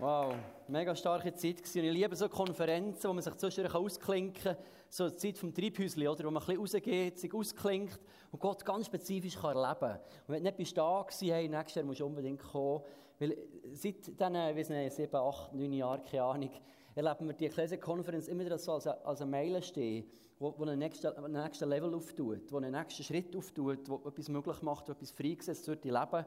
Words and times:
Wow, 0.00 0.34
mega 0.66 0.94
starke 0.96 1.32
Zeit 1.34 1.58
gewesen. 1.58 1.78
Und 1.78 1.84
ich 1.86 1.92
liebe 1.92 2.16
so 2.16 2.28
Konferenzen, 2.28 3.08
wo 3.08 3.12
man 3.12 3.22
sich 3.22 3.34
zwischendurch 3.36 3.76
ausklinken 3.76 4.42
kann. 4.42 4.56
So 4.88 5.08
die 5.08 5.16
Zeit 5.16 5.38
vom 5.38 5.54
Treibhäuschen, 5.54 6.08
oder? 6.08 6.24
Wo 6.24 6.30
man 6.32 6.42
ein 6.42 6.46
bisschen 6.46 6.80
rausgeht, 6.80 7.18
sich 7.20 7.32
ausklinkt 7.32 8.00
und 8.32 8.40
Gott 8.40 8.64
ganz 8.64 8.86
spezifisch 8.86 9.36
kann 9.36 9.56
erleben 9.56 9.78
kann. 9.78 9.98
Und 10.26 10.28
wenn 10.28 10.42
du 10.42 10.48
nicht 10.48 10.56
bist 10.56 10.76
da 10.76 11.02
gewesen, 11.02 11.28
hey, 11.28 11.48
nächstes 11.48 11.76
Jahr 11.76 11.84
musst 11.84 12.00
du 12.00 12.06
unbedingt 12.06 12.42
kommen. 12.42 12.82
Weil 13.20 13.36
seit 13.72 14.06
diesen, 14.06 14.34
ich 14.34 14.56
weiß 14.56 14.68
nicht, 14.70 14.92
sieben, 14.94 15.14
acht, 15.14 15.54
neun 15.54 15.72
Jahren, 15.72 16.04
keine 16.04 16.24
Ahnung, 16.24 16.50
erleben 16.96 17.26
wir 17.28 17.34
die 17.34 17.46
Ecclesia-Konferenz 17.46 18.26
immer 18.26 18.44
wieder 18.44 18.58
so 18.58 18.72
als, 18.72 18.88
als 18.88 19.22
ein 19.22 19.30
Meilenstein, 19.30 20.04
wo, 20.40 20.54
wo 20.58 20.64
einen 20.64 20.80
nächsten, 20.80 21.06
einen 21.16 21.40
nächsten 21.40 21.68
Level 21.68 21.94
auftut, 21.94 22.50
wo 22.50 22.56
einen 22.56 22.72
nächsten 22.72 23.04
Schritt 23.04 23.36
auftut, 23.36 23.88
wo 23.88 24.02
etwas 24.08 24.28
möglich 24.28 24.60
macht, 24.62 24.88
wo 24.88 24.92
etwas 24.92 25.12
freigesetzt 25.12 25.68
wird 25.68 25.86
im 25.86 25.94
Leben. 25.94 26.24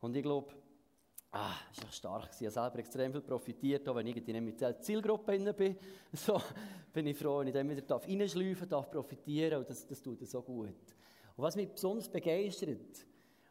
Und 0.00 0.16
ich 0.16 0.22
glaube, 0.22 0.54
Ah, 1.32 1.54
das 1.74 1.84
war 1.84 1.92
stark. 1.92 2.30
Ich 2.32 2.46
habe 2.46 2.50
selber 2.50 2.78
extrem 2.80 3.12
viel 3.12 3.20
profitiert, 3.20 3.88
auch 3.88 3.94
wenn 3.94 4.06
ich 4.08 4.16
nicht 4.16 4.40
mit 4.40 4.60
der 4.60 4.80
Zielgruppe 4.80 5.38
bin. 5.54 5.76
So 6.12 6.40
bin 6.92 7.06
ich 7.06 7.16
froh, 7.16 7.38
wenn 7.38 7.46
ich 7.46 7.54
dann 7.54 7.68
wieder 7.68 7.84
reinschleifen 7.88 8.68
darf, 8.68 8.90
profitieren 8.90 9.60
und 9.60 9.70
das, 9.70 9.86
das 9.86 10.02
tut 10.02 10.26
so 10.26 10.42
gut. 10.42 10.68
Und 11.36 11.44
was 11.44 11.54
mich 11.54 11.68
besonders 11.68 12.08
begeistert, 12.08 13.06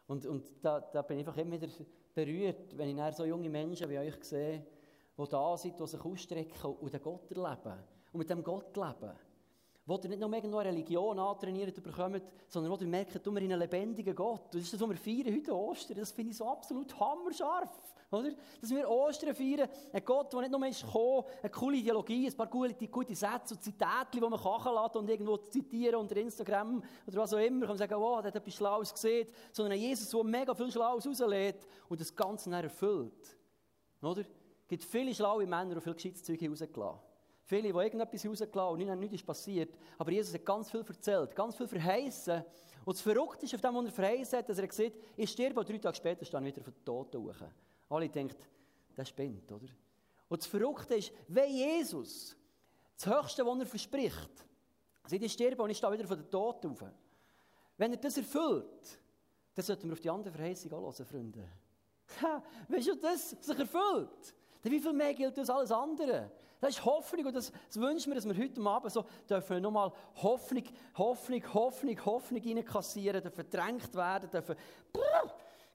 und, 0.06 0.26
und 0.26 0.44
da, 0.60 0.80
da 0.80 1.02
bin 1.02 1.20
ich 1.20 1.26
einfach 1.26 1.40
immer 1.40 1.52
wieder 1.52 1.72
berührt, 2.12 2.76
wenn 2.76 2.98
ich 2.98 3.14
so 3.14 3.24
junge 3.24 3.48
Menschen 3.48 3.88
wie 3.88 3.98
euch 3.98 4.22
sehe, 4.24 4.66
die 5.16 5.28
da 5.28 5.56
sind, 5.56 5.80
die 5.80 5.86
sich 5.86 6.00
ausstrecken 6.00 6.74
und 6.80 6.92
den 6.92 7.00
Gott 7.00 7.30
erleben. 7.30 7.78
Und 8.12 8.18
mit 8.18 8.28
dem 8.28 8.42
Gott 8.42 8.76
leben 8.76 9.16
wo 9.90 9.98
ihr 10.04 10.08
nicht 10.08 10.20
nur 10.20 10.32
irgendwo 10.32 10.58
eine 10.58 10.70
Religion 10.70 11.18
antrainiert 11.18 11.82
bekommt, 11.82 12.22
sondern 12.46 12.70
wo 12.72 12.76
ihr 12.76 12.86
merkt, 12.86 13.26
du 13.26 13.34
wir 13.34 13.42
in 13.42 13.52
einen 13.52 13.60
lebendigen 13.60 14.14
Gott. 14.14 14.54
Das 14.54 14.62
ist 14.62 14.72
das, 14.72 14.80
was 14.80 14.88
wir 14.88 14.96
feiern 14.96 15.34
heute 15.34 15.52
Ostern. 15.52 15.98
Das 15.98 16.12
finde 16.12 16.30
ich 16.30 16.36
so 16.36 16.46
absolut 16.46 16.98
hammerscharf. 16.98 17.72
Oder? 18.12 18.30
Dass 18.60 18.70
wir 18.70 18.88
Ostern 18.88 19.34
feiern, 19.34 19.68
ein 19.92 20.04
Gott, 20.04 20.32
der 20.32 20.42
nicht 20.42 20.52
nur 20.52 20.64
ist 20.68 20.84
gekommen, 20.84 21.24
eine 21.42 21.50
coole 21.50 21.76
Ideologie, 21.76 22.28
ein 22.28 22.36
paar 22.36 22.46
gute, 22.46 22.86
gute 22.86 23.16
Sätze 23.16 23.54
und 23.54 23.62
Zitate, 23.62 24.12
die 24.12 24.20
man 24.20 24.38
kachen 24.40 24.72
lässt 24.74 24.94
und 24.94 25.10
irgendwo 25.10 25.36
zitieren 25.38 25.96
unter 25.96 26.16
Instagram 26.16 26.82
oder 27.08 27.16
was 27.16 27.34
auch 27.34 27.38
immer. 27.38 27.66
Kann 27.66 27.70
man 27.70 27.78
sagen, 27.78 27.94
oh, 27.94 28.20
der 28.20 28.28
hat 28.28 28.36
etwas 28.36 28.54
Schlaues 28.54 28.94
gesehen. 28.94 29.28
Sondern 29.50 29.72
ein 29.72 29.80
Jesus, 29.80 30.08
der 30.08 30.22
mega 30.22 30.54
viel 30.54 30.70
Schlaues 30.70 31.04
rauslädt 31.04 31.66
und 31.88 32.00
das 32.00 32.14
Ganze 32.14 32.48
dann 32.48 32.62
erfüllt. 32.62 33.36
Oder? 34.02 34.20
Es 34.20 34.68
gibt 34.68 34.84
viele 34.84 35.12
schlaue 35.12 35.46
Männer 35.48 35.74
und 35.74 35.82
viele 35.82 35.96
Geschichtszeug 35.96 36.40
rausgelassen. 36.48 37.09
Viele, 37.50 37.72
die 37.72 37.76
irgendetwas 37.76 38.24
rausgelassen 38.24 38.90
und 38.90 39.00
nichts 39.00 39.16
ist 39.16 39.26
passiert. 39.26 39.76
Aber 39.98 40.12
Jesus 40.12 40.32
hat 40.32 40.44
ganz 40.44 40.70
viel 40.70 40.84
erzählt, 40.86 41.34
ganz 41.34 41.56
viel 41.56 41.66
verheißen. 41.66 42.44
Und 42.84 42.96
das 42.96 43.00
Verrückte 43.00 43.44
ist 43.44 43.52
auf 43.52 43.60
dem, 43.60 43.74
was 43.74 43.86
er 43.86 43.90
verheißen 43.90 44.38
hat, 44.38 44.48
dass 44.48 44.58
er 44.58 44.68
gesagt 44.68 44.94
hat, 44.94 45.02
ich 45.16 45.30
sterbe 45.30 45.58
und 45.58 45.68
drei 45.68 45.78
Tage 45.78 45.96
später 45.96 46.24
stehe 46.24 46.44
wieder 46.44 46.62
von 46.62 46.72
den 46.72 46.84
Toten 46.84 47.20
hoch. 47.20 47.34
Alle 47.88 48.08
denken, 48.08 48.36
das 48.94 49.08
spinnt, 49.08 49.50
oder? 49.50 49.66
Und 50.28 50.40
das 50.40 50.46
Verrückte 50.46 50.94
ist, 50.94 51.12
wenn 51.26 51.52
Jesus 51.52 52.36
das 52.96 53.06
Höchste, 53.12 53.44
was 53.44 53.58
er 53.58 53.66
verspricht, 53.66 54.46
sagt, 55.08 55.22
ich 55.22 55.32
sterbe 55.32 55.64
und 55.64 55.70
ich 55.70 55.78
stehe 55.78 55.92
wieder 55.92 56.06
von 56.06 56.18
den 56.18 56.30
Toten 56.30 56.70
hoch. 56.70 56.86
Wenn 57.76 57.90
er 57.90 57.98
das 57.98 58.16
erfüllt, 58.16 59.00
dann 59.56 59.64
sollten 59.64 59.88
wir 59.88 59.94
auf 59.94 60.00
die 60.00 60.10
andere 60.10 60.32
Verheißung 60.32 60.70
hören, 60.70 61.04
Freunde. 61.04 61.48
Ha, 62.22 62.44
weißt 62.68 62.86
du, 62.86 62.94
das 62.94 63.30
sich 63.30 63.58
erfüllt. 63.58 64.36
Dann 64.62 64.70
wie 64.70 64.78
viel 64.78 64.92
mehr 64.92 65.14
gilt 65.14 65.36
das 65.36 65.50
alles 65.50 65.72
andere? 65.72 66.30
Das 66.60 66.70
ist 66.70 66.84
Hoffnung 66.84 67.26
und 67.26 67.34
das, 67.34 67.50
das 67.68 67.80
wünschen 67.80 68.10
wir, 68.10 68.16
dass 68.16 68.26
wir 68.26 68.36
heute 68.36 68.60
Abend 68.60 68.92
so 68.92 69.04
dürfen 69.28 69.62
nochmal 69.62 69.90
Hoffnung, 70.16 70.64
Hoffnung, 70.96 71.54
Hoffnung, 71.54 72.04
Hoffnung 72.04 72.42
reinkassieren, 72.42 73.22
dürfen 73.22 73.34
verdrängt 73.34 73.94
werden, 73.94 74.30
dürfen... 74.30 74.56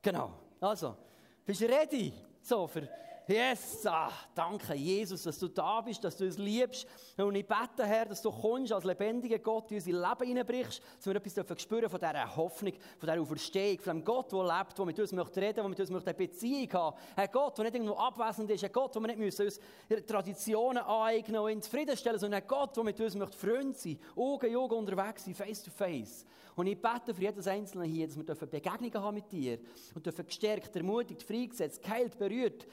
Genau. 0.02 0.32
Also, 0.62 0.96
bist 1.44 1.62
du 1.62 1.66
ready? 1.66 2.14
So, 2.42 2.68
für 2.68 2.88
Yes, 3.28 3.84
ah, 3.88 4.12
danke 4.36 4.76
Jesus, 4.76 5.24
dass 5.24 5.40
du 5.40 5.48
da 5.48 5.82
bist, 5.82 6.04
dass 6.04 6.16
du 6.16 6.26
uns 6.26 6.38
liebst. 6.38 6.86
Und 7.18 7.34
ich 7.34 7.48
bete, 7.48 7.84
Herr, 7.84 8.06
dass 8.06 8.22
du 8.22 8.30
kommst 8.32 8.72
als 8.72 8.84
lebendiger 8.84 9.40
Gott 9.40 9.72
in 9.72 9.78
unser 9.78 9.92
Leben 9.94 10.28
hineinbrichst, 10.28 10.80
dass 10.98 11.08
wir 11.08 11.16
etwas 11.16 11.60
spüren 11.60 11.90
von 11.90 12.00
dieser 12.00 12.36
Hoffnung, 12.36 12.74
von 13.00 13.10
dieser 13.10 13.20
Auferstehung, 13.20 13.80
von 13.80 13.98
dem 13.98 14.06
Gott, 14.06 14.32
der 14.32 14.44
lebt, 14.44 14.78
der 14.78 14.86
mit 14.86 15.00
uns 15.00 15.12
möchte 15.12 15.42
reden, 15.42 15.56
der 15.56 15.68
mit 15.68 15.80
uns 15.80 15.90
möchte 15.90 16.10
eine 16.12 16.18
Beziehung 16.18 16.74
haben. 16.74 16.98
Ein 17.16 17.30
Gott, 17.32 17.58
der 17.58 17.66
nicht 17.66 17.74
irgendwo 17.74 17.96
abwesend 17.96 18.52
ist, 18.52 18.64
ein 18.64 18.72
Gott, 18.72 18.94
der 18.94 19.02
wir 19.02 19.08
nicht 19.08 19.20
müssen 19.20 19.46
uns 19.46 19.60
Traditionen 20.06 20.84
aneignen 20.84 21.42
und 21.42 21.50
in 21.50 21.62
Frieden 21.64 21.96
sondern 21.96 22.34
ein 22.36 22.48
Gott, 22.48 22.78
der 22.78 22.84
mit 22.84 23.00
uns 23.00 23.16
möchte 23.16 23.38
Freund 23.40 23.76
sein, 23.76 23.98
Augen 24.16 24.46
in 24.46 24.56
Augen 24.56 24.76
unterwegs 24.76 25.26
sein, 25.26 25.34
face 25.34 25.64
to 25.64 25.72
face. 25.72 26.28
Und 26.56 26.68
ich 26.68 26.80
bete 26.80 27.12
für 27.14 27.22
jedes 27.22 27.48
Einzelne 27.48 27.86
hier, 27.86 28.08
dass 28.08 28.40
wir 28.40 28.48
Begegnungen 28.48 29.02
haben 29.02 29.16
mit 29.16 29.32
dir 29.32 29.58
und 29.96 30.06
dürfen 30.06 30.28
gestärkt, 30.28 30.76
ermutigt, 30.76 31.24
freigesetzt, 31.24 31.82
geheilt, 31.82 32.18
berührt, 32.20 32.68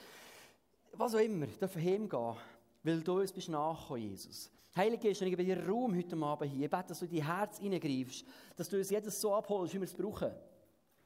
was 0.93 1.15
auch 1.15 1.19
immer, 1.19 1.47
dürfen 1.47 1.83
heimgehen, 1.83 2.37
weil 2.83 3.01
du 3.01 3.21
uns 3.21 3.33
bist 3.33 3.49
nachgekommen, 3.49 4.03
Jesus. 4.03 4.51
Heilige 4.75 5.09
Geist, 5.09 5.21
und 5.21 5.29
ich 5.29 5.37
gebe 5.37 5.45
dir 5.45 5.67
Raum 5.67 5.95
heute 5.97 6.17
Abend 6.17 6.51
hier. 6.51 6.65
Ich 6.65 6.71
bete, 6.71 6.89
dass 6.89 7.01
du 7.01 7.05
in 7.05 7.17
dein 7.17 7.27
Herz 7.27 7.59
hineingreifst, 7.59 8.25
dass 8.57 8.69
du 8.69 8.79
uns 8.79 8.91
jedes 8.91 9.21
so 9.21 9.35
abholst, 9.35 9.75
wie 9.75 9.79
wir 9.79 9.85
es 9.85 9.95
brauchen. 9.95 10.33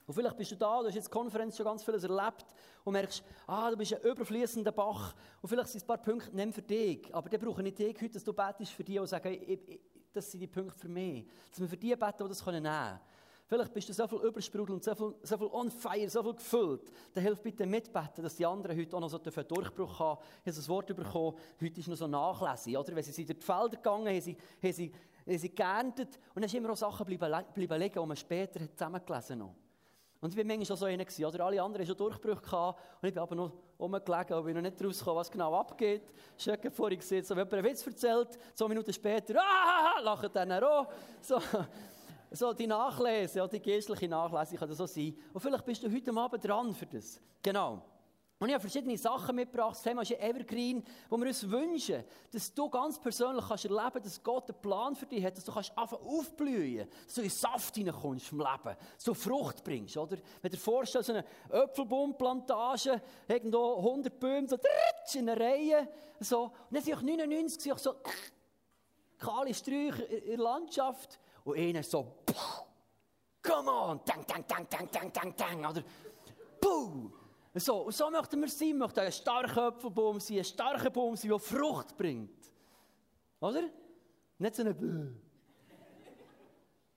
Und 0.07 0.15
vielleicht 0.15 0.37
bist 0.37 0.53
du 0.53 0.57
da, 0.57 0.81
du 0.81 0.87
hast 0.87 0.95
jetzt 0.95 1.11
Konferenz 1.11 1.57
schon 1.57 1.67
ganz 1.67 1.83
vieles 1.83 2.05
erlebt 2.05 2.47
und 2.85 2.93
merkst, 2.93 3.25
ah, 3.49 3.71
du 3.71 3.77
bist 3.77 3.93
ein 3.93 4.03
überfließender 4.03 4.71
Bach. 4.71 5.15
Und 5.43 5.49
vielleicht 5.49 5.71
sind 5.71 5.83
ein 5.83 5.87
paar 5.87 5.99
Punkte 5.99 6.35
nicht 6.35 6.55
für 6.55 6.63
dich. 6.63 7.13
Aber 7.13 7.29
dann 7.29 7.41
brauche 7.41 7.61
ich 7.61 7.65
nicht 7.65 7.79
dich 7.79 7.97
heute, 8.01 8.15
dass 8.15 8.23
du 8.23 8.33
betest 8.33 8.71
für 8.71 8.85
dich 8.85 9.01
und 9.01 9.09
sagst, 9.09 9.29
das 10.13 10.31
sind 10.31 10.41
die 10.41 10.47
Punkte 10.47 10.79
für 10.79 10.89
mich. 10.89 11.27
Dass 11.51 11.61
wir 11.61 11.69
für 11.69 11.77
die 11.77 11.97
beten, 11.97 12.23
die 12.23 12.29
das 12.29 12.47
nehmen 12.47 12.63
können. 12.63 13.01
Vielleicht 13.49 13.73
bist 13.73 13.89
du 13.89 13.93
so 13.93 14.09
viel 14.09 14.19
übersprudelnd, 14.19 14.83
so 14.83 14.95
viel, 14.95 15.15
so 15.23 15.39
viel 15.39 15.47
on 15.53 15.71
fire, 15.71 16.11
so 16.11 16.23
viel 16.23 16.35
gefüllt. 16.35 16.93
Dann 17.15 17.23
hilf 17.23 17.41
bitte 17.41 17.65
mitbeten, 17.65 18.25
dass 18.25 18.35
die 18.35 18.45
anderen 18.45 18.77
heute 18.77 18.97
auch 18.97 19.01
noch 19.01 19.09
so 19.09 19.21
einen 19.21 19.49
Durchbruch 19.49 19.99
haben. 20.01 20.21
Ich 20.41 20.47
habe 20.49 20.57
das 20.57 20.69
Wort 20.69 20.89
bekommen, 20.89 21.37
heute 21.61 21.81
ist 21.81 21.87
noch 21.87 21.97
so 21.97 22.09
Nachlesen, 22.09 22.77
oder? 22.77 22.97
Wenn 22.97 23.05
sie 23.05 23.25
durch 23.25 23.39
die 23.39 23.45
Felder 23.45 23.77
gegangen, 23.77 24.09
haben 24.09 24.21
sie, 24.21 24.37
haben 24.61 24.73
sie, 24.73 24.93
haben 25.25 25.39
sie 25.39 25.55
geerntet 25.55 26.19
und 26.35 26.43
dann 26.43 26.49
sind 26.49 26.59
immer 26.59 26.73
auch 26.73 26.77
Sachen 26.77 27.07
bleiben, 27.07 27.45
liegen, 27.55 27.93
die 27.93 28.07
man 28.07 28.17
später 28.17 28.61
zusammengelesen 28.75 29.45
hat. 29.45 29.55
Und 30.21 30.31
ich 30.31 30.37
war 30.37 30.45
manchmal 30.45 30.67
schon 30.67 30.77
so 30.77 30.87
einer, 30.87 31.05
oder? 31.05 31.45
Alle 31.45 31.63
anderen 31.63 31.87
hatten 31.87 31.87
schon 31.87 31.97
Durchbruch 31.97 32.43
gehabt. 32.43 32.81
Und 33.01 33.09
ich 33.09 33.15
bin 33.15 33.23
aber 33.23 33.35
noch 33.37 33.53
rumgelegen 33.79 34.37
und 34.37 34.45
bin 34.45 34.55
noch 34.55 34.63
nicht 34.63 34.83
rausgekommen, 34.83 35.21
was 35.21 35.31
genau 35.31 35.55
abgeht. 35.55 36.03
Schöcke 36.37 36.71
vorhin 36.71 36.99
gesehen, 36.99 37.23
so, 37.23 37.37
wenn 37.37 37.47
jemand 37.47 37.55
einen 37.55 37.65
Witz 37.67 37.87
erzählt, 37.87 38.29
zwei 38.55 38.67
Minuten 38.67 38.93
später, 38.93 39.35
ah, 39.41 40.01
lachen 40.01 40.31
dann 40.33 40.53
auch. 40.65 40.89
So 41.21 41.39
so 42.31 42.53
die 42.53 42.67
Nachlese, 42.67 43.39
ja, 43.39 43.47
die 43.47 43.61
geistliche 43.61 44.09
Nachlese 44.09 44.57
kann 44.57 44.69
das 44.69 44.79
so 44.79 44.87
sein. 44.87 45.17
Und 45.33 45.41
vielleicht 45.41 45.65
bist 45.65 45.83
du 45.83 45.93
heute 45.93 46.17
Abend 46.17 46.45
dran 46.45 46.75
für 46.75 46.87
das. 46.87 47.21
Genau. 47.43 47.83
Und 48.39 48.49
ich 48.49 48.55
habe 48.55 48.61
verschiedene 48.61 48.99
Sachen 48.99 49.35
mitgebracht. 49.35 49.77
Das 49.77 49.83
Thema 49.83 50.03
ist 50.03 50.11
Evergreen, 50.11 50.85
wo 51.09 51.17
wir 51.17 51.27
uns 51.27 51.49
wünschen, 51.49 52.05
dass 52.31 52.53
du 52.53 52.69
ganz 52.69 53.01
persönlich 53.01 53.43
kannst 53.49 53.65
erleben 53.65 54.03
dass 54.03 54.23
Gott 54.23 54.51
einen 54.51 54.61
Plan 54.61 54.95
für 54.95 55.07
dich 55.07 55.25
hat, 55.25 55.39
dass 55.39 55.45
du 55.45 55.53
kannst 55.53 55.77
anfangen 55.77 56.07
aufblühen, 56.07 56.87
dass 57.07 57.15
du 57.15 57.23
in 57.23 57.31
Saft 57.31 57.75
hineinkommst 57.77 58.27
vom 58.27 58.41
Leben, 58.41 58.77
du 59.03 59.15
Frucht 59.15 59.65
bringst, 59.65 59.97
oder? 59.97 60.19
Wenn 60.43 60.51
du 60.51 60.57
dir 60.57 60.63
vorstellst, 60.63 61.07
so 61.07 61.15
eine 61.15 61.25
Äpfelbaumplantage, 61.51 63.01
irgendwo 63.27 63.79
100 63.79 64.21
Bäume, 64.21 64.49
so 64.49 64.59
in 65.15 65.31
einer 65.31 65.41
Reihe, 65.41 65.89
so. 66.21 66.43
Und 66.45 66.53
dann 66.73 66.83
sind 66.83 66.95
auch 66.95 67.03
99 67.03 67.73
auch 67.73 67.79
so 67.79 67.95
kahle 69.19 69.55
Sträucher 69.55 70.07
in 70.11 70.27
der 70.27 70.39
Landschaft. 70.39 71.19
Und 71.47 71.57
einer 71.57 71.83
so, 71.85 72.25
come 73.41 73.71
on, 73.71 74.05
tang, 74.05 74.27
tang, 74.27 74.45
tang, 74.49 74.69
tang, 74.69 74.91
tang, 74.91 75.13
tang, 75.13 75.37
tang, 75.37 75.65
oder, 75.65 75.85
puh. 76.61 77.09
So, 77.55 77.83
und 77.83 77.95
so 77.95 78.11
möchten 78.11 78.41
wir 78.41 78.49
sein, 78.49 78.69
wir 78.69 78.75
möchten 78.75 78.99
ein 78.99 79.13
starker 79.13 79.69
Apfelbaum 79.69 80.19
sein, 80.19 80.39
ein 80.39 80.45
starker 80.45 80.91
Baum 80.91 81.15
sein, 81.15 81.31
der 81.31 81.39
Frucht 81.39 81.97
bringt. 81.97 82.53
Oder? 83.39 83.71
Nicht 84.39 84.57
so 84.57 84.63
eine 84.63 84.75
Bö. 84.75 85.13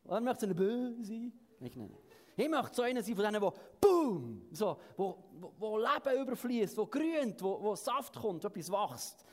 Oder 0.05 0.19
möchte 0.19 0.41
so 0.41 0.45
eine 0.47 0.55
Bö 0.55 0.95
sein? 1.03 1.31
Nicht, 1.59 1.75
nein. 1.75 1.95
Ich 2.35 2.49
möchte 2.49 2.75
so 2.75 2.81
einer 2.81 3.03
sein 3.03 3.15
von 3.15 3.25
denen, 3.25 3.39
der 3.39 3.53
boom, 3.79 4.47
so, 4.51 4.79
wo, 4.97 5.29
wo, 5.33 5.53
wo 5.59 5.77
Leben 5.77 6.23
überfließt, 6.23 6.75
wo 6.75 6.87
grünt, 6.87 7.39
wo, 7.43 7.61
wo 7.61 7.75
Saft 7.75 8.15
kommt, 8.15 8.43
etwas 8.43 8.71
wächst. 8.71 9.23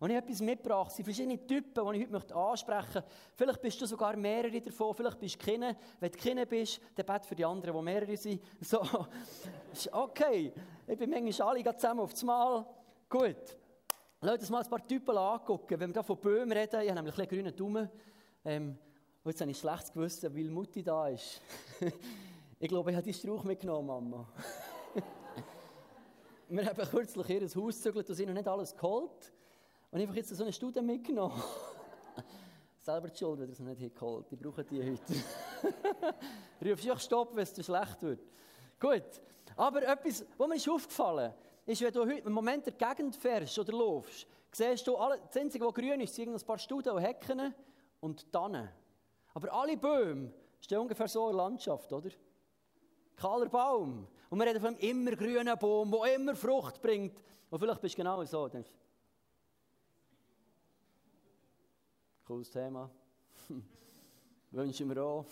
Und 0.00 0.10
ich 0.10 0.16
habe 0.16 0.26
etwas 0.26 0.40
mitgebracht. 0.40 0.90
Es 0.90 0.96
sind 0.96 1.04
verschiedene 1.04 1.44
Typen, 1.44 1.92
die 1.92 2.02
ich 2.02 2.12
heute 2.12 2.34
ansprechen 2.34 2.94
möchte. 2.94 3.04
Vielleicht 3.34 3.62
bist 3.62 3.80
du 3.80 3.86
sogar 3.86 4.16
mehrere 4.16 4.60
davon, 4.60 4.94
vielleicht 4.94 5.18
bist 5.18 5.34
du 5.42 5.44
keine. 5.44 5.76
Wenn 5.98 6.12
du 6.12 6.18
keine 6.18 6.46
bist, 6.46 6.80
dann 6.94 7.04
bete 7.04 7.26
für 7.26 7.34
die 7.34 7.44
anderen, 7.44 7.76
die 7.76 7.82
mehrere 7.82 8.16
sind. 8.16 8.42
So, 8.60 8.80
okay. 9.92 10.52
Ich 10.86 10.98
bin 10.98 11.10
manchmal 11.10 11.48
alle 11.48 11.76
zusammen 11.76 12.00
auf 12.00 12.12
das 12.12 12.22
Mal. 12.22 12.64
Gut. 13.08 13.56
Lass 14.20 14.40
uns 14.40 14.50
mal 14.50 14.62
ein 14.62 14.70
paar 14.70 14.86
Typen 14.86 15.16
angucken. 15.16 15.78
Wenn 15.78 15.90
wir 15.90 15.94
hier 15.94 16.02
von 16.02 16.18
Böhmen 16.18 16.52
reden, 16.52 16.80
ich 16.80 16.88
habe 16.88 16.94
nämlich 16.94 17.18
einen 17.18 17.28
grünen 17.28 17.54
Daumen. 17.54 17.88
Ähm, 18.44 18.78
jetzt 19.24 19.40
habe 19.40 19.50
ich 19.50 19.58
schlecht 19.58 19.92
gewusst, 19.92 20.22
weil 20.24 20.50
Mutti 20.50 20.82
da 20.82 21.08
ist. 21.08 21.40
ich 22.60 22.68
glaube, 22.68 22.90
ich 22.90 22.96
habe 22.96 23.04
die 23.04 23.14
Strauch 23.14 23.44
mitgenommen, 23.44 23.86
Mama. 23.86 24.28
wir 26.48 26.66
haben 26.66 26.88
kürzlich 26.88 27.28
ihr 27.28 27.42
Haus 27.42 27.76
gezügelt 27.76 28.08
und 28.08 28.14
sind 28.14 28.28
noch 28.28 28.34
nicht 28.34 28.48
alles 28.48 28.74
geholt. 28.74 29.32
Und 29.90 30.00
einfach 30.00 30.14
jetzt 30.14 30.28
so 30.28 30.42
eine 30.42 30.52
Studie 30.52 30.82
mitgenommen. 30.82 31.42
Selber 32.80 33.08
die 33.08 33.18
Schuld, 33.18 33.40
wenn 33.40 33.48
ihr 33.48 33.52
es 33.52 33.60
nicht 33.60 33.78
hingeholt 33.78 34.26
Ich 34.30 34.38
brauche 34.38 34.64
die 34.64 34.82
heute. 34.82 35.14
Rufst 36.70 36.84
du 36.86 36.98
Stopp, 36.98 37.34
wenn 37.34 37.42
es 37.42 37.54
zu 37.54 37.62
schlecht 37.62 38.02
wird. 38.02 38.20
Gut. 38.78 39.20
Aber 39.56 39.82
etwas, 39.82 40.24
was 40.36 40.48
mir 40.48 40.56
ist 40.56 40.68
aufgefallen 40.68 41.32
ist, 41.66 41.82
wenn 41.82 41.92
du 41.92 42.00
heute 42.00 42.26
im 42.26 42.32
Moment 42.32 42.66
der 42.66 42.72
Gegend 42.72 43.16
fährst 43.16 43.58
oder 43.58 43.72
laufst, 43.72 44.26
siehst 44.52 44.86
du, 44.86 44.96
alle, 44.96 45.20
das 45.26 45.36
Einzige, 45.36 45.66
was 45.66 45.74
grün 45.74 46.00
ist, 46.00 46.14
sind 46.14 46.34
ein 46.34 46.46
paar 46.46 46.58
Studen 46.58 46.90
und 46.90 47.02
Hecken 47.02 47.54
und 48.00 48.30
Tannen. 48.32 48.68
Aber 49.34 49.52
alle 49.52 49.76
Bäume 49.76 50.32
stehen 50.60 50.78
ungefähr 50.78 51.08
so 51.08 51.28
in 51.28 51.36
der 51.36 51.44
Landschaft, 51.44 51.92
oder? 51.92 52.10
Kahler 53.16 53.48
Baum. 53.48 54.06
Und 54.30 54.38
wir 54.38 54.46
reden 54.46 54.60
von 54.60 54.76
einem 54.76 54.78
immer 54.78 55.16
grünen 55.16 55.58
Baum, 55.58 55.90
der 55.90 56.14
immer 56.14 56.34
Frucht 56.34 56.80
bringt. 56.80 57.20
Und 57.50 57.58
vielleicht 57.58 57.80
bist 57.80 57.94
du 57.94 58.02
genau 58.02 58.24
so. 58.24 58.48
Denkst, 58.48 58.70
cooles 62.28 62.50
Thema. 62.50 62.90
Wünsche 64.50 64.82
ich 64.82 64.88
mir 64.88 65.02
auch. 65.02 65.24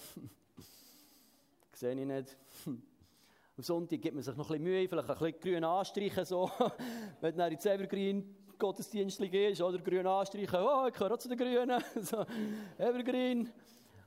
Sehe 1.74 1.92
ich 1.92 2.06
nicht. 2.06 2.36
Am 2.66 3.62
Sonntag 3.62 4.00
gibt 4.00 4.14
man 4.14 4.22
sich 4.22 4.34
noch 4.34 4.46
ein 4.46 4.52
bisschen 4.52 4.64
Mühe, 4.64 4.88
vielleicht 4.88 5.10
ein 5.10 5.18
bisschen 5.18 5.40
grün 5.40 5.64
anstreichen, 5.64 6.24
so. 6.24 6.50
wenn 7.20 7.32
du 7.32 7.38
dann 7.38 7.52
ins 7.52 7.66
Evergreen 7.66 8.34
Gottesdienst 8.58 9.18
gehst, 9.18 9.60
oder 9.60 9.78
grün 9.78 10.06
anstreichen, 10.06 10.58
oh, 10.58 10.86
ich 10.86 10.94
gehöre 10.94 11.18
zu 11.18 11.28
den 11.28 11.36
Grünen, 11.36 11.84
so, 12.00 12.24
Evergreen. 12.78 13.52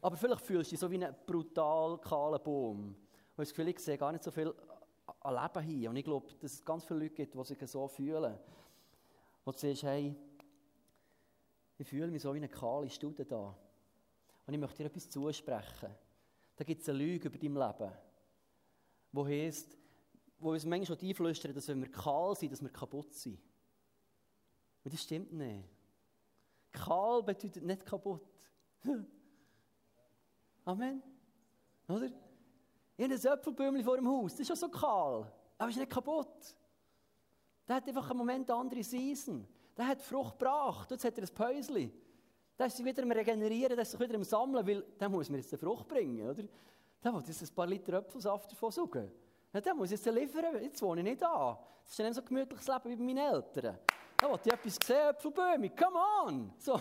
Aber 0.02 0.18
vielleicht 0.18 0.42
fühlst 0.42 0.72
du 0.72 0.74
dich 0.74 0.80
so 0.80 0.90
wie 0.90 1.06
ein 1.06 1.16
brutal 1.28 2.00
kahler 2.00 2.40
Baum. 2.40 2.88
Und 2.88 2.96
das 3.38 3.50
Gefühl, 3.50 3.68
ich 3.68 3.80
sehe 3.80 4.00
gar 4.00 4.12
nicht 4.12 4.24
so 4.24 4.32
viel 4.32 4.52
an 5.20 5.36
Leben 5.36 5.64
hier. 5.64 5.90
Und 5.92 5.96
ich 5.96 6.06
glaube, 6.06 6.28
dass 6.42 6.54
es 6.54 6.66
ganz 6.66 6.86
viele 6.86 7.02
Leute 7.02 7.14
gibt, 7.14 7.36
die 7.36 7.44
sich 7.44 7.70
so 7.70 7.88
fühlen. 7.88 8.36
Und 9.46 9.56
du 9.56 9.60
siehst, 9.60 9.84
hey, 9.84 10.16
ich 11.80 11.88
fühle 11.88 12.12
mich 12.12 12.22
so 12.22 12.34
wie 12.34 12.38
eine 12.38 12.50
kahle 12.50 12.90
Studie 12.90 13.26
da. 13.26 13.58
Und 14.46 14.54
ich 14.54 14.60
möchte 14.60 14.78
dir 14.78 14.86
etwas 14.86 15.10
zusprechen. 15.10 15.90
Da 16.56 16.64
gibt 16.64 16.82
es 16.82 16.90
eine 16.90 16.98
Lüge 16.98 17.30
über 17.30 17.38
dein 17.38 17.54
Leben 17.56 17.92
wo 19.12 19.26
heisst, 19.26 19.78
wo 20.40 20.52
uns 20.52 20.66
manchmal 20.66 20.98
schon 20.98 21.08
einflüstern, 21.08 21.54
dass 21.54 21.68
wenn 21.68 21.82
wir 21.82 21.92
kahl 21.92 22.36
sind, 22.36 22.52
dass 22.52 22.62
wir 22.62 22.70
kaputt 22.70 23.14
sind. 23.14 23.40
Und 24.84 24.94
das 24.94 25.02
stimmt 25.02 25.34
nicht. 25.34 25.68
Kahl 26.72 27.24
bedeutet 27.24 27.64
nicht 27.64 27.86
kaputt. 27.86 28.28
Amen. 30.66 31.02
Oder? 31.88 32.12
Ich 32.96 33.04
habe 33.04 33.14
ein 33.14 33.26
Äpfelbäumchen 33.26 33.84
vor 33.84 33.96
dem 33.96 34.08
Haus, 34.08 34.34
das 34.34 34.42
ist 34.42 34.48
schon 34.48 34.56
so 34.56 34.70
kahl, 34.70 35.32
aber 35.58 35.70
es 35.70 35.76
ist 35.76 35.80
nicht 35.80 35.92
kaputt. 35.92 36.56
Der 37.68 37.78
hat 37.78 37.88
einfach 37.88 38.10
einen 38.10 38.20
Moment 38.20 38.50
andere 38.52 38.84
Season. 38.84 39.48
Der 39.80 39.88
hat 39.88 40.02
Frucht 40.02 40.38
gebracht, 40.38 40.92
jetzt 40.92 41.06
hat 41.06 41.18
er 41.18 41.24
ein 41.24 41.34
Päuschen. 41.34 41.94
Der 42.58 42.66
ist 42.66 42.84
wieder 42.84 43.02
am 43.02 43.12
Regenerieren, 43.12 43.78
der 43.78 43.84
ist 43.84 43.98
wieder 43.98 44.14
am 44.14 44.26
Sammeln, 44.26 44.68
weil 44.68 44.84
der 45.00 45.08
muss 45.08 45.30
mir 45.30 45.38
jetzt 45.38 45.54
eine 45.54 45.58
Frucht 45.58 45.88
bringen, 45.88 46.30
oder? 46.30 46.44
Der 47.02 47.14
will 47.14 47.24
jetzt 47.26 47.42
ein 47.42 47.56
paar 47.56 47.66
Liter 47.66 47.94
Apfelsaft 47.94 48.52
davon 48.52 48.72
saugen. 48.72 49.10
Ja, 49.54 49.62
der 49.62 49.74
muss 49.74 49.92
jetzt 49.92 50.06
liefern, 50.06 50.62
jetzt 50.62 50.82
wohne 50.82 51.00
ich 51.00 51.08
nicht 51.08 51.22
da. 51.22 51.58
Das 51.82 51.94
ist 51.94 52.00
nicht 52.00 52.14
so 52.14 52.20
ein 52.20 52.26
gemütliches 52.26 52.68
Leben 52.68 52.90
wie 52.90 52.96
bei 52.98 53.04
meinen 53.04 53.34
Eltern. 53.34 53.80
Da 54.18 54.30
wollte 54.30 54.50
ich 54.50 54.54
etwas 54.54 54.78
sehen, 54.86 55.10
Äpfelbäume, 55.12 55.70
come 55.70 55.98
on! 56.26 56.52
So. 56.58 56.74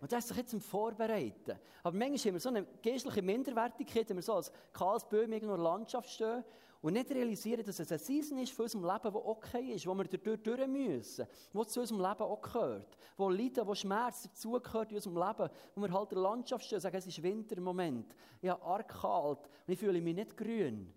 Und 0.00 0.12
das 0.12 0.20
ist 0.20 0.28
sich 0.28 0.36
jetzt 0.36 0.52
im 0.52 0.60
Vorbereiten. 0.60 1.58
Aber 1.82 1.96
manchmal 1.96 2.18
haben 2.18 2.34
wir 2.34 2.40
so 2.40 2.50
eine 2.50 2.64
geistliche 2.80 3.20
Minderwertigkeit, 3.20 4.08
wenn 4.10 4.16
wir 4.18 4.22
so 4.22 4.34
als 4.34 4.52
kahles 4.72 5.04
Bäume 5.06 5.38
in 5.38 5.42
einer 5.42 5.58
Landschaft 5.58 6.08
stehen 6.08 6.44
und 6.80 6.92
nicht 6.92 7.10
realisieren, 7.10 7.64
dass 7.64 7.80
es 7.80 7.90
eine 7.90 7.98
Season 7.98 8.38
ist 8.38 8.52
für 8.52 8.62
unser 8.62 8.78
Leben, 8.78 9.12
die 9.12 9.18
okay 9.18 9.72
ist, 9.72 9.86
wo 9.86 9.94
wir 9.94 10.04
dadurch 10.04 10.42
durch 10.42 10.66
müssen, 10.66 11.26
wo 11.52 11.64
zu 11.64 11.80
unserem 11.80 12.00
Leben 12.00 12.22
auch 12.22 12.40
gehört, 12.40 12.96
wo 13.16 13.28
Leiden, 13.28 13.66
wo 13.66 13.74
Schmerz 13.74 14.22
dazugehört 14.22 14.90
in 14.90 14.96
unserem 14.96 15.16
Leben, 15.16 15.50
wo 15.74 15.82
wir 15.82 15.92
halt 15.92 16.10
der 16.12 16.18
Landschaft 16.18 16.64
stehen 16.64 16.76
und 16.76 16.82
sagen, 16.82 16.96
es 16.96 17.06
ist 17.06 17.22
Winter 17.22 17.56
im 17.56 17.64
Moment, 17.64 18.14
habe 18.44 18.62
arg 18.62 18.88
kalt 18.88 19.48
und 19.66 19.72
ich 19.72 19.78
fühle 19.78 20.00
mich 20.00 20.14
nicht 20.14 20.36
grün. 20.36 20.92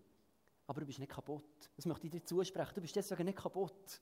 Aber 0.67 0.79
du 0.81 0.85
bist 0.85 0.99
nicht 0.99 1.11
kaputt. 1.11 1.69
Das 1.75 1.85
möchte 1.85 2.05
ich 2.05 2.11
dir 2.11 2.23
zusprechen. 2.23 2.71
Du 2.75 2.81
bist 2.81 2.95
deswegen 2.95 3.25
nicht 3.25 3.37
kaputt. 3.37 4.01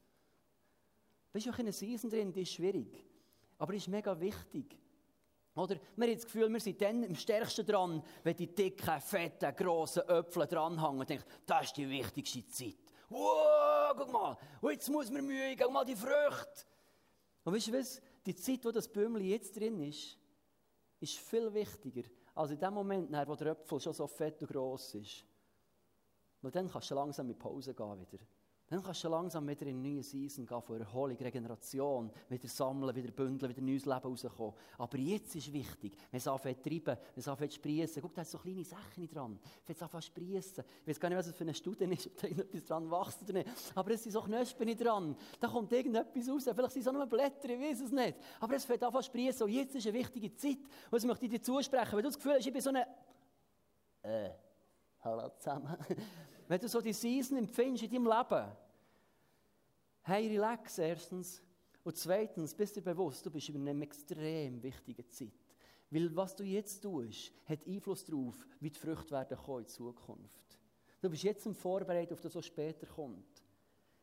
Du 1.29 1.33
bist 1.33 1.47
auch 1.47 1.57
in 1.57 1.61
einer 1.61 1.71
Season 1.71 2.09
drin, 2.09 2.31
die 2.31 2.41
ist 2.41 2.51
schwierig. 2.51 3.03
Aber 3.57 3.71
die 3.71 3.77
ist 3.77 3.87
mega 3.87 4.19
wichtig. 4.19 4.77
Oder? 5.59 5.75
Wir 5.95 6.07
haben 6.07 6.15
das 6.15 6.25
Gefühl, 6.25 6.51
wir 6.51 6.59
sind 6.59 6.81
dann 6.81 7.03
am 7.03 7.15
stärksten 7.15 7.65
dran, 7.65 8.01
wenn 8.23 8.35
die 8.35 8.53
dicken, 8.53 9.01
fetten, 9.01 9.55
grossen 9.55 10.03
Äpfel 10.07 10.47
dranhängen 10.47 10.99
und 10.99 11.09
denken, 11.09 11.25
das 11.45 11.65
ist 11.65 11.77
die 11.77 11.89
wichtigste 11.89 12.47
Zeit. 12.47 12.77
Wow, 13.09 13.93
guck 13.97 14.11
mal, 14.11 14.37
jetzt 14.71 14.89
muss 14.89 15.09
man 15.11 15.25
Mühe, 15.25 15.55
guck 15.55 15.71
mal 15.71 15.85
die 15.85 15.95
Früchte. 15.95 16.65
Und 17.43 17.53
weißt 17.53 17.67
du 17.67 17.73
was? 17.73 18.01
Die 18.25 18.35
Zeit, 18.35 18.63
wo 18.63 18.71
das 18.71 18.87
Bömmli 18.87 19.31
jetzt 19.31 19.59
drin 19.59 19.79
ist, 19.81 20.17
ist 20.99 21.17
viel 21.17 21.53
wichtiger, 21.53 22.07
als 22.35 22.51
in 22.51 22.59
dem 22.59 22.73
Moment, 22.73 23.11
wo 23.27 23.35
der 23.35 23.53
Äpfel 23.53 23.79
schon 23.79 23.93
so 23.93 24.07
fett 24.07 24.41
und 24.41 24.47
gross 24.49 24.93
ist. 24.95 25.25
Weil 26.41 26.51
dann 26.51 26.69
kannst 26.69 26.91
du 26.91 26.95
langsam 26.95 27.27
mit 27.27 27.39
Pause 27.39 27.73
gehen 27.73 27.99
wieder. 27.99 28.23
Dann 28.69 28.83
kannst 28.83 29.03
du 29.03 29.09
langsam 29.09 29.47
wieder 29.47 29.65
in 29.65 29.79
eine 29.79 29.89
neue 29.89 30.03
Season 30.03 30.45
gehen, 30.45 30.61
von 30.61 30.79
Erholung, 30.79 31.17
Regeneration, 31.17 32.11
wieder 32.29 32.47
sammeln, 32.47 32.95
wieder 32.95 33.11
bündeln, 33.11 33.49
wieder 33.49 33.65
neues 33.65 33.85
Leben 33.85 33.99
rauskommen. 33.99 34.53
Aber 34.77 34.97
jetzt 34.99 35.35
ist 35.35 35.51
wichtig, 35.51 35.97
wenn 36.11 36.19
es 36.19 36.27
anfängt 36.27 36.61
zu 36.61 36.69
treiben, 36.69 36.97
wenn 37.15 37.19
es 37.19 37.27
anfängt 37.27 37.51
zu 37.51 37.55
sprießen, 37.55 37.99
guck, 37.99 38.13
da 38.13 38.23
sind 38.23 38.31
so 38.31 38.37
kleine 38.37 38.63
Sachen 38.63 39.09
dran. 39.09 39.39
Wenn 39.65 39.75
es 39.75 39.81
anfängt 39.81 40.03
zu 40.03 40.07
sprießen, 40.11 40.63
ich 40.81 40.87
weiß 40.87 40.99
gar 40.99 41.09
nicht, 41.09 41.17
was 41.17 41.27
es 41.27 41.35
für 41.35 41.43
eine 41.43 41.53
Studie 41.55 41.85
ist, 41.85 42.05
ob 42.05 42.17
da 42.17 42.27
irgendetwas 42.27 42.65
dran 42.65 42.91
wächst 42.91 43.23
oder 43.23 43.33
nicht. 43.33 43.49
Aber 43.73 43.91
es 43.91 44.03
sind 44.03 44.11
so 44.11 44.21
Knöspel 44.21 44.75
dran. 44.75 45.15
Da 45.39 45.47
kommt 45.47 45.71
irgendetwas 45.71 46.29
raus. 46.29 46.43
Vielleicht 46.43 46.73
sind 46.73 46.81
es 46.83 46.87
auch 46.87 46.93
nur 46.93 47.07
Blätter, 47.07 47.49
ich 47.49 47.59
weiß 47.59 47.81
es 47.81 47.91
nicht. 47.91 48.19
Aber 48.39 48.55
es 48.55 48.65
fängt 48.65 48.83
an 48.83 48.93
zu 48.93 49.01
sprießen 49.01 49.47
und 49.47 49.51
jetzt 49.51 49.73
ist 49.73 49.87
eine 49.87 49.97
wichtige 49.97 50.35
Zeit. 50.35 50.59
Und 50.59 50.93
das 50.93 51.05
möchte 51.05 51.25
ich 51.25 51.31
dir 51.31 51.41
zusprechen. 51.41 51.93
Wenn 51.93 52.03
du 52.03 52.09
das 52.09 52.17
Gefühl 52.17 52.33
hast, 52.33 52.45
ich 52.45 52.53
bin 52.53 52.61
so 52.61 52.69
eine... 52.69 52.85
Äh, 54.03 54.29
hallo 54.99 55.27
zusammen. 55.39 55.75
Wenn 56.49 56.59
du 56.59 56.67
so 56.67 56.81
die 56.81 56.93
Season 56.93 57.37
empfindest 57.37 57.83
in 57.83 57.91
deinem 57.91 58.07
Leben, 58.07 58.51
hey, 60.01 60.27
relax 60.27 60.79
erstens. 60.79 61.43
Und 61.83 61.95
zweitens, 61.95 62.55
bist 62.55 62.75
dir 62.75 62.81
bewusst, 62.81 63.23
du 63.23 63.29
bist 63.29 63.49
in 63.49 63.67
einer 63.67 63.83
extrem 63.83 64.61
wichtigen 64.63 65.07
Zeit. 65.11 65.31
Weil 65.91 66.15
was 66.15 66.35
du 66.35 66.43
jetzt 66.43 66.81
tust, 66.81 67.31
hat 67.45 67.67
Einfluss 67.67 68.03
darauf, 68.03 68.35
wie 68.59 68.71
die 68.71 68.79
Früchte 68.79 69.11
werden 69.11 69.37
kommen 69.37 69.59
in 69.59 69.67
Zukunft. 69.67 70.57
Du 70.99 71.09
bist 71.11 71.21
jetzt 71.21 71.45
im 71.45 71.53
Vorbereitung 71.53 72.13
auf 72.13 72.21
das, 72.21 72.33
was 72.33 72.47
später 72.47 72.87
kommt. 72.87 73.43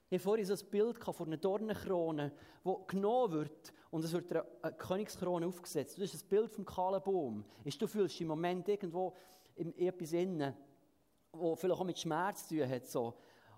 Ich 0.09 0.19
habe 0.19 0.23
vorhin 0.23 0.47
so 0.47 0.55
ein 0.55 0.71
Bild 0.71 0.99
von 1.03 1.27
einer 1.27 1.39
Dornenkrone, 1.39 2.33
die 2.65 2.75
genommen 2.87 3.33
wird 3.33 3.73
und 3.91 4.05
es 4.05 4.13
wird 4.13 4.33
eine 4.33 4.77
Königskrone 4.77 5.49
aufgesetzt. 5.49 5.99
Das 5.99 6.15
ist 6.15 6.23
ein 6.23 6.29
Bild 6.29 6.53
vom 6.53 6.65
kahlen 6.65 7.03
Baum. 7.03 7.45
Du 7.65 7.87
fühlst 7.89 8.21
im 8.21 8.29
Moment 8.29 8.69
irgendwo 8.69 9.17
in 9.57 9.77
etwas 9.77 10.13
innen, 10.13 10.55
wo 11.39 11.55
vielleicht 11.57 11.81
auch 11.81 11.85
mit 11.85 11.99
Schmerz 11.99 12.49
zu 12.49 12.57
tun 12.57 12.69
hat. 12.69 12.87
So. 12.87 13.15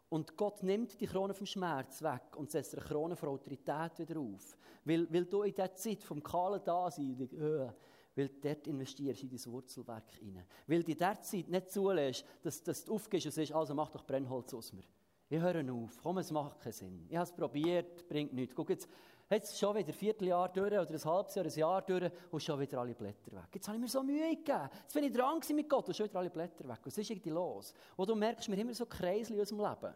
Und 0.08 0.37
Gott 0.37 0.62
nimmt 0.62 0.99
die 1.00 1.06
Krone 1.06 1.35
vom 1.35 1.47
Schmerz 1.47 2.02
weg 2.02 2.37
und 2.37 2.50
setzt 2.50 2.75
eine 2.75 2.85
Krone 2.85 3.16
von 3.16 3.28
Autorität 3.28 3.99
wieder 3.99 4.18
auf. 4.18 4.56
Weil, 4.85 5.12
weil 5.12 5.26
du 5.26 5.42
in 5.42 5.52
dieser 5.52 5.75
Zeit 5.75 6.02
vom 6.02 6.23
kahlen 6.23 6.62
Dasein, 6.64 7.20
äh, 7.20 7.70
weil 8.16 8.28
du 8.28 8.40
dort 8.40 8.66
investierst 8.66 9.23
in 9.23 9.28
dein 9.28 9.52
Wurzelwerk 9.52 10.11
hinein. 10.12 10.47
Weil 10.66 10.82
du 10.82 10.92
in 10.92 10.97
dieser 10.97 11.20
Zeit 11.20 11.49
nicht 11.49 11.70
zulässt, 11.70 12.25
dass, 12.42 12.62
dass 12.62 12.85
du 12.85 12.94
aufgehst 12.94 13.26
und 13.26 13.32
sagst, 13.32 13.52
also 13.52 13.75
mach 13.75 13.90
doch 13.90 14.04
Brennholz 14.04 14.54
aus 14.54 14.73
mir. 14.73 14.85
Ich 15.30 15.38
höre 15.38 15.73
auf, 15.73 15.99
komm, 16.02 16.18
es 16.18 16.30
macht 16.30 16.58
keinen 16.58 16.73
Sinn. 16.73 17.06
Ich 17.11 17.16
habe 17.16 17.25
es 17.25 17.32
probiert, 17.32 18.08
bringt 18.08 18.32
nichts. 18.32 18.54
Guck 18.54 18.70
jetzt, 18.70 18.88
Jetzt 19.30 19.58
schon 19.58 19.76
wieder 19.76 19.88
ein 19.88 19.94
Vierteljahr 19.94 20.49
durch 20.49 20.73
oder 20.73 20.90
ein 20.90 21.04
halbes 21.04 21.35
Jahr, 21.35 21.44
ein 21.44 21.52
Jahr 21.52 21.82
durch 21.82 22.11
und 22.30 22.42
schon 22.42 22.58
wieder 22.61 22.80
alle 22.80 22.94
Blätter 22.94 23.32
weg. 23.32 23.49
Jetzt 23.52 23.68
habe 23.68 23.76
ich 23.76 23.82
mir 23.82 23.88
so 23.88 24.02
Mühe 24.02 24.30
gegeben. 24.30 24.70
Jetzt 24.82 24.94
bin 24.94 25.04
ich 25.04 25.12
dran 25.12 25.40
mit 25.54 25.68
Gott 25.68 25.87
und 25.87 25.94
schon 25.94 26.06
wieder 26.06 26.18
alle 26.18 26.30
Blätter 26.30 26.66
weg. 26.66 26.78
Was 26.82 26.97
ist 26.97 27.11
irgendwie 27.11 27.28
los? 27.28 27.75
Und 27.97 28.08
du 28.08 28.14
merkst, 28.14 28.49
wir 28.49 28.56
immer 28.56 28.73
so 28.73 28.87
Kreisel 28.87 29.35
in 29.35 29.40
unserem 29.40 29.61
Leben. 29.61 29.94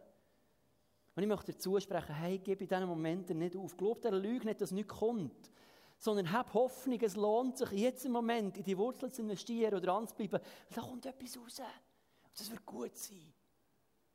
Und 1.14 1.22
ich 1.22 1.28
möchte 1.28 1.52
dir 1.52 1.58
zusprechen, 1.58 2.14
hey, 2.14 2.38
gib 2.38 2.60
in 2.60 2.68
diesen 2.68 2.86
Momenten 2.86 3.38
nicht 3.38 3.56
auf. 3.56 3.74
Glaub 3.76 4.02
der 4.02 4.12
Lüge 4.12 4.46
nicht, 4.46 4.60
dass 4.60 4.70
nichts 4.70 4.92
kommt. 4.92 5.50
Sondern 5.96 6.30
hab 6.30 6.52
Hoffnung, 6.52 7.00
es 7.00 7.16
lohnt 7.16 7.56
sich, 7.56 7.70
jetzt 7.72 8.04
im 8.04 8.12
Moment 8.12 8.58
in 8.58 8.64
die 8.64 8.76
Wurzeln 8.76 9.12
zu 9.12 9.22
investieren 9.22 9.74
oder 9.74 9.94
anzubleiben. 9.94 10.40
Da 10.74 10.80
kommt 10.82 11.06
etwas 11.06 11.38
raus. 11.38 11.60
Und 11.60 12.38
das 12.38 12.50
wird 12.50 12.66
gut 12.66 12.96
sein. 12.96 13.32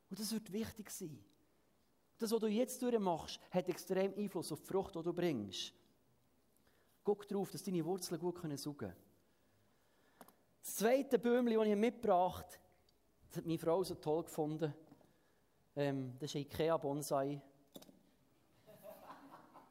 Und 0.10 0.20
das 0.20 0.32
wird 0.32 0.52
wichtig 0.52 0.92
sein. 0.92 1.24
Das, 2.18 2.32
was 2.32 2.40
du 2.40 2.48
jetzt 2.48 2.82
durchmachst, 2.82 3.40
hat 3.52 3.70
extrem 3.70 4.14
Einfluss 4.16 4.52
auf 4.52 4.62
die 4.62 4.68
Frucht, 4.68 4.96
die 4.96 5.04
du 5.04 5.14
bringst. 5.14 5.74
Guck 7.04 7.28
darauf, 7.28 7.52
dass 7.52 7.64
deine 7.64 7.86
Wurzeln 7.86 8.20
gut 8.20 8.36
können 8.36 8.58
saugen 8.58 8.78
können. 8.80 8.96
Das 10.62 10.76
zweite 10.76 11.20
Bäumchen, 11.20 11.58
das 11.58 11.68
ich 11.68 11.76
mitgebracht 11.76 12.46
habe, 12.46 12.58
das 13.30 13.38
hat 13.38 13.46
meine 13.46 13.60
Frau 13.60 13.84
so 13.84 13.96
toll 13.96 14.24
gefunden. 14.24 14.74
Ähm, 15.76 16.14
das 16.20 16.32
ist 16.32 16.36
ein 16.36 16.42
Ikea-Bonsai. 16.42 17.40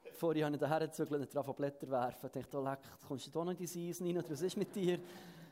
Vorher 0.12 0.46
habe 0.46 0.54
ich 0.54 0.60
daher 0.60 0.86
gezügelt 0.86 1.20
und 1.22 1.34
drauf 1.34 1.54
Blätter 1.56 1.90
werfen. 1.90 2.26
Ich 2.26 2.32
dachte, 2.32 2.62
leck, 2.62 2.78
kommst 3.06 3.26
du 3.26 3.30
da 3.30 3.44
noch 3.44 3.50
in 3.50 3.58
die 3.58 3.66
Season 3.66 4.06
rein 4.06 4.18
oder 4.18 4.30
was 4.30 4.40
ist 4.40 4.56
mit 4.56 4.74
dir? 4.74 4.98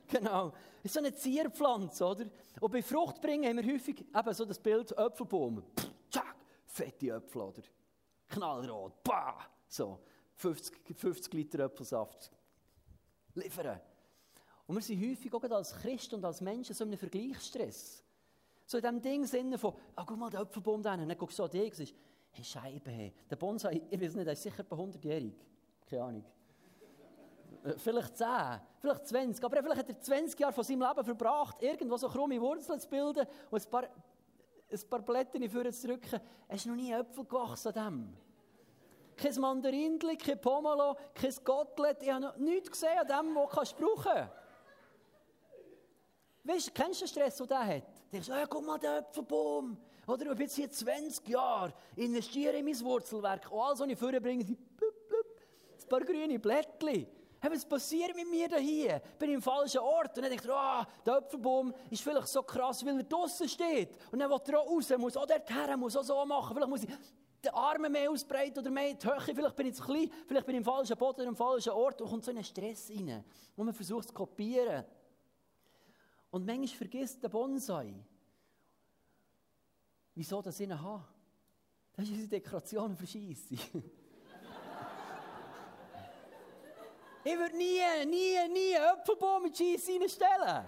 Genau. 0.07 0.51
Das 0.51 0.85
ist 0.85 0.93
so 0.93 1.01
eine 1.01 1.15
Zierpflanze, 1.15 2.05
oder? 2.05 2.27
Und 2.61 2.71
bei 2.71 2.83
Fruchtbringen 2.83 3.49
haben 3.49 3.67
wir 3.67 3.75
häufig 3.75 4.01
eben 4.01 4.35
so 4.35 4.45
das 4.45 4.59
Bild 4.59 4.93
Äpfelbaum. 4.93 5.63
Pff, 5.75 5.94
fette 6.75 7.11
Äpfel, 7.11 7.43
oder? 7.43 7.63
Knallrot, 8.29 9.03
bah! 9.03 9.47
So, 9.69 10.01
50, 10.35 10.97
50 10.97 11.35
Liter 11.35 11.61
Äpfelsaft. 11.61 12.31
Liefern. 13.35 13.81
Und 14.67 14.77
wir 14.77 14.83
sind 14.83 15.01
häufig 15.01 15.33
auch 15.33 15.43
als 15.43 15.75
Christen 15.75 16.17
und 16.17 16.25
als 16.25 16.41
Menschen 16.41 16.75
so 16.75 16.85
in 16.85 16.91
einem 16.91 16.99
Vergleichsstress. 16.99 18.03
So 18.67 18.79
in 18.79 18.83
diesem 18.83 19.03
Ding 19.03 19.27
Sinne 19.27 19.59
von, 19.59 19.75
ah, 19.95 20.05
guck 20.07 20.17
mal, 20.17 20.31
der 20.31 20.41
Äpfelbaum 20.41 20.83
da, 20.83 20.97
dann 20.97 21.19
guckst 21.19 21.39
du 21.39 21.45
an 21.45 21.51
dich 21.51 21.71
und 21.71 21.77
sagst, 21.77 21.95
Hey, 22.35 22.45
Scheibe. 22.45 23.13
Der 23.31 23.37
Bonsai, 23.37 23.81
ich 23.91 24.01
weiß 24.01 24.17
nicht, 24.17 24.27
er 24.27 24.33
ist 24.33 24.43
sicher 24.43 24.65
bei 24.65 24.77
100-jährig. 24.77 25.35
Keine 25.89 26.03
Ahnung. 26.03 26.25
Äh, 27.63 27.75
vielleicht 27.77 28.17
10, 28.17 28.27
vielleicht 28.81 29.07
20. 29.07 29.45
Aber 29.45 29.63
vielleicht 29.63 29.79
hat 29.79 29.89
er 29.89 30.01
20 30.01 30.41
Jahre 30.41 30.53
von 30.53 30.65
seinem 30.65 30.83
Leben 30.83 31.05
verbracht, 31.05 31.63
irgendwo 31.63 31.97
so 31.97 32.09
krumme 32.09 32.41
Wurzeln 32.41 32.81
zu 32.81 32.89
bilden 32.89 33.25
und 33.51 33.65
ein 33.65 33.71
paar, 33.71 33.89
ein 34.75 34.89
paar 34.89 35.03
Blätter 35.03 35.37
in 35.37 35.43
die 35.43 35.71
zu 35.73 35.87
drücken. 35.87 36.21
Es 36.49 36.57
ist 36.57 36.67
noch 36.67 36.75
nie 36.75 36.93
Äpfel 36.93 37.25
gewachsen 37.25 37.69
an 37.69 37.75
dem. 37.75 38.17
Kein 39.17 39.41
Mandarinchen, 39.41 40.19
kein 40.19 40.41
Pomelo, 40.41 40.97
kein 41.15 41.35
Gottlet. 41.45 42.03
Ich 42.03 42.11
habe 42.11 42.21
noch 42.21 42.37
nichts 42.37 42.71
gesehen 42.71 42.99
an 42.99 43.07
dem, 43.07 43.35
was 43.35 43.75
du 43.75 43.85
brauchen 43.85 44.03
kannst. 44.03 44.33
Weißt 46.45 46.67
du, 46.69 46.73
kennst 46.73 47.01
du 47.01 47.05
den 47.05 47.09
Stress, 47.09 47.37
den 47.37 47.47
der 47.47 47.67
hat? 47.67 47.83
Du 47.83 48.11
denkst, 48.13 48.29
oh, 48.31 48.47
guck 48.49 48.67
mal, 48.67 48.79
der 48.79 48.99
Äpfelbaum. 48.99 49.79
Oder 50.07 50.35
bin 50.35 50.41
jetzt 50.41 50.57
hier 50.57 50.71
20 50.71 51.27
Jahre, 51.29 51.73
investiere 51.97 52.59
in 52.59 52.65
mein 52.67 52.79
Wurzelwerk. 52.81 53.51
Und 53.51 53.61
alles, 53.61 53.81
was 53.81 53.89
ich 53.89 53.99
vorbringe, 53.99 54.45
sind 54.45 54.59
ein 54.59 55.89
paar 55.89 56.01
grüne 56.01 56.39
Blättchen. 56.39 57.07
Hey, 57.45 57.53
was 57.53 57.67
passiert 57.67 58.17
mit 58.17 58.31
mir 58.31 58.49
hier? 58.57 59.03
Ich 59.05 59.19
bin 59.19 59.33
im 59.33 59.43
falschen 59.43 59.81
Ort. 59.81 60.17
Und 60.17 60.23
dann 60.25 60.31
denke 60.31 60.47
ich, 60.47 60.51
oh, 60.51 60.83
der 61.05 61.19
Äpfelbaum 61.19 61.75
ist 61.91 62.03
vielleicht 62.03 62.29
so 62.29 62.43
krass, 62.43 62.83
weil 62.87 62.97
er 62.97 63.03
draußen 63.03 63.47
steht. 63.47 63.91
Und 64.11 64.19
dann 64.19 64.31
will 64.31 64.39
er 64.51 64.61
auch 64.61 64.71
raus, 64.71 64.91
muss 64.97 65.15
auch 65.15 65.27
dorthin, 65.27 65.79
muss 65.79 65.95
auch 65.95 66.05
so 66.05 66.25
machen. 66.25 66.55
Vielleicht 66.55 66.71
muss 66.71 66.85
ich 66.85 66.91
die 67.45 67.51
Arme 67.51 67.91
mehr 67.91 68.11
ausbreiten 68.11 68.61
oder 68.61 68.71
mehr 68.71 68.89
in 68.89 68.99
die 68.99 69.07
Höhe. 69.07 69.21
Vielleicht 69.21 69.57
bin 69.57 69.67
ich 69.67 69.75
zu 69.75 69.83
klein, 69.83 70.11
vielleicht 70.27 70.47
bin 70.47 70.55
ich 70.55 70.61
im 70.61 70.65
falschen 70.65 70.97
Boden, 70.97 71.29
im 71.29 71.37
falschen 71.37 71.73
Ort. 71.73 72.01
Und 72.01 72.09
kommt 72.09 72.25
so 72.25 72.31
ein 72.31 72.43
Stress 72.43 72.89
rein, 72.89 73.23
wo 73.55 73.63
man 73.63 73.75
versucht 73.75 74.09
zu 74.09 74.15
kopieren. 74.15 74.83
Und 76.31 76.47
manchmal 76.47 76.69
vergisst 76.69 77.23
der 77.23 77.29
Bonsai, 77.29 77.95
wieso 80.15 80.41
das 80.41 80.59
ich 80.59 80.67
ihn 80.67 80.81
habe. 80.81 81.05
Das 81.93 82.07
ist 82.07 82.13
unsere 82.13 82.29
Dekoration 82.29 82.97
für 82.97 83.07
Scheisse. 83.07 83.57
ich 87.25 87.39
würde 87.39 87.57
nie, 87.57 87.81
nie, 88.07 88.49
nie 88.49 88.77
einen 88.77 88.99
Apfelbaum 88.99 89.43
mit 89.45 89.57
Scheisse 89.57 89.99
reinstellen. 89.99 90.65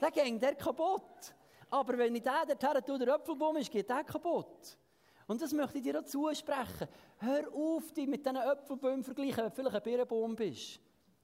Dann 0.00 0.12
geht 0.12 0.42
der 0.42 0.54
kaputt. 0.54 1.34
Aber 1.70 1.98
wenn 1.98 2.14
ich 2.14 2.22
den 2.22 2.32
dorthin 2.58 2.84
tue, 2.86 2.98
der 2.98 3.14
Apfelbaum 3.14 3.56
ist, 3.56 3.70
geht 3.70 3.88
der 3.88 4.04
kaputt. 4.04 4.78
Und 5.26 5.42
das 5.42 5.52
möchte 5.52 5.78
ich 5.78 5.84
dir 5.84 5.98
auch 5.98 6.04
zusprechen. 6.04 6.88
Hör 7.18 7.52
auf, 7.52 7.92
dich 7.92 8.06
mit 8.06 8.24
diesen 8.24 8.38
Apfelbäumen 8.38 9.04
vergleichen, 9.04 9.38
wenn 9.38 9.48
du 9.48 9.54
vielleicht 9.54 9.76
ein 9.76 9.82
Birnenbaum 9.82 10.34
bist. 10.34 10.80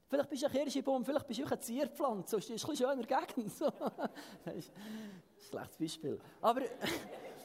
Vielleicht 0.07 0.29
bist 0.29 0.43
du 0.43 0.47
ein 0.47 0.53
Kirschbaum, 0.53 1.05
vielleicht 1.05 1.27
bist 1.27 1.41
du 1.41 1.47
eine 1.47 1.59
Zierpflanze, 1.59 2.37
das 2.37 2.45
ist 2.45 2.51
ein 2.51 2.69
bisschen 2.69 2.77
schöner 2.77 3.03
Gegend. 3.03 3.53
Das 4.45 4.55
ist 4.55 4.71
ein 4.71 5.23
schlechtes 5.49 5.77
Beispiel. 5.79 6.21
Aber, 6.43 6.61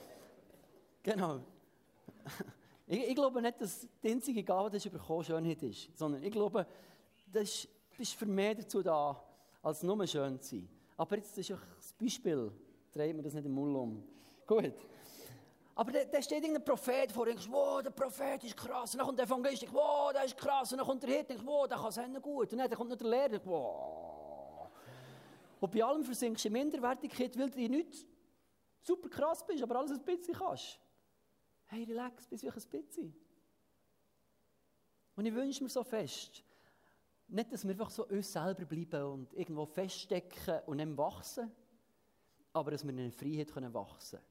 genau. 1.03 1.39
Ich, 2.91 3.07
ich, 3.07 3.15
glaube 3.15 3.39
nicht, 3.39 3.61
dass 3.61 3.87
die 4.01 4.09
einzige 4.09 4.43
Gabe, 4.43 4.71
die 4.71 4.89
du 4.89 5.23
Schönheit 5.23 5.61
ist. 5.61 5.95
Sondern 5.95 6.23
ich 6.23 6.31
glaube, 6.31 6.65
das 7.31 7.67
bist 7.95 8.15
für 8.15 8.25
mehr 8.25 8.55
dazu 8.55 8.81
da, 8.81 9.23
als 9.61 9.83
nur 9.83 10.07
schön 10.07 10.41
zu 10.41 10.55
sein. 10.55 10.69
Aber 10.97 11.17
jetzt 11.17 11.37
ist 11.37 11.51
auch 11.51 11.59
das 11.77 11.93
Beispiel. 11.93 12.51
Drehen 12.91 13.15
wir 13.15 13.23
das 13.23 13.35
nicht 13.35 13.45
im 13.45 13.51
Mund 13.51 13.75
um. 13.75 14.03
Gut. 14.47 14.73
Aber 15.75 15.91
da, 15.91 16.03
da 16.03 16.19
steht 16.19 16.41
irgendein 16.41 16.65
Prophet 16.65 17.11
vor, 17.11 17.27
und 17.27 17.51
wow, 17.51 17.83
der 17.83 17.91
Prophet 17.91 18.43
ist 18.43 18.57
krass. 18.57 18.95
Und 18.95 18.97
dann 18.97 19.05
kommt 19.05 19.19
der 19.19 19.27
Evangelist, 19.27 19.71
wow, 19.71 20.11
der 20.11 20.23
ist 20.23 20.35
krass. 20.35 20.71
Und 20.71 20.79
dann 20.79 20.87
kommt 20.87 21.03
der 21.03 21.11
Hirte, 21.11 21.35
wow, 21.45 21.67
der 21.67 21.77
kann 21.77 22.15
es 22.15 22.21
gut. 22.23 22.51
Und 22.51 22.57
dann 22.57 22.71
kommt 22.71 22.89
noch 22.89 22.97
der 22.97 23.07
Lehrer, 23.07 23.39
wow. 23.45 24.67
Und 25.59 25.71
bei 25.71 25.83
allem 25.83 26.03
versinkst 26.03 26.43
du 26.43 26.47
in 26.47 26.53
Minderwertigkeit, 26.53 27.37
weil 27.37 27.51
du 27.51 27.59
nicht 27.69 28.07
super 28.81 29.09
krass 29.09 29.45
bist, 29.45 29.61
aber 29.61 29.75
alles 29.77 29.91
ein 29.91 30.03
bisschen 30.03 30.33
kannst. 30.33 30.79
Hey, 31.69 31.83
relax, 31.83 32.27
bis 32.27 32.43
wirklich 32.43 32.65
ein 32.65 32.69
bisschen. 32.69 33.15
Und 35.15 35.25
ich 35.25 35.33
wünsche 35.33 35.63
mir 35.63 35.69
so 35.69 35.83
fest, 35.83 36.43
nicht, 37.27 37.53
dass 37.53 37.63
wir 37.63 37.71
einfach 37.71 37.91
so 37.91 38.07
uns 38.07 38.31
selber 38.33 38.65
bleiben 38.65 39.03
und 39.03 39.33
irgendwo 39.33 39.65
feststecken 39.65 40.61
und 40.65 40.77
nicht 40.77 40.97
wachsen, 40.97 41.51
aber 42.53 42.71
dass 42.71 42.83
wir 42.83 42.89
in 42.89 42.99
eine 42.99 43.11
Freiheit 43.11 43.51
können 43.51 43.73
wachsen 43.73 44.17
können. 44.17 44.29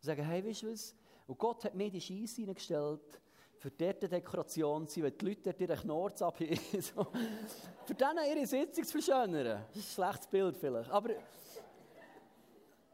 Sagen, 0.00 0.24
hey, 0.24 0.46
weißt 0.46 0.62
du 0.62 0.72
was? 0.72 0.94
Und 1.26 1.38
Gott 1.38 1.64
hat 1.64 1.74
mir 1.74 1.90
die 1.90 2.00
Scheisse 2.00 2.42
hineingestellt, 2.42 3.20
für 3.58 3.72
dort 3.72 4.02
Dekoration 4.02 4.86
zu 4.86 5.00
sein, 5.00 5.04
wenn 5.04 5.18
die 5.18 5.24
Leute 5.26 5.42
dort 5.42 5.60
ihren 5.60 5.78
Knorz 5.78 6.22
abheben. 6.22 6.58
Für 6.80 7.94
denen 7.94 8.24
ihre 8.30 8.46
Sitzung 8.46 8.84
zu 8.84 9.02
verschönern. 9.02 9.64
Das 9.66 9.76
ist 9.76 9.98
ein 9.98 10.04
schlechtes 10.04 10.26
Bild 10.28 10.56
vielleicht. 10.56 10.90
Aber 10.90 11.10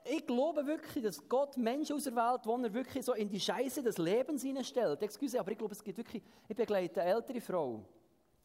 ich 0.04 0.26
glaube 0.26 0.66
wirklich, 0.66 1.02
dass 1.02 1.28
Gott 1.28 1.56
Menschen 1.56 1.96
auserwählt, 1.96 2.44
die 2.44 2.48
er 2.48 2.74
wirklich 2.74 3.04
so 3.04 3.14
in 3.14 3.28
die 3.28 3.40
Scheiße 3.40 3.82
des 3.82 3.98
Lebens 3.98 4.42
hineinstellt. 4.42 5.02
Excuse, 5.02 5.40
aber 5.40 5.52
ich 5.52 5.58
glaube, 5.58 5.72
es 5.72 5.82
gibt 5.82 5.96
wirklich, 5.96 6.22
ich 6.46 6.56
begleite 6.56 7.00
eine 7.00 7.14
ältere 7.14 7.40
Frau, 7.40 7.84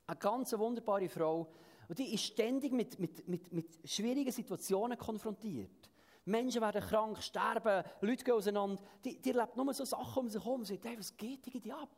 eine 0.07 0.17
ganz 0.17 0.57
wunderbare 0.57 1.09
Frau, 1.09 1.47
und 1.89 1.97
die 1.97 2.13
ist 2.13 2.23
ständig 2.23 2.71
mit, 2.71 2.99
mit, 2.99 3.27
mit, 3.27 3.51
mit 3.51 3.79
schwierigen 3.83 4.31
Situationen 4.31 4.97
konfrontiert. 4.97 5.89
Menschen 6.23 6.61
werden 6.61 6.81
krank, 6.81 7.17
sterben, 7.21 7.83
Leute 8.01 8.23
gehen 8.23 8.35
auseinander. 8.35 8.81
Die, 9.03 9.19
die 9.19 9.31
lebt 9.31 9.57
nur 9.57 9.73
so 9.73 9.83
Sachen 9.83 10.19
um 10.19 10.29
sich 10.29 10.43
herum 10.43 10.59
und 10.59 10.65
sagt, 10.67 10.85
hey, 10.85 10.97
was 10.97 11.17
geht 11.17 11.45
dir 11.45 11.75
ab? 11.75 11.89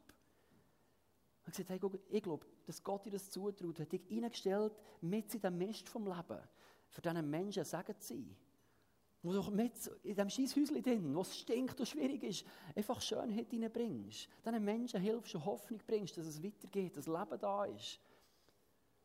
Und 1.45 1.51
gesagt, 1.51 1.69
hey, 1.69 1.79
ich 2.09 2.23
glaube, 2.23 2.45
dass 2.65 2.81
Gott 2.81 3.05
dir 3.05 3.11
das 3.11 3.29
zutraut, 3.29 3.79
hat 3.79 3.91
dich 3.91 4.09
eingestellt 4.09 4.73
mit 5.01 5.33
in 5.35 5.41
dem 5.41 5.57
Mist 5.57 5.89
vom 5.89 6.07
Leben, 6.07 6.39
für 6.87 7.01
diesen 7.01 7.29
Menschen 7.29 7.65
Segen 7.65 7.99
zu 7.99 8.07
sein. 8.13 8.37
Wo 9.23 9.33
du 9.33 9.51
mit 9.51 9.73
in 10.03 10.15
diesem 10.15 10.29
Scheisshäuschen 10.29 10.81
drin, 10.81 11.15
wo 11.15 11.21
es 11.21 11.37
stinkt 11.37 11.79
und 11.79 11.85
schwierig 11.85 12.23
ist, 12.23 12.45
einfach 12.75 12.99
Schönheit 12.99 13.47
reinbringst. 13.51 14.27
Diesen 14.45 14.63
Menschen 14.63 14.99
hilfst 14.99 15.35
und 15.35 15.45
Hoffnung 15.45 15.79
bringst, 15.85 16.17
dass 16.17 16.25
es 16.25 16.43
weitergeht, 16.43 16.97
dass 16.97 17.05
Leben 17.05 17.39
da 17.39 17.65
ist. 17.65 17.99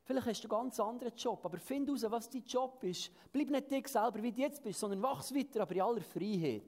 Vielleicht 0.05 0.27
hast 0.27 0.45
du 0.45 0.49
einen 0.49 0.63
ganz 0.63 0.81
anderen 0.81 1.17
Job, 1.17 1.45
aber 1.45 1.59
find 1.59 1.89
heraus, 1.89 2.05
was 2.09 2.31
dein 2.31 2.45
Job 2.45 2.83
ist. 2.85 3.11
Bleib 3.33 3.51
nicht 3.51 3.71
dich 3.71 3.89
selber, 3.89 4.23
wie 4.23 4.33
du 4.33 4.41
jetzt 4.41 4.63
bist, 4.63 4.79
sondern 4.79 5.03
wachs 5.03 5.35
weiter, 5.35 5.63
aber 5.63 5.75
in 5.75 5.83
aller 5.83 6.01
Freiheit. 6.01 6.63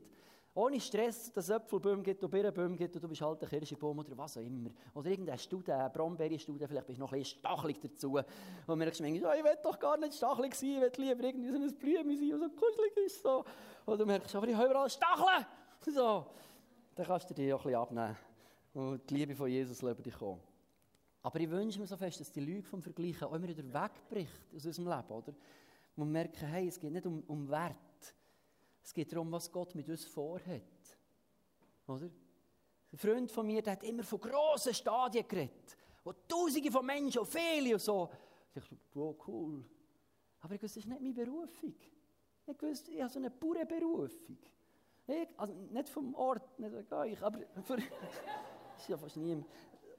Ohne 0.59 0.81
Stress, 0.81 1.31
dass 1.33 1.45
es 1.45 1.51
Äpfelbäume 1.51 2.03
gibt 2.03 2.25
und 2.25 2.31
Birnenbäume 2.31 2.77
gibt 2.77 2.93
und 2.97 3.01
du 3.01 3.07
bist 3.07 3.21
halt 3.23 3.41
ein 3.41 3.49
Kirschbaum 3.49 4.01
oder 4.01 4.19
was 4.19 4.39
auch 4.39 4.41
immer. 4.41 4.71
Oder 4.93 5.11
irgendein 5.11 5.39
Studen, 5.39 5.71
ein 5.71 5.93
Brombeerstuden, 5.93 6.67
vielleicht 6.67 6.85
bist 6.85 6.99
du 6.99 7.03
noch 7.03 7.13
ein 7.13 7.21
bisschen 7.21 7.39
stachelig 7.39 7.81
dazu. 7.81 8.17
Und 8.17 8.27
man 8.67 8.79
merkst 8.79 9.01
manchmal, 9.01 9.21
ja, 9.21 9.35
ich 9.37 9.45
will 9.45 9.59
doch 9.63 9.79
gar 9.79 9.97
nicht 9.97 10.15
stachelig 10.15 10.57
sein, 10.57 10.83
ich 10.83 10.99
will 10.99 11.07
lieber 11.07 11.23
irgendwie 11.23 11.49
so 11.49 11.59
ein 11.59 11.79
Blümchen 11.79 12.19
sein, 12.19 12.41
das 12.41 12.41
so 12.41 12.57
kuschelig 12.57 12.97
ist. 13.07 13.23
So. 13.23 13.45
Oder 13.87 13.99
du 13.99 14.07
merkst, 14.07 14.35
aber 14.35 14.49
ich 14.49 14.57
habe 14.57 14.69
überall 14.69 14.91
Stacheln. 14.91 15.47
So. 15.95 16.27
Dann 16.97 17.07
kannst 17.07 17.31
du 17.31 17.35
dir 17.35 17.55
auch 17.55 17.61
ein 17.61 17.63
bisschen 17.63 17.81
abnehmen 17.81 18.17
und 18.75 19.09
die 19.09 19.15
Liebe 19.15 19.37
von 19.37 19.49
Jesus 19.49 19.81
über 19.81 19.95
dich 19.95 20.19
kommen. 20.19 20.41
Aber 21.23 21.39
ich 21.39 21.49
wünsche 21.49 21.79
mir 21.79 21.87
so 21.87 21.97
fest, 21.97 22.19
dass 22.19 22.33
die 22.33 22.41
Lüge 22.41 22.65
vom 22.65 22.83
Vergleichen 22.83 23.29
auch 23.29 23.33
immer 23.33 23.47
wieder 23.47 23.63
wegbricht 23.63 24.53
aus 24.57 24.67
unserem 24.67 24.89
Leben, 24.89 25.09
oder? 25.09 25.33
Wir 25.95 26.05
merken, 26.05 26.47
hey, 26.47 26.67
es 26.67 26.81
geht 26.81 26.91
nicht 26.93 27.07
um, 27.07 27.23
um 27.29 27.49
Wert. 27.49 27.77
Es 28.89 28.95
geht 28.95 29.13
darum, 29.13 29.31
was 29.31 29.53
Gott 29.53 29.75
mit 29.75 29.87
uns 29.91 30.07
vorhat. 30.07 30.63
Oder? 31.87 32.07
Ein 32.91 32.97
Freund 32.97 33.31
von 33.31 33.47
mir, 33.47 33.61
der 33.61 33.75
hat 33.75 33.83
immer 33.83 34.03
von 34.03 34.19
grossen 34.19 34.73
Stadien 34.73 35.29
geredet. 35.29 35.77
Wo 36.03 36.15
Tausende 36.27 36.73
von 36.73 36.87
Menschen, 36.87 37.19
und 37.19 37.29
viele 37.29 37.75
und 37.75 37.81
so. 37.81 38.09
Ich 38.55 38.63
dachte, 38.63 38.79
wow, 38.95 39.15
cool. 39.27 39.63
Aber 40.41 40.55
ich 40.55 40.63
wusste, 40.63 40.81
das 40.81 40.87
ist 40.87 40.89
nicht 40.89 41.03
meine 41.03 41.13
Berufung. 41.13 41.75
Ich 42.47 42.63
wusste, 42.63 42.91
ich 42.91 43.03
habe 43.03 43.13
so 43.13 43.19
eine 43.19 43.31
pure 43.31 43.67
Berufung. 43.67 44.39
Ich, 45.07 45.29
also 45.37 45.53
nicht 45.53 45.89
vom 45.91 46.15
Ort, 46.15 46.59
nicht 46.59 46.91
euch, 46.91 47.23
aber 47.23 47.41
für, 47.63 47.77
das 47.77 47.85
ist 48.79 48.89
ja 48.89 48.97
fast 48.97 49.19
niemand 49.19 49.45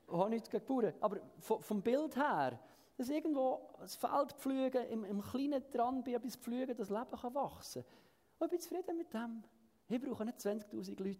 ich 0.07 0.17
habe 0.17 0.29
nichts 0.31 0.49
gegen 0.49 0.65
Bauern, 0.65 0.93
aber 0.99 1.19
vom 1.37 1.83
Bild 1.83 2.15
her, 2.15 2.59
dass 2.97 3.09
irgendwo 3.09 3.69
das 3.79 3.95
Feld 3.95 4.33
pflügen, 4.33 4.83
im, 4.87 5.03
im 5.05 5.21
Kleinen 5.21 5.63
dran 5.71 6.03
bei 6.03 6.13
etwas 6.13 6.35
pflügen, 6.35 6.75
das 6.75 6.89
Leben 6.89 7.11
kann 7.11 7.35
wachsen 7.35 7.83
kann. 7.83 8.08
Und 8.39 8.45
ich 8.45 8.51
bin 8.51 8.59
zufrieden 8.61 8.97
mit 8.97 9.13
dem. 9.13 9.43
Ich 9.89 10.01
brauche 10.01 10.25
nicht 10.25 10.39
20'000 10.39 11.03
Leute. 11.03 11.19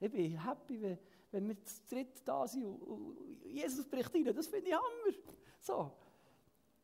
Ich 0.00 0.10
bin 0.10 0.42
happy, 0.42 0.80
wenn, 0.80 0.98
wenn 1.30 1.48
wir 1.48 1.62
zu 1.64 1.82
dritt 1.88 2.26
da 2.26 2.46
sind 2.46 2.64
und, 2.64 3.16
Jesus 3.44 3.86
bricht 3.86 4.14
rein. 4.14 4.24
Das 4.34 4.46
finde 4.46 4.68
ich 4.68 4.74
Hammer. 4.74 5.16
So. 5.60 5.92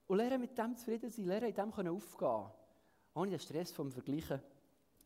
Und 0.06 0.16
lernen 0.16 0.40
mit 0.40 0.56
dem 0.56 0.76
zufrieden 0.76 1.10
sein, 1.10 1.26
lernen 1.26 1.48
in 1.48 1.54
dem 1.54 1.72
können 1.72 1.94
aufgehen. 1.94 2.50
Ohne 3.14 3.30
den 3.30 3.40
Stress 3.40 3.72
vom 3.72 3.90
Vergleichen 3.90 4.40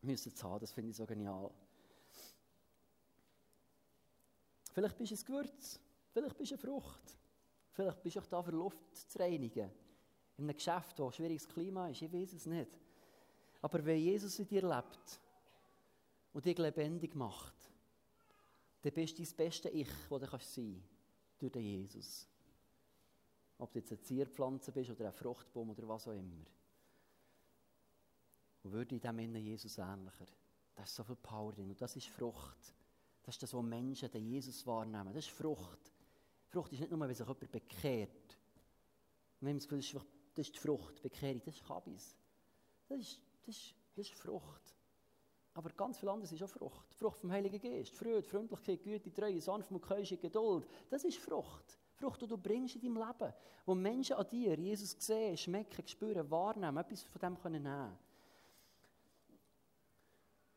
müssen 0.01 0.35
zu 0.35 0.49
haben. 0.49 0.59
Das 0.59 0.71
finde 0.71 0.91
ich 0.91 0.95
so 0.95 1.05
genial. 1.05 1.51
Vielleicht 4.71 4.97
bist 4.97 5.11
du 5.11 5.15
ein 5.15 5.25
Gewürz. 5.25 5.79
Vielleicht 6.11 6.37
bist 6.37 6.51
du 6.51 6.55
eine 6.55 6.61
Frucht. 6.61 7.17
Vielleicht 7.71 8.03
bist 8.03 8.15
du 8.15 8.19
auch 8.19 8.25
da, 8.25 8.43
für 8.43 8.51
Luft 8.51 8.95
zu 8.95 9.19
reinigen. 9.19 9.71
In 10.37 10.45
einem 10.45 10.55
Geschäft, 10.55 10.99
wo 10.99 11.07
ein 11.07 11.11
schwieriges 11.11 11.47
Klima 11.47 11.89
ist. 11.89 12.01
Ich 12.01 12.11
weiß 12.11 12.33
es 12.33 12.45
nicht. 12.45 12.71
Aber 13.63 13.85
wenn 13.85 13.97
Jesus 13.97 14.37
in 14.39 14.47
dir 14.47 14.61
lebt 14.61 15.21
und 16.33 16.43
dich 16.43 16.57
lebendig 16.57 17.15
macht, 17.15 17.55
dann 18.81 18.91
bist 18.91 19.17
du 19.17 19.21
das 19.21 19.33
beste 19.33 19.69
Ich, 19.69 19.87
das 20.09 20.19
du 20.19 20.27
kannst 20.27 20.53
sein 20.53 20.83
durch 21.39 21.53
den 21.53 21.61
Jesus. 21.61 22.27
Ob 23.57 23.71
du 23.71 23.79
jetzt 23.79 23.93
eine 23.93 24.01
Zierpflanze 24.01 24.73
bist 24.73 24.89
oder 24.89 25.05
ein 25.05 25.13
Fruchtbaum 25.13 25.69
oder 25.69 25.87
was 25.87 26.09
auch 26.09 26.11
immer. 26.11 26.45
Und 28.63 28.71
würde 28.73 28.95
in 28.95 28.99
dem 28.99 29.19
Innen 29.19 29.41
Jesus 29.41 29.77
ähnlicher. 29.77 30.27
Da 30.75 30.83
ist 30.83 30.95
so 30.95 31.05
viel 31.05 31.15
Power 31.15 31.53
drin 31.53 31.69
und 31.69 31.81
das 31.81 31.95
ist 31.95 32.07
Frucht. 32.09 32.75
Das 33.23 33.35
ist 33.35 33.43
das, 33.43 33.53
was 33.53 33.63
Menschen 33.63 34.11
den 34.11 34.25
Jesus 34.25 34.67
wahrnehmen. 34.67 35.13
Das 35.13 35.25
ist 35.25 35.33
Frucht. 35.33 35.93
Frucht 36.49 36.73
ist 36.73 36.81
nicht 36.81 36.91
nur, 36.91 36.99
wenn 36.99 37.15
sich 37.15 37.25
jemand 37.25 37.49
bekehrt. 37.49 38.37
Wir 39.39 39.49
haben 39.49 39.57
das 39.57 39.67
Gefühl, 39.69 39.79
das 39.79 40.05
das 40.35 40.47
ist 40.47 40.55
die 40.55 40.59
Frucht, 40.59 41.01
Bekehrung, 41.01 41.41
das 41.45 41.55
ist 41.55 41.65
Kabis. 41.65 42.17
Das 42.89 42.99
ist, 42.99 43.21
das, 43.45 43.55
ist, 43.55 43.75
das 43.95 44.07
ist 44.07 44.15
Frucht. 44.15 44.75
Aber 45.55 45.69
ganz 45.69 45.99
viel 45.99 46.09
anderes 46.09 46.31
ist 46.31 46.41
auch 46.41 46.49
Frucht. 46.49 46.93
Frucht 46.95 47.19
vom 47.19 47.31
Heiligen 47.31 47.59
Geist. 47.59 47.95
Freude, 47.95 48.23
Freundlichkeit, 48.23 48.81
Güte, 48.81 49.13
Treue, 49.13 49.39
Sanftmut, 49.39 49.83
Keuschung, 49.83 50.19
Geduld. 50.19 50.67
Das 50.89 51.03
ist 51.03 51.17
Frucht. 51.17 51.79
Frucht, 51.93 52.21
die 52.21 52.27
du 52.27 52.37
bringst 52.37 52.75
in 52.75 52.81
deinem 52.81 52.97
Leben. 52.97 53.33
Wo 53.65 53.75
Menschen 53.75 54.15
an 54.15 54.27
dir 54.27 54.59
Jesus 54.59 54.95
sehen, 54.97 55.37
schmecken, 55.37 55.87
spüren, 55.87 56.29
wahrnehmen, 56.29 56.77
etwas 56.77 57.03
von 57.03 57.21
dem 57.21 57.39
können 57.39 57.63
nehmen 57.63 57.97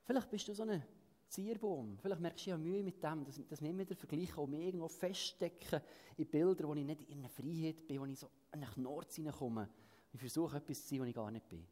Vielleicht 0.05 0.31
bist 0.31 0.49
du 0.49 0.55
so 0.55 0.63
ein 0.63 0.83
Zierbaum. 1.29 1.99
Vielleicht 1.99 2.21
merkst 2.21 2.47
du, 2.47 2.51
ja 2.51 2.57
Mühe 2.57 2.83
mit 2.83 3.03
dem, 3.03 3.25
dass, 3.25 3.41
dass 3.49 3.61
wir 3.61 3.71
immer 3.71 3.81
wieder 3.81 3.97
vergleichen 3.97 4.39
und 4.39 4.51
mich 4.51 4.61
irgendwo 4.61 4.89
feststecken 4.89 5.81
in 6.17 6.27
Bilder, 6.27 6.69
wo 6.69 6.75
ich 6.75 6.85
nicht 6.85 7.03
in 7.11 7.19
einer 7.19 7.29
Freiheit 7.29 7.87
bin, 7.87 8.01
wo 8.01 8.07
ich 8.07 8.19
so 8.19 8.31
einen 8.53 8.71
Knorz 8.71 9.17
hineinkomme. 9.17 9.69
Ich 10.13 10.21
versuche 10.21 10.57
etwas 10.57 10.83
zu 10.83 10.89
sein, 10.89 11.01
was 11.01 11.09
ich 11.09 11.15
gar 11.15 11.31
nicht 11.31 11.49
bin. 11.49 11.67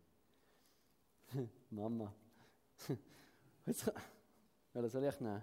Mama. 1.70 2.12
Jetzt, 3.66 3.90
welchen 4.72 4.90
soll 4.90 5.04
ich 5.04 5.20
nehmen? 5.20 5.42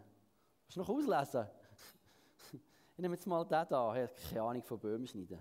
Willst 0.66 0.76
du 0.76 0.80
noch 0.80 0.90
auslesen? 0.90 1.48
ich 2.54 2.98
nehme 2.98 3.16
jetzt 3.16 3.26
mal 3.26 3.44
den 3.44 3.68
da. 3.68 3.96
Ich 3.96 4.10
habe 4.10 4.22
keine 4.30 4.42
Ahnung 4.44 4.64
von 4.64 4.80
Böhmen 4.80 5.08
schneiden. 5.08 5.40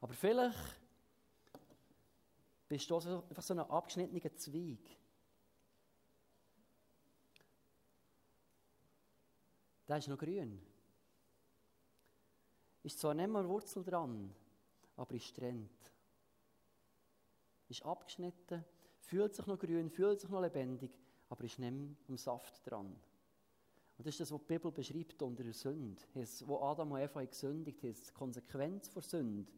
Aber 0.00 0.14
vielleicht 0.14 0.80
bist 2.68 2.88
du 2.88 3.00
so, 3.00 3.24
einfach 3.28 3.42
so 3.42 3.54
ein 3.54 3.60
abgeschnittener 3.60 4.36
Zweig. 4.36 4.78
Der 9.88 9.96
ist 9.96 10.08
noch 10.08 10.18
grün. 10.18 10.60
Ist 12.82 13.00
zwar 13.00 13.14
nicht 13.14 13.28
mehr 13.28 13.48
Wurzel 13.48 13.82
dran, 13.82 14.34
aber 14.96 15.14
ist 15.14 15.34
trennt. 15.34 15.92
Ist 17.68 17.84
abgeschnitten, 17.84 18.64
fühlt 19.08 19.34
sich 19.34 19.46
noch 19.46 19.58
grün, 19.58 19.90
fühlt 19.90 20.20
sich 20.20 20.30
noch 20.30 20.42
lebendig, 20.42 20.90
aber 21.28 21.44
ist 21.44 21.58
nicht 21.58 21.72
mehr 21.72 21.96
am 22.08 22.16
Saft 22.16 22.68
dran. 22.68 22.86
Und 22.86 24.06
das 24.06 24.14
ist 24.14 24.20
das, 24.20 24.32
was 24.32 24.40
die 24.40 24.46
Bibel 24.46 24.70
beschreibt 24.70 25.20
unter 25.22 25.42
der 25.42 25.52
Sünde. 25.52 26.00
Wo 26.46 26.60
Adam 26.60 26.92
und 26.92 27.00
Eva 27.00 27.24
gesündigt 27.24 27.82
haben, 27.82 27.94
die 27.94 28.12
Konsequenz 28.12 28.90
der 28.90 29.02
Sünde 29.02 29.50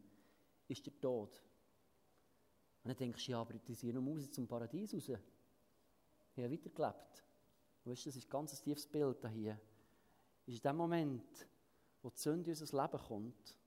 ist 0.67 0.85
der 0.85 0.99
Tod. 0.99 1.41
Und 2.83 2.89
dann 2.89 2.97
denkst 2.97 3.25
du, 3.25 3.31
ja, 3.33 3.41
aber 3.41 3.53
die 3.53 3.75
sind 3.75 3.93
noch 3.93 4.05
raus 4.05 4.31
zum 4.31 4.47
Paradies 4.47 4.93
raus. 4.95 5.19
Die 6.35 6.43
haben 6.43 6.51
weitergelebt. 6.51 7.23
Weißt 7.83 8.05
du, 8.05 8.09
das 8.09 8.15
ist 8.15 8.25
ein 8.25 8.29
ganz 8.29 8.61
tiefes 8.61 8.87
Bild 8.87 9.17
hier 9.31 9.59
ist 10.45 10.55
in 10.55 10.69
dem 10.69 10.77
Moment, 10.77 11.47
wo 12.01 12.09
die 12.09 12.19
Sünde 12.19 12.51
in 12.51 12.57
unser 12.57 12.81
Leben 12.81 13.03
kommt, 13.03 13.57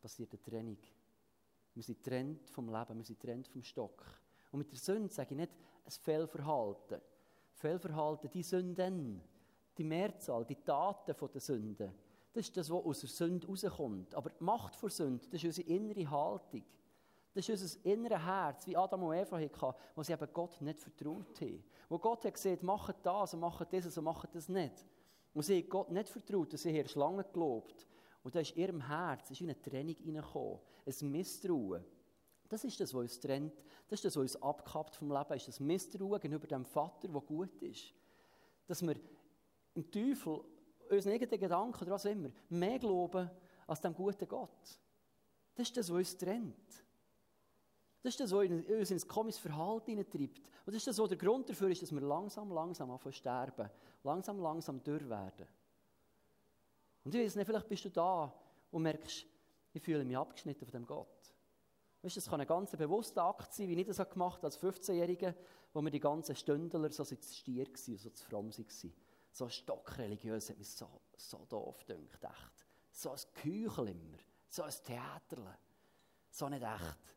passiert 0.00 0.32
eine 0.32 0.42
Trennung. 0.42 0.78
Wir 1.76 1.82
sind 1.82 2.02
getrennt 2.02 2.48
vom 2.48 2.70
Leben, 2.70 2.96
wir 2.96 3.04
sind 3.04 3.20
getrennt 3.20 3.46
vom 3.48 3.62
Stock. 3.62 4.02
Und 4.50 4.60
mit 4.60 4.72
der 4.72 4.78
Sünde 4.78 5.12
sage 5.12 5.32
ich 5.32 5.36
nicht 5.36 5.52
ein 5.84 5.90
Fehlverhalten. 5.90 7.02
Fehlverhalten, 7.52 8.30
die 8.30 8.42
Sünden, 8.42 9.20
die 9.76 9.84
Mehrzahl, 9.84 10.46
die 10.46 10.56
Taten 10.56 11.14
der 11.14 11.40
Sünden, 11.40 11.92
das 12.32 12.48
ist 12.48 12.56
das, 12.56 12.70
was 12.70 12.84
aus 12.84 13.00
der 13.00 13.08
Sünde 13.10 13.46
rauskommt. 13.46 14.14
Aber 14.14 14.30
die 14.30 14.42
Macht 14.42 14.74
vor 14.74 14.88
Sünde, 14.88 15.26
das 15.30 15.42
ist 15.42 15.58
unsere 15.58 15.68
innere 15.68 16.10
Haltung. 16.10 16.64
Das 17.34 17.46
ist 17.46 17.62
unser 17.62 17.84
inneres 17.84 18.24
Herz, 18.24 18.66
wie 18.66 18.76
Adam 18.76 19.02
und 19.02 19.14
Eva 19.14 19.38
hatten, 19.38 19.78
wo 19.94 20.02
sie 20.02 20.14
eben 20.14 20.28
Gott 20.32 20.58
nicht 20.62 20.80
vertraut 20.80 21.38
haben. 21.40 21.64
Wo 21.90 21.98
Gott 21.98 22.24
hat 22.24 22.32
gesagt, 22.32 22.62
macht 22.62 22.96
das 23.02 23.34
und 23.34 23.40
macht 23.40 23.70
das 23.70 23.98
und 23.98 24.04
macht 24.04 24.34
das 24.34 24.48
nicht. 24.48 24.84
Und 25.34 25.42
sie 25.42 25.60
haben 25.60 25.68
Gott 25.68 25.90
nicht 25.90 26.08
vertraut 26.08 26.52
und 26.52 26.58
sie 26.58 26.78
haben 26.78 26.88
Schlange 26.88 27.24
gelobt. 27.24 27.86
Und 28.26 28.34
da 28.34 28.40
ist 28.40 28.56
in 28.56 28.62
ihrem 28.62 28.80
Herz 28.80 29.30
ist 29.30 29.40
eine 29.40 29.62
Trennung 29.62 29.94
reingekommen, 30.04 30.58
ein 30.84 31.10
Misstrauen. 31.12 31.84
Das 32.48 32.64
ist 32.64 32.80
das, 32.80 32.92
was 32.92 33.02
uns 33.02 33.20
trennt. 33.20 33.64
Das 33.86 34.00
ist 34.00 34.04
das, 34.04 34.16
was 34.16 34.22
uns 34.22 34.42
abkappt 34.42 34.96
vom 34.96 35.12
Leben. 35.12 35.32
ist 35.34 35.46
das 35.46 35.60
Misstrauen 35.60 36.18
gegenüber 36.20 36.48
dem 36.48 36.64
Vater, 36.64 37.06
der 37.06 37.20
gut 37.20 37.62
ist. 37.62 37.94
Dass 38.66 38.82
wir 38.82 38.96
im 39.74 39.88
Teufel, 39.92 40.40
unseren 40.90 41.12
eigenen 41.12 41.38
Gedanken 41.38 41.84
oder 41.84 41.92
was 41.92 42.04
immer, 42.04 42.30
mehr 42.48 42.80
glauben 42.80 43.30
als 43.68 43.80
dem 43.80 43.94
guten 43.94 44.26
Gott. 44.26 44.80
Das 45.54 45.68
ist 45.68 45.76
das, 45.76 45.88
was 45.88 45.96
uns 45.96 46.16
trennt. 46.16 46.84
Das 48.02 48.12
ist 48.12 48.18
das, 48.18 48.32
was 48.32 48.50
uns 48.50 48.90
ins 48.90 49.06
komisches 49.06 49.40
Verhalten 49.40 49.90
hineintreibt. 49.92 50.40
Und 50.40 50.74
das 50.74 50.74
ist 50.74 50.88
das, 50.88 50.98
was 50.98 51.10
der 51.10 51.18
Grund 51.18 51.48
dafür 51.48 51.68
ist, 51.68 51.80
dass 51.80 51.92
wir 51.92 52.00
langsam, 52.00 52.50
langsam 52.50 52.90
anfangen 52.90 53.12
sterben. 53.12 53.70
Langsam, 54.02 54.40
langsam 54.40 54.82
dürr 54.82 55.08
werden. 55.08 55.46
Und 57.06 57.14
ich 57.14 57.24
weiß 57.24 57.36
nicht, 57.36 57.46
vielleicht 57.46 57.68
bist 57.68 57.84
du 57.84 57.90
da 57.90 58.34
und 58.70 58.82
merkst, 58.82 59.24
ich 59.72 59.82
fühle 59.82 60.04
mich 60.04 60.16
abgeschnitten 60.16 60.64
von 60.64 60.72
dem 60.72 60.86
Gott. 60.86 61.34
Weißt 62.02 62.16
du, 62.16 62.20
das 62.20 62.28
kann 62.28 62.40
ein 62.40 62.46
ganz 62.46 62.72
bewusster 62.72 63.22
Akt 63.22 63.54
sein, 63.54 63.68
wie 63.68 63.80
ich 63.80 63.86
das 63.86 63.98
gemacht 64.10 64.38
habe 64.38 64.48
als 64.48 64.60
15-Jähriger, 64.60 65.34
wo 65.72 65.80
mir 65.80 65.90
die 65.90 66.00
ganzen 66.00 66.34
Stündler 66.34 66.90
so 66.90 67.04
zu 67.04 67.16
stier 67.16 67.66
waren, 67.66 67.96
so 67.96 68.10
zu 68.10 68.24
fromm 68.24 68.50
waren. 68.50 68.92
So 69.30 69.48
stockreligiös 69.48 70.50
hat 70.50 70.58
mich 70.58 70.68
so, 70.68 70.88
so 71.16 71.46
doof 71.48 71.86
gedacht, 71.86 72.24
echt. 72.24 72.66
So 72.90 73.12
ein 73.12 73.20
Küchel 73.34 73.88
immer, 73.88 74.18
so 74.48 74.64
ein 74.64 74.74
Theater, 74.84 75.58
so 76.30 76.48
nicht 76.48 76.62
echt 76.62 77.16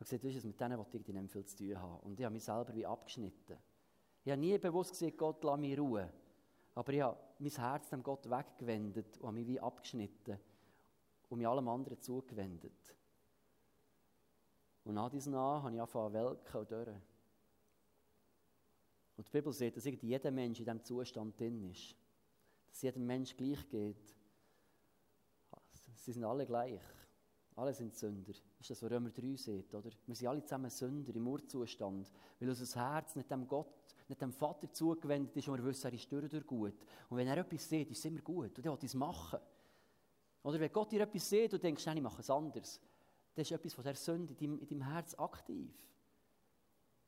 habe 0.00 0.08
gesagt, 0.08 0.24
weißt 0.24 0.44
du, 0.44 0.48
mit 0.48 0.60
denen 0.60 0.78
wollte 0.78 0.96
ich 0.96 1.06
nicht 1.06 1.32
viel 1.32 1.44
zu 1.44 1.56
tun 1.56 1.78
haben. 1.80 2.00
Und 2.00 2.18
ich 2.18 2.24
habe 2.24 2.32
mich 2.32 2.44
selber 2.44 2.74
wie 2.74 2.86
abgeschnitten. 2.86 3.58
Ich 4.24 4.32
habe 4.32 4.40
nie 4.40 4.56
bewusst 4.58 4.92
gesagt, 4.92 5.18
Gott, 5.18 5.44
lass 5.44 5.58
mich 5.58 5.78
ruhen. 5.78 6.08
Aber 6.74 6.92
ich 6.92 7.00
habe 7.02 7.18
mein 7.40 7.50
Herz 7.50 7.88
dem 7.88 8.02
Gott 8.02 8.28
weggewendet 8.28 9.16
und 9.18 9.26
habe 9.26 9.38
mich 9.38 9.46
wie 9.46 9.60
abgeschnitten 9.60 10.38
und 11.28 11.38
mich 11.38 11.46
allem 11.46 11.68
anderen 11.68 12.00
zugewendet. 12.00 12.94
Und 14.84 14.94
nach 14.94 15.10
diesem 15.10 15.34
an 15.34 15.62
habe 15.62 15.74
ich 15.74 15.80
angefangen 15.80 16.12
welken 16.12 16.58
und 16.58 16.70
dürren. 16.70 17.02
Und 19.16 19.26
die 19.26 19.30
Bibel 19.30 19.52
sagt, 19.52 19.76
dass 19.76 19.84
jeder 19.84 20.30
Mensch 20.30 20.58
in 20.60 20.64
diesem 20.64 20.84
Zustand 20.84 21.38
drin 21.38 21.70
ist. 21.70 21.94
Dass 22.68 22.82
jedem 22.82 23.06
Mensch 23.06 23.36
gleich 23.36 23.68
geht. 23.68 24.14
Sie 25.94 26.12
sind 26.12 26.24
alle 26.24 26.46
gleich. 26.46 26.80
Alle 27.60 27.74
sind 27.74 27.94
Sünder. 27.94 28.32
Das 28.32 28.60
ist 28.60 28.70
das, 28.70 28.82
was 28.82 28.90
Römer 28.90 29.10
3 29.10 29.36
sieht, 29.36 29.74
oder? 29.74 29.90
Wir 30.06 30.14
sind 30.14 30.28
alle 30.28 30.42
zusammen 30.42 30.70
Sünder 30.70 31.14
im 31.14 31.28
Urzustand, 31.28 32.10
weil 32.38 32.48
unser 32.48 32.80
Herz 32.80 33.16
nicht 33.16 33.30
dem 33.30 33.46
Gott, 33.46 33.94
nicht 34.08 34.18
dem 34.18 34.32
Vater 34.32 34.72
zugewendet 34.72 35.36
ist 35.36 35.46
und 35.46 35.58
wir 35.58 35.64
wissen, 35.66 35.86
er 35.88 35.92
ist 35.92 36.10
durch 36.10 36.32
und 36.32 36.46
gut. 36.46 36.72
Und 37.10 37.18
wenn 37.18 37.28
er 37.28 37.36
etwas 37.36 37.68
sieht, 37.68 37.90
ist 37.90 37.98
es 37.98 38.04
immer 38.06 38.22
gut 38.22 38.56
und 38.56 38.64
er 38.64 38.72
will 38.72 38.78
es 38.82 38.94
machen. 38.94 39.40
Oder 40.42 40.58
wenn 40.58 40.72
Gott 40.72 40.90
dir 40.90 41.02
etwas 41.02 41.28
sieht 41.28 41.52
und 41.52 41.62
denkst, 41.62 41.84
nein, 41.84 41.98
ich 41.98 42.02
mache 42.02 42.22
es 42.22 42.30
anders, 42.30 42.80
dann 43.34 43.42
ist 43.42 43.52
etwas 43.52 43.74
von 43.74 43.84
der 43.84 43.94
Sünde 43.94 44.32
in 44.32 44.38
deinem, 44.38 44.58
in 44.60 44.66
deinem 44.66 44.90
Herz 44.90 45.14
aktiv. 45.16 45.70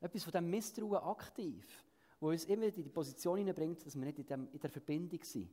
Etwas 0.01 0.23
von 0.23 0.33
dem 0.33 0.51
Misstrauen 0.51 0.97
aktiv, 0.97 1.83
wo 2.19 2.29
uns 2.29 2.45
immer 2.45 2.65
in 2.65 2.83
die 2.83 2.89
Position 2.89 3.39
hineinbringt, 3.39 3.83
dass 3.83 3.95
wir 3.95 4.05
nicht 4.05 4.19
in, 4.19 4.27
dem, 4.27 4.47
in 4.51 4.59
der 4.59 4.69
Verbindung 4.69 5.23
sind. 5.23 5.49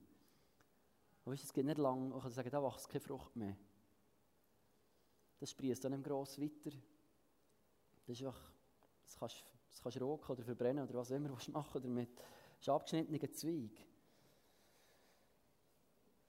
Und 1.25 1.33
weißt, 1.33 1.45
es 1.45 1.53
geht 1.55 1.65
nicht 1.65 1.79
lange, 1.79 2.15
ich 2.15 2.23
kann 2.23 2.33
sagen, 2.33 2.51
da 2.51 2.63
wächst 2.63 2.87
keine 2.91 3.01
Frucht 3.01 3.35
mehr 3.35 3.57
das 5.41 5.51
sprießt 5.51 5.83
dann 5.83 5.95
im 5.95 6.03
Gross 6.03 6.39
weiter. 6.39 6.71
Das 8.07 8.21
ist 8.21 8.27
einfach, 8.27 8.53
das 9.03 9.19
kannst, 9.19 9.45
das 9.71 9.83
kannst 9.83 9.99
du 9.99 10.05
roken 10.05 10.33
oder 10.33 10.45
verbrennen 10.45 10.87
oder 10.87 10.99
was 10.99 11.11
immer 11.11 11.29
du 11.29 11.51
machen 11.51 11.83
damit. 11.83 12.15
Das 12.17 12.61
ist 12.61 12.69
ein 12.69 12.75
abgeschnittener 12.75 13.33
Zweig. 13.33 13.87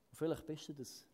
Und 0.10 0.16
vielleicht 0.16 0.46
bist 0.46 0.70
du 0.70 0.74
das. 0.74 1.06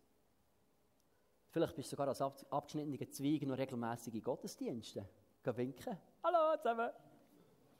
Vielleicht 1.49 1.75
bist 1.75 1.91
du 1.91 1.95
sogar 1.95 2.07
als 2.07 2.21
abgeschnittener 2.21 3.11
Zweig 3.11 3.41
noch 3.41 3.57
regelmäßig 3.57 4.13
in 4.13 4.21
Gottesdiensten. 4.21 5.07
Geh 5.41 5.57
winken. 5.57 5.97
Hallo 6.23 6.55
zusammen. 6.57 6.91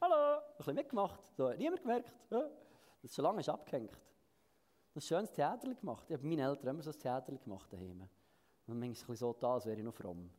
Hallo. 0.02 0.40
Ein 0.40 0.58
bisschen 0.58 0.76
mitgemacht. 0.76 1.36
So, 1.36 1.54
niemand 1.54 1.82
gemerkt. 1.82 2.16
Das 2.30 2.50
ist 3.04 3.16
schon 3.16 3.24
lange 3.24 3.48
abgehängt. 3.48 3.92
Das 4.94 5.04
ist 5.04 5.12
ein 5.12 5.18
schönes 5.18 5.32
Theater 5.32 5.76
gemacht. 5.76 6.06
Ich 6.10 6.16
habe 6.16 6.26
meinen 6.26 6.40
Eltern 6.40 6.70
immer 6.70 6.82
so 6.82 6.90
ein 6.90 7.00
Theater 7.00 7.36
gemacht 7.36 7.72
daheim. 7.72 8.08
Und 8.68 8.80
manchmal 8.80 9.18
so 9.18 9.34
da, 9.34 9.56
als 9.56 9.66
wäre 9.66 9.78
ich 9.78 9.84
noch 9.84 9.94
fromm. 9.94 10.30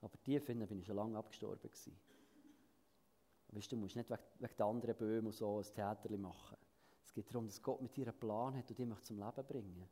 Aber 0.00 0.22
tief 0.22 0.44
finden 0.44 0.66
bin 0.66 0.80
ich 0.80 0.86
schon 0.86 0.96
lange 0.96 1.16
abgestorben 1.16 1.62
gewesen. 1.62 1.98
Weißt, 3.48 3.70
du 3.70 3.76
musst 3.76 3.96
nicht 3.96 4.10
wegen, 4.10 4.22
wegen 4.40 4.56
der 4.56 4.66
anderen 4.66 4.96
Böhmen 4.96 5.32
so 5.32 5.58
ein 5.58 5.74
Theater 5.74 6.16
machen. 6.16 6.56
Es 7.04 7.12
geht 7.12 7.28
darum, 7.30 7.46
dass 7.46 7.62
Gott 7.62 7.80
mit 7.80 7.96
dir 7.96 8.08
einen 8.08 8.18
Plan 8.18 8.56
hat 8.56 8.68
und 8.68 8.78
dich 8.78 9.02
zum 9.02 9.18
Leben 9.18 9.46
bringen 9.46 9.88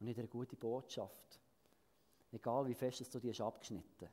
Und 0.00 0.06
nicht 0.06 0.18
eine 0.18 0.28
gute 0.28 0.56
Botschaft. 0.56 1.40
Egal 2.30 2.66
wie 2.66 2.74
fest 2.74 3.14
du 3.14 3.20
dich 3.20 3.40
abgeschnitten 3.40 4.08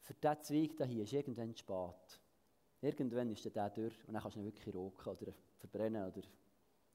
Für 0.00 0.14
diesen 0.14 0.42
Zweig 0.42 0.88
hier 0.88 1.02
ist 1.02 1.12
irgendwann 1.12 1.54
spät. 1.54 2.20
Irgendwann 2.80 3.30
ist 3.30 3.44
der 3.44 3.70
durch 3.70 4.06
und 4.06 4.14
dann 4.14 4.22
kannst 4.22 4.36
du 4.36 4.40
ihn 4.40 4.46
wirklich 4.46 4.74
roken 4.74 5.12
oder 5.12 5.32
verbrennen 5.58 6.10
oder, 6.10 6.22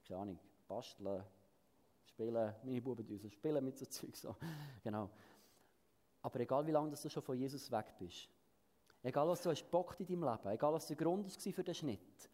keine 0.07 0.19
Ahnung, 0.19 0.39
basteln, 0.67 1.23
spielen, 2.05 2.55
meine 2.63 2.81
Buben 2.81 3.05
so 3.17 3.29
spielen 3.29 3.63
mit 3.63 3.77
so 3.77 3.85
Zeug. 3.85 4.15
So. 4.15 4.35
Genau. 4.83 5.09
Aber 6.23 6.39
egal 6.39 6.65
wie 6.67 6.71
lange 6.71 6.91
du 6.91 7.09
schon 7.09 7.23
von 7.23 7.37
Jesus 7.37 7.71
weg 7.71 7.95
bist, 7.97 8.29
Egal, 9.03 9.27
was 9.27 9.41
du 9.41 9.49
hast 9.49 9.69
bockt 9.71 9.99
in 9.99 10.05
deinem 10.05 10.23
Leben, 10.23 10.49
egal, 10.53 10.73
was 10.73 10.85
der 10.85 10.95
Grund 10.95 11.25
war 11.25 11.53
für 11.53 11.63
den 11.63 11.73
Schnitt, 11.73 12.29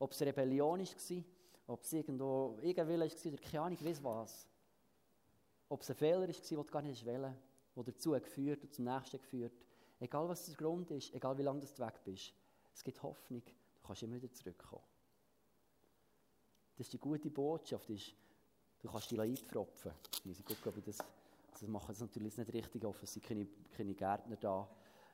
ob 0.00 0.10
es 0.12 0.20
Rebellion 0.20 0.80
war, 0.80 1.24
ob 1.68 1.82
es 1.82 1.92
irgendwo 1.92 2.58
irgendein 2.60 2.98
war 2.98 3.32
oder 3.32 3.38
keine 3.38 3.62
Ahnung, 3.62 3.78
weiss 3.84 4.02
was. 4.02 4.48
Ob 5.68 5.82
es 5.82 5.90
ein 5.90 5.96
Fehler 5.96 6.20
war, 6.20 6.26
den 6.26 6.56
du 6.56 6.64
gar 6.64 6.82
nicht 6.82 7.04
wählen 7.06 7.36
der 7.76 7.84
dazu 7.84 8.10
geführt 8.10 8.64
und 8.64 8.74
zum 8.74 8.86
nächsten 8.86 9.18
geführt. 9.18 9.52
Egal, 10.00 10.28
was 10.28 10.46
der 10.46 10.56
Grund 10.56 10.90
ist, 10.90 11.14
egal, 11.14 11.38
wie 11.38 11.42
lange 11.42 11.60
du 11.60 11.78
weg 11.78 12.00
bist, 12.04 12.32
es 12.74 12.82
gibt 12.82 13.00
Hoffnung, 13.02 13.42
du 13.44 13.86
kannst 13.86 14.02
immer 14.02 14.16
wieder 14.16 14.32
zurückkommen. 14.32 14.82
Das 16.76 16.86
ist 16.86 16.92
die 16.92 16.98
gute 16.98 17.30
Botschaft, 17.30 17.88
ist, 17.90 18.14
du 18.80 18.90
kannst 18.90 19.10
dich 19.10 19.20
einpfropfen. 19.20 19.92
Ich 20.12 20.24
muss 20.24 20.44
gucken, 20.44 20.72
ob 20.72 20.76
ich 20.78 20.84
das, 20.84 21.00
also 21.00 21.60
das 21.60 21.68
machen 21.68 21.88
das 21.88 22.00
natürlich 22.00 22.36
nicht 22.36 22.52
richtig, 22.52 22.84
offen, 22.84 23.04
es 23.04 23.12
sind 23.12 23.24
keine, 23.24 23.46
keine 23.76 23.94
Gärtner 23.94 24.36
da. 24.36 24.68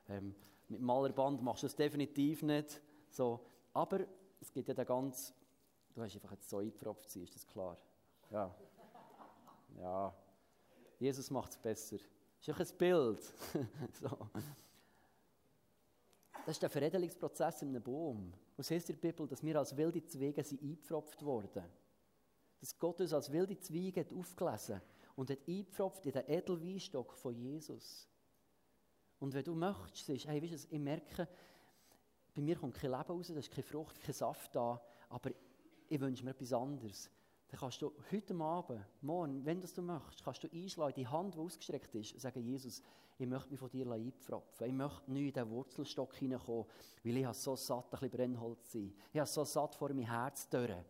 Ähm, 0.09 0.35
mit 0.69 0.81
Malerband 0.81 1.41
machst 1.41 1.63
du 1.63 1.67
das 1.67 1.75
definitiv 1.75 2.41
nicht. 2.43 2.81
So. 3.09 3.39
Aber 3.73 4.01
es 4.39 4.51
gibt 4.51 4.67
ja 4.67 4.73
den 4.73 4.85
ganz, 4.85 5.33
du 5.93 6.01
hast 6.01 6.15
einfach 6.15 6.31
jetzt 6.31 6.49
so 6.49 6.57
eingepfropft, 6.57 7.15
ist 7.15 7.35
das 7.35 7.47
klar? 7.47 7.77
Ja. 8.31 8.55
Ja. 9.79 10.13
Jesus 10.99 11.29
macht 11.29 11.51
es 11.51 11.57
besser. 11.57 11.97
Das 12.45 12.59
ist 12.59 12.71
ein 12.71 12.77
Bild. 12.77 13.21
so. 14.01 14.29
Das 16.45 16.55
ist 16.55 16.61
der 16.61 16.69
Veredelungsprozess 16.69 17.63
in 17.63 17.69
einem 17.69 17.81
Baum. 17.81 18.33
Was 18.55 18.69
heißt 18.69 18.89
in 18.89 18.99
der 18.99 19.07
Bibel, 19.09 19.27
dass 19.27 19.43
wir 19.43 19.57
als 19.57 19.75
wilde 19.75 20.05
Zweige 20.05 20.43
sind 20.43 20.61
eingepfropft 20.61 21.23
wurden? 21.23 21.63
Dass 22.65 22.79
Gott 22.79 22.99
uns 22.99 23.13
als 23.13 23.31
wilde 23.31 23.59
Zweige 23.59 23.99
hat 23.99 24.11
aufgelesen 24.11 24.81
und 25.15 25.29
hat 25.29 25.37
eingepfropft 25.47 26.03
in 26.07 26.13
den 26.13 26.27
Edelweinstock 26.27 27.13
von 27.13 27.35
Jesus. 27.35 28.09
Und 29.19 29.35
wenn 29.35 29.43
du 29.43 29.53
möchtest, 29.53 30.07
siehst, 30.07 30.25
hey, 30.25 30.41
weißt 30.41 30.63
du, 30.63 30.75
ich 30.75 30.79
merke, 30.79 31.27
bei 32.33 32.41
mir 32.41 32.55
kommt 32.55 32.73
kein 32.73 32.89
Leben 32.89 33.03
raus, 33.03 33.27
da 33.27 33.35
ist 33.35 33.51
keine 33.51 33.61
Frucht, 33.61 34.01
kein 34.01 34.15
Saft 34.15 34.55
da, 34.55 34.81
aber 35.09 35.29
ich 35.87 36.01
wünsche 36.01 36.25
mir 36.25 36.31
etwas 36.31 36.53
anderes. 36.53 37.11
Dann 37.49 37.59
kannst 37.59 37.83
du 37.83 37.93
heute 38.11 38.33
Abend, 38.33 38.83
morgen, 39.01 39.45
wenn 39.45 39.61
das 39.61 39.71
du 39.71 39.83
möchtest, 39.83 40.23
kannst 40.23 40.43
du 40.43 40.47
einschlagen, 40.51 40.95
die 40.95 41.07
Hand, 41.07 41.35
die 41.35 41.39
ausgestreckt 41.39 41.93
ist, 41.93 42.13
und 42.13 42.19
sagen, 42.19 42.41
Jesus, 42.41 42.81
ich 43.19 43.27
möchte 43.27 43.51
mich 43.51 43.59
von 43.59 43.69
dir 43.69 43.91
einpfropfen. 43.91 44.65
Ich 44.65 44.73
möchte 44.73 45.11
nicht 45.11 45.27
in 45.27 45.33
den 45.33 45.51
Wurzelstock 45.51 46.15
hineinkommen, 46.15 46.65
weil 47.03 47.17
ich 47.17 47.25
habe 47.25 47.35
so 47.35 47.55
satt, 47.55 47.85
ein 47.85 47.89
bisschen 47.91 48.09
Brennholz 48.09 48.71
sein. 48.71 48.91
Ich 49.13 49.19
habe 49.19 49.29
so 49.29 49.43
satt 49.43 49.75
vor 49.75 49.89
mein 49.89 50.09
Herz 50.09 50.49
dürren. 50.49 50.83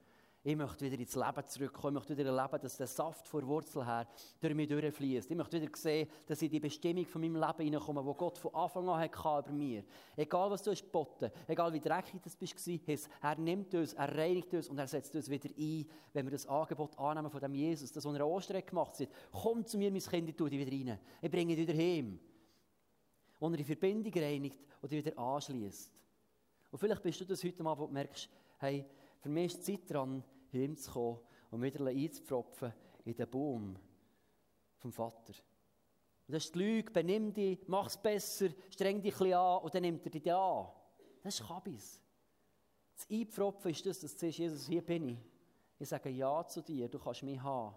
Ich 0.48 0.56
möchte 0.56 0.86
wieder 0.86 1.00
ins 1.00 1.16
Leben 1.16 1.48
zurückkommen. 1.48 1.98
Ich 1.98 2.02
möchte 2.02 2.16
wieder 2.16 2.30
erleben, 2.30 2.62
dass 2.62 2.78
der 2.78 2.86
Saft 2.86 3.28
vor 3.28 3.42
Wurzel 3.48 3.84
her 3.84 4.08
durch 4.40 4.54
mich 4.54 4.70
durchfließt. 4.70 5.32
Ich 5.32 5.36
möchte 5.36 5.60
wieder 5.60 5.76
sehen, 5.76 6.08
dass 6.28 6.40
ich 6.40 6.46
in 6.46 6.52
die 6.52 6.60
Bestimmung 6.60 7.04
von 7.08 7.22
meinem 7.22 7.38
Leben 7.38 7.64
hineinkomme, 7.64 8.06
wo 8.06 8.14
Gott 8.14 8.38
von 8.38 8.54
Anfang 8.54 8.88
an 8.88 9.00
hatte 9.00 9.18
über 9.18 9.52
mir. 9.52 9.84
Egal, 10.16 10.52
was 10.52 10.62
du 10.62 10.70
hast 10.70 10.84
geboten, 10.84 11.32
egal 11.48 11.74
wie 11.74 11.80
dreckig 11.80 12.22
das 12.22 12.36
bist, 12.36 13.10
er 13.24 13.36
nimmt 13.40 13.74
uns, 13.74 13.94
er 13.94 14.16
reinigt 14.16 14.54
uns 14.54 14.70
und 14.70 14.78
er 14.78 14.86
setzt 14.86 15.16
uns 15.16 15.32
wieder 15.32 15.50
ein, 15.50 15.90
wenn 16.14 16.28
wir 16.28 16.32
das 16.32 16.46
Angebot 16.46 16.96
annehmen 17.00 17.32
von 17.32 17.42
dem 17.42 17.56
Jesus, 17.56 17.92
das, 17.92 18.06
was 18.06 18.14
er 18.16 18.28
Ostern 18.28 18.64
gemacht 18.64 19.00
hat. 19.00 19.10
Komm 19.32 19.66
zu 19.66 19.80
mir, 19.80 19.90
mein 19.90 20.00
Kind, 20.00 20.30
ich 20.30 20.36
tue 20.36 20.52
dich 20.52 20.60
wieder 20.60 20.92
rein. 20.92 21.00
Ich 21.24 21.32
bringe 21.32 21.56
dich 21.56 21.68
wieder 21.68 21.76
heim. 21.76 22.20
Und 23.40 23.54
er 23.54 23.58
die 23.58 23.64
Verbindung 23.64 24.14
reinigt 24.14 24.60
und 24.80 24.92
dich 24.92 25.04
wieder 25.04 25.18
anschließt. 25.18 25.92
Und 26.70 26.78
vielleicht 26.78 27.02
bist 27.02 27.20
du 27.20 27.26
das 27.26 27.44
heute 27.44 27.64
mal, 27.64 27.76
wo 27.76 27.88
du 27.88 27.94
merkst, 27.94 28.30
hey, 28.60 28.86
für 29.22 29.30
mich 29.30 29.56
ist 29.56 29.68
die 29.68 29.80
Zeit 29.80 29.90
dran, 29.90 30.24
hinzukommen 30.60 31.20
und 31.52 31.62
wieder 31.62 31.86
einzupfropfen 31.86 32.74
in 33.06 33.15
den 33.15 33.30
Baum 33.30 33.76
vom 34.78 34.91
Vater. 34.91 35.34
Und 36.28 36.34
das 36.34 36.46
ist 36.46 36.56
die 36.56 36.60
Lüge, 36.60 36.91
benimm 36.91 37.34
dich, 37.34 37.60
mach 37.68 37.88
es 37.88 37.98
besser, 37.98 38.50
streng 38.70 39.02
dich 39.02 39.20
ein 39.22 39.34
an 39.34 39.62
und 39.62 39.74
dann 39.74 39.82
nimmt 39.84 40.06
er 40.06 40.12
dich 40.12 40.34
an. 40.34 40.68
Das 41.22 41.39
ist 41.39 41.48
Kabis. 41.48 42.02
Das 42.96 43.08
Einpfropfen 43.10 43.72
ist 43.72 43.86
das, 43.86 44.00
dass 44.00 44.13
du 44.13 44.20
siehst, 44.20 44.39
Jesus, 44.39 44.68
hier 44.68 44.82
bin 44.82 45.10
ich. 45.10 45.20
Ich 45.78 45.89
sage 45.89 46.10
Ja 46.10 46.46
zu 46.48 46.62
dir, 46.62 46.88
du 46.88 46.98
kannst 46.98 47.24
mich 47.24 47.41
haben. 47.41 47.76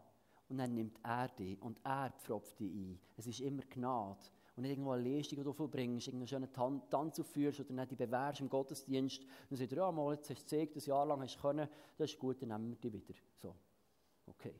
Und 0.49 0.59
dann 0.59 0.75
nimmt 0.75 0.99
er 1.03 1.29
dich 1.29 1.61
und 1.61 1.79
er 1.85 2.11
pfropft 2.19 2.59
dich 2.59 2.73
ein. 2.73 2.99
Es 3.17 3.27
ist 3.27 3.41
immer 3.41 3.63
Gnade 3.63 4.19
und 4.59 4.63
nicht 4.63 4.73
irgendwo 4.73 4.91
eine 4.91 5.09
Leistung, 5.09 5.39
die 5.39 5.45
du 5.45 5.53
vollbringst, 5.53 6.09
irgendeinen 6.09 6.27
schönen 6.27 6.53
Tan 6.53 6.83
Tanz 6.91 7.21
aufführst 7.21 7.61
oder 7.61 7.73
nicht 7.73 7.93
die 7.93 7.95
bewährst 7.95 8.41
im 8.41 8.49
Gottesdienst. 8.49 9.23
Dann 9.49 9.57
sagt 9.57 9.71
er, 9.71 9.79
ja, 9.79 9.93
mal, 9.93 10.15
jetzt 10.15 10.29
hast 10.31 10.41
du 10.41 10.43
gezeigt, 10.43 10.75
ein 10.75 10.83
Jahr 10.85 11.07
lang 11.07 11.23
hast 11.23 11.37
du 11.37 11.41
können, 11.41 11.69
das 11.97 12.11
ist 12.11 12.19
gut, 12.19 12.43
dann 12.43 12.49
nehmen 12.49 12.77
wir 12.81 12.91
dich 12.91 13.09
wieder. 13.09 13.21
So, 13.37 13.55
okay. 14.27 14.59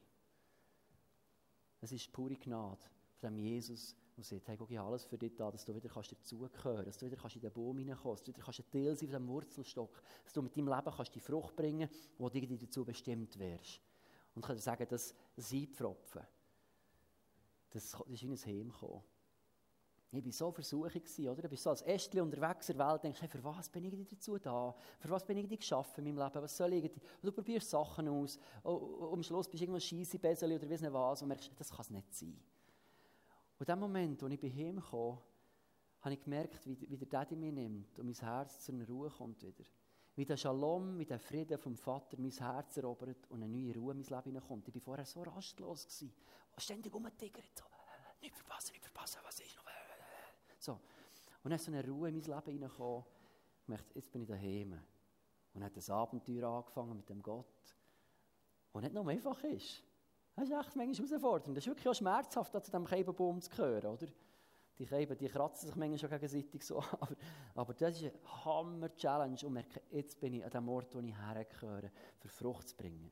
Es 1.81 1.91
ist 1.91 2.13
pure 2.13 2.37
Gnade 2.37 2.81
von 3.19 3.35
dem 3.35 3.39
Jesus, 3.39 3.97
der 4.17 4.23
sagt, 4.23 4.47
hey, 4.47 4.57
guck 4.57 4.71
ich 4.71 4.79
alles 4.79 5.05
für 5.05 5.19
dich 5.19 5.35
da, 5.35 5.51
dass 5.51 5.65
du 5.65 5.75
wieder 5.75 5.89
kannst 5.89 6.13
dazugehören 6.13 6.85
dass 6.85 6.97
du 6.97 7.07
wieder 7.07 7.17
kannst 7.17 7.35
in 7.35 7.43
den 7.43 7.53
Baum 7.53 7.79
hineinkommen 7.79 8.15
dass 8.15 8.23
du 8.23 8.33
wieder 8.33 8.45
kannst 8.45 8.61
ein 8.61 8.71
Teil 8.71 8.95
sein 8.95 9.09
von 9.09 9.09
diesem 9.09 9.29
Wurzelstock, 9.29 10.03
dass 10.23 10.33
du 10.33 10.43
mit 10.43 10.57
deinem 10.57 10.69
Leben 10.69 10.93
kannst 10.97 11.13
die 11.13 11.21
Frucht 11.21 11.57
bringen 11.57 11.91
kannst, 12.19 12.35
die 12.37 12.47
dir 12.47 12.57
dazu 12.57 12.85
bestimmt 12.85 13.37
wärst. 13.37 13.81
Und 14.37 14.43
ich 14.43 14.47
kann 14.47 14.55
dir 14.55 14.63
sagen, 14.63 14.87
das, 14.89 15.13
das, 15.35 15.53
das 17.71 17.97
ist 18.07 18.23
wie 18.23 18.29
ein 18.29 18.37
Heimkommen. 18.37 19.03
Ich 20.11 20.25
war 20.25 20.33
so 20.33 20.51
versuchig, 20.51 21.07
oder? 21.29 21.45
Ich 21.45 21.51
bin 21.51 21.59
so 21.59 21.69
als 21.69 21.83
Ästchen 21.83 22.23
unterwegs 22.23 22.71
in 22.71 22.79
der 22.79 22.89
Welt, 22.89 23.05
denke, 23.05 23.21
hey, 23.21 23.29
für 23.29 23.45
was 23.45 23.69
bin 23.69 23.85
ich 23.85 24.09
dazu 24.09 24.39
da? 24.39 24.75
Für 25.01 25.11
was 25.11 25.25
bin 25.25 25.37
ich 25.37 25.49
geschaffen 25.49 26.07
in 26.07 26.15
meinem 26.15 26.29
Leben? 26.29 26.43
Was 26.43 26.57
soll 26.57 26.73
ich? 26.73 26.85
Und 26.85 27.03
du 27.23 27.33
probierst 27.33 27.69
Sachen 27.69 28.09
aus. 28.09 28.39
Und 28.63 29.13
am 29.13 29.23
Schluss 29.23 29.49
bist 29.49 29.61
du 29.61 29.65
irgendwo 29.65 29.81
scheisse 29.81 30.19
Beseli 30.19 30.55
oder 30.55 30.71
weiss 30.71 30.81
nicht 30.81 30.93
was 30.93 31.21
und 31.21 31.29
merkst, 31.29 31.51
das 31.59 31.71
kann 31.71 31.81
es 31.81 31.91
nicht 31.91 32.15
sein. 32.15 32.41
Und 33.59 33.69
in 33.69 33.75
dem 33.75 33.79
Moment, 33.81 34.23
als 34.23 34.33
ich 34.33 34.41
bei 34.41 34.47
ihm 34.47 34.81
kam, 34.81 35.19
habe 36.01 36.15
ich 36.15 36.23
gemerkt, 36.23 36.67
wie, 36.67 36.79
wie 36.89 36.97
der 36.97 37.09
Daddy 37.09 37.37
mich 37.37 37.53
nimmt 37.53 37.99
und 37.99 38.07
mein 38.07 38.15
Herz 38.15 38.61
zur 38.61 38.83
Ruhe 38.87 39.11
kommt 39.11 39.43
wieder. 39.43 39.65
Wie 40.15 40.25
der 40.25 40.39
Shalom, 40.39 40.99
wie 40.99 41.05
der 41.05 41.19
Frieden 41.19 41.59
vom 41.59 41.77
Vater 41.77 42.17
mein 42.19 42.31
Herz 42.31 42.79
erobert 42.79 43.27
und 43.29 43.43
eine 43.43 43.53
neue 43.53 43.75
Ruhe 43.75 43.93
in 43.93 43.99
mein 43.99 44.07
Leben 44.07 44.23
hineinkommt. 44.23 44.69
Ich 44.69 44.75
war 44.75 44.81
vorher 44.81 45.05
so 45.05 45.23
rastlos. 45.23 45.85
Gewesen. 45.85 46.15
Ständig 46.57 46.95
rumgetigert. 46.95 47.57
So, 47.57 47.65
nicht 48.23 48.35
verpassen, 48.35 48.73
nicht 48.73 48.85
verpassen, 48.85 49.21
was 49.25 49.39
ist 49.39 49.55
noch? 49.57 49.68
So. 50.69 50.73
Und 50.75 50.81
dann 51.45 51.53
ist 51.53 51.65
so 51.65 51.73
eine 51.73 51.83
Ruhe 51.87 52.11
in 52.11 52.17
mein 52.17 52.25
Leben 52.25 52.53
hineingekommen. 52.53 53.05
Ich 53.69 53.75
dachte, 53.75 53.95
jetzt 53.95 54.13
bin 54.13 54.23
ich 54.23 54.29
daheim. 54.29 54.79
Und 55.55 55.65
hat 55.65 55.75
das 55.75 55.89
Abenteuer 55.89 56.47
angefangen 56.47 56.95
mit 56.95 57.09
dem 57.09 57.23
Gott. 57.23 57.47
Und 58.73 58.83
nicht 58.83 58.93
nur 58.93 59.09
einfach 59.09 59.43
ist. 59.45 59.83
Das 60.37 60.45
ist 60.45 60.55
echt 60.55 60.77
manchmal 60.77 61.09
herausfordernd. 61.09 61.57
Das 61.57 61.65
ist 61.65 61.69
wirklich 61.69 61.89
auch 61.89 61.95
schmerzhaft, 61.95 62.53
zu 62.53 62.61
diesem 62.61 62.85
Keibenbaum 62.85 63.41
zu 63.41 63.49
gehören, 63.49 63.93
oder? 63.93 64.07
Die 64.79 64.85
Keiben, 64.85 65.17
die 65.17 65.29
kratzen 65.29 65.69
sich 65.69 65.77
manchmal 65.77 65.99
schon 65.99 66.11
gegenseitig 66.11 66.63
so. 66.63 66.81
Aber, 67.01 67.17
aber 67.55 67.75
das 67.75 68.01
ist 68.01 68.03
eine 68.03 68.45
Hammer-Challenge. 68.45 69.39
Und 69.47 69.53
merke, 69.55 69.81
jetzt 69.91 70.21
bin 70.21 70.35
ich 70.35 70.45
an 70.45 70.51
dem 70.51 70.69
Ort, 70.69 70.95
wo 70.95 71.01
ich 71.01 71.17
hergehöre, 71.17 71.91
für 72.19 72.29
Frucht 72.29 72.69
zu 72.69 72.77
bringen. 72.77 73.11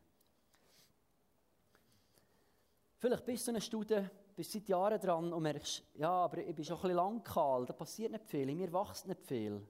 Vielleicht 2.99 3.25
bist 3.25 3.47
du 3.47 3.53
eine 3.53 3.61
Studie 3.62 4.07
bist 4.37 4.53
seit 4.53 4.68
Jahren 4.68 5.01
dran 5.01 5.33
und 5.33 5.42
merkst, 5.42 5.83
ja, 5.94 6.11
aber 6.11 6.38
ich 6.38 6.55
bin 6.55 6.64
schon 6.64 6.77
ein 6.77 6.83
bisschen 6.83 6.96
lang 6.96 7.22
kahl, 7.25 7.64
da 7.64 7.72
passiert 7.72 8.12
nicht 8.12 8.27
viel, 8.27 8.49
in 8.49 8.59
mir 8.59 8.72
wächst 8.72 9.09
nicht 9.09 9.22
viel. 9.22 9.61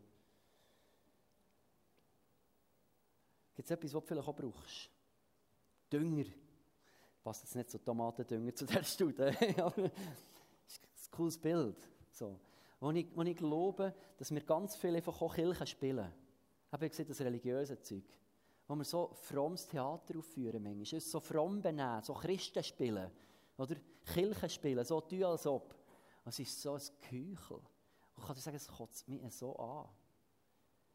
Gibt 3.54 3.70
es 3.70 3.70
etwas, 3.70 3.94
was 3.94 4.02
du 4.02 4.08
vielleicht 4.08 4.28
auch 4.28 4.34
brauchst? 4.34 4.90
Dünger. 5.90 6.26
Passt 7.22 7.44
jetzt 7.44 7.54
nicht 7.54 7.70
so 7.70 7.78
Tomatendünger 7.78 8.54
zu 8.54 8.66
der 8.66 8.82
Studie, 8.82 9.22
aber 9.60 9.82
das 9.82 10.72
ist 10.74 10.82
ein 10.82 11.10
cooles 11.12 11.38
Bild. 11.38 11.76
So. 12.10 12.38
Wo, 12.80 12.90
ich, 12.90 13.06
wo 13.14 13.22
ich 13.22 13.36
glaube, 13.36 13.94
dass 14.18 14.32
wir 14.32 14.42
ganz 14.42 14.76
viele 14.76 14.96
einfach 14.96 15.20
auch 15.22 15.34
Kirchen 15.34 15.66
spielen. 15.66 16.12
Ich 16.66 16.72
habe 16.72 16.88
gesehen, 16.88 17.06
das 17.06 17.20
religiöse 17.20 17.80
Zeug. 17.80 18.04
Wo 18.66 18.74
wir 18.74 18.84
so 18.84 19.10
frommes 19.14 19.66
Theater 19.66 20.18
aufführen 20.18 20.62
manchmal. 20.62 21.00
So 21.00 21.20
fromm 21.20 21.62
benehmen, 21.62 22.02
so 22.02 22.14
Christen 22.14 22.62
spielen. 22.62 23.10
Oder 23.56 23.76
Kirche 24.04 24.48
spielen, 24.48 24.84
so 24.84 25.00
tun 25.00 25.24
als 25.24 25.46
ob. 25.46 25.74
Es 26.24 26.38
ist 26.38 26.60
so 26.60 26.74
ein 26.74 26.82
Küchel. 27.08 27.56
Und 27.56 28.18
ich 28.18 28.24
kann 28.24 28.34
dir 28.34 28.40
sagen, 28.40 28.56
es 28.56 28.68
kotzt 28.68 29.08
mich 29.08 29.22
so 29.32 29.56
an. 29.56 29.88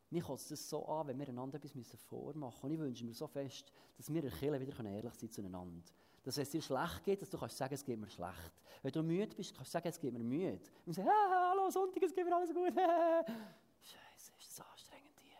Mir 0.10 0.21
kotzt 0.21 0.52
es 0.52 0.69
so 0.69 0.86
an, 0.88 1.08
wenn 1.08 1.17
wir 1.17 1.30
einander 1.30 1.58
etwas 1.58 1.71
vormachen 2.02 2.39
müssen. 2.39 2.65
Und 2.65 2.71
ich 2.74 2.80
wünsche 2.80 3.06
mir 3.06 3.13
so 3.13 3.28
fest, 3.28 3.71
dass 3.95 4.13
wir 4.13 4.24
in 4.24 4.30
Kirche 4.30 4.60
wieder 4.60 4.86
ehrlich 4.86 5.13
sein 5.13 5.32
zueinander. 5.32 5.89
Dass 6.24 6.36
wenn 6.36 6.43
es 6.43 6.50
dir 6.50 6.62
schlecht 6.62 7.04
geht, 7.04 7.21
dass 7.21 7.30
du 7.30 7.38
kannst 7.38 7.58
sagen, 7.58 7.74
es 7.74 7.84
geht 7.84 7.97
mir 7.97 8.10
schlecht. 8.10 8.62
Wenn 8.84 8.91
du 8.91 9.02
müde 9.04 9.36
bist, 9.36 9.56
kannst 9.56 9.69
du 9.69 9.71
sagen, 9.71 9.88
es 9.88 10.00
geht 10.00 10.13
mir 10.13 10.19
müde. 10.19 10.60
Und 10.86 10.93
sagen, 10.93 11.10
ah, 11.10 11.52
hallo, 11.52 11.69
Sonntag, 11.69 12.04
es 12.04 12.13
geht 12.13 12.26
mir 12.26 12.36
alles 12.36 12.54
gut. 12.54 12.74
Scheiße, 13.82 14.34
ist 14.38 14.60
das 14.60 14.65
anstrengend 14.67 15.19
hier. 15.19 15.38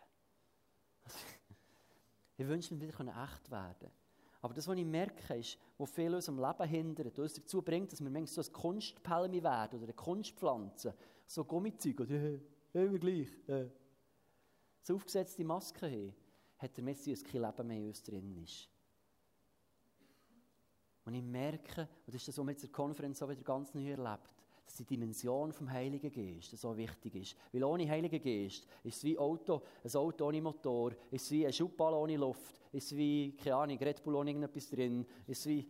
ich 2.38 2.48
wünsche 2.48 2.74
mir 2.74 2.82
wieder 2.82 3.24
echt 3.24 3.52
werden 3.52 3.76
können. 3.80 4.01
Aber 4.42 4.54
das, 4.56 4.68
was 4.68 4.78
ich 4.78 4.86
merke, 4.86 5.36
ist, 5.36 5.58
was 5.78 5.92
viel 5.92 6.14
unserem 6.14 6.40
Leben 6.40 6.68
hindert, 6.68 7.20
uns 7.20 7.34
dazu 7.34 7.62
bringt, 7.62 7.92
dass 7.92 8.02
wir 8.02 8.10
manchmal 8.10 8.44
so 8.44 8.50
ein 8.50 8.54
Kunstpalme 8.54 9.44
werden 9.44 9.78
oder 9.78 9.84
eine 9.84 9.94
Kunstpflanze, 9.94 10.96
so 11.28 11.46
Gummizeug, 11.46 12.00
oder 12.00 12.16
äh, 12.16 12.40
immer 12.74 12.98
gleich, 12.98 13.28
äh. 13.48 13.68
so 14.82 14.96
aufgesetzte 14.96 15.44
Masken 15.44 15.92
haben, 15.92 16.16
hat 16.58 16.76
der 16.76 16.84
Messias 16.84 17.24
kein 17.24 17.42
Leben 17.42 17.68
mehr 17.68 17.78
in 17.78 17.88
uns 17.88 18.02
drin 18.02 18.36
ist. 18.44 18.68
Und 21.06 21.14
ich 21.14 21.24
merke, 21.24 21.82
und 21.82 22.08
das 22.08 22.16
ist 22.16 22.28
das, 22.28 22.38
was 22.38 22.46
man 22.46 22.54
jetzt 22.54 22.64
in 22.64 22.70
der 22.70 22.76
Konferenz 22.76 23.20
so 23.20 23.30
wieder 23.30 23.42
ganz 23.42 23.74
neu 23.74 23.90
erlebt, 23.90 24.41
dass 24.72 24.78
die 24.78 24.86
Dimension 24.86 25.52
vom 25.52 25.70
Heiligen 25.70 26.12
Geist 26.12 26.58
so 26.58 26.76
wichtig 26.78 27.16
ist. 27.16 27.36
Weil 27.52 27.64
ohne 27.64 27.90
Heiligen 27.90 28.22
Geist 28.22 28.66
ist 28.84 28.98
es 28.98 29.04
wie 29.04 29.18
Auto, 29.18 29.62
ein 29.84 29.96
Auto 29.96 30.28
ohne 30.28 30.42
Motor, 30.42 30.92
ist 31.12 31.26
es 31.26 31.32
wie 31.32 31.46
ein 31.46 31.52
Schubball 31.52 31.94
ohne 31.94 32.16
Luft, 32.16 32.60
ist 32.72 32.86
es 32.86 32.98
wie, 32.98 33.36
keine 33.36 33.58
Ahnung, 33.58 33.78
Red 33.78 34.02
Bull 34.02 34.16
ohne 34.16 34.32
irgendetwas 34.32 34.70
drin, 34.70 35.06
ist 35.28 35.40
es 35.40 35.48
wie 35.48 35.68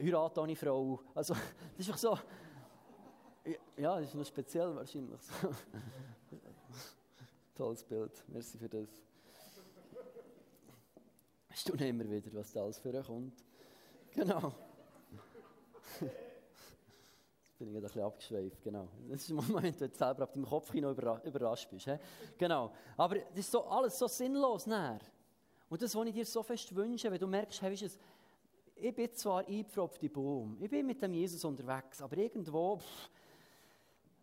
Heirat 0.00 0.38
ohne 0.38 0.54
Frau. 0.54 1.00
Also, 1.14 1.34
das 1.76 1.78
ist 1.78 1.88
einfach 1.88 1.98
so... 1.98 2.18
Ja, 3.76 4.00
das 4.00 4.08
ist 4.08 4.14
noch 4.14 4.24
speziell 4.24 4.74
wahrscheinlich. 4.74 5.20
Tolles 7.54 7.84
Bild, 7.84 8.24
merci 8.28 8.58
für 8.58 8.68
das. 8.68 8.88
Weißt 11.48 11.68
du 11.68 11.84
immer 11.84 12.10
wieder, 12.10 12.32
was 12.34 12.52
da 12.52 12.62
alles 12.62 12.78
für 12.78 13.02
kommt? 13.02 13.44
Genau. 14.12 14.52
Bin 17.58 17.68
ich 17.70 17.76
ein 17.76 17.82
bisschen 17.82 18.02
abgeschweift, 18.02 18.62
genau. 18.62 18.88
Das 19.08 19.22
ist 19.22 19.30
ein 19.30 19.36
Moment, 19.36 19.80
wo 19.80 19.86
du 19.86 19.94
selber 19.94 20.24
auf 20.24 20.32
deinem 20.32 20.46
Kopf 20.46 20.74
noch 20.74 21.24
überrascht 21.24 21.70
bist. 21.70 21.86
He? 21.86 21.96
Genau. 22.36 22.72
Aber 22.96 23.16
das 23.16 23.38
ist 23.38 23.50
so, 23.50 23.64
alles 23.64 23.98
so 23.98 24.06
sinnlos 24.06 24.66
näher. 24.66 24.98
Und 25.68 25.82
das, 25.82 25.94
was 25.94 26.06
ich 26.06 26.14
dir 26.14 26.26
so 26.26 26.42
fest 26.42 26.74
wünsche, 26.74 27.10
wenn 27.10 27.18
du 27.18 27.26
merkst, 27.26 27.62
hey, 27.62 27.72
es, 27.72 27.98
ich 28.74 28.94
bin 28.94 29.12
zwar 29.14 29.46
eingepfropfte 29.46 30.08
Baum, 30.08 30.58
ich 30.60 30.68
bin 30.68 30.86
mit 30.86 31.00
dem 31.00 31.14
Jesus 31.14 31.44
unterwegs, 31.44 32.02
aber 32.02 32.18
irgendwo 32.18 32.78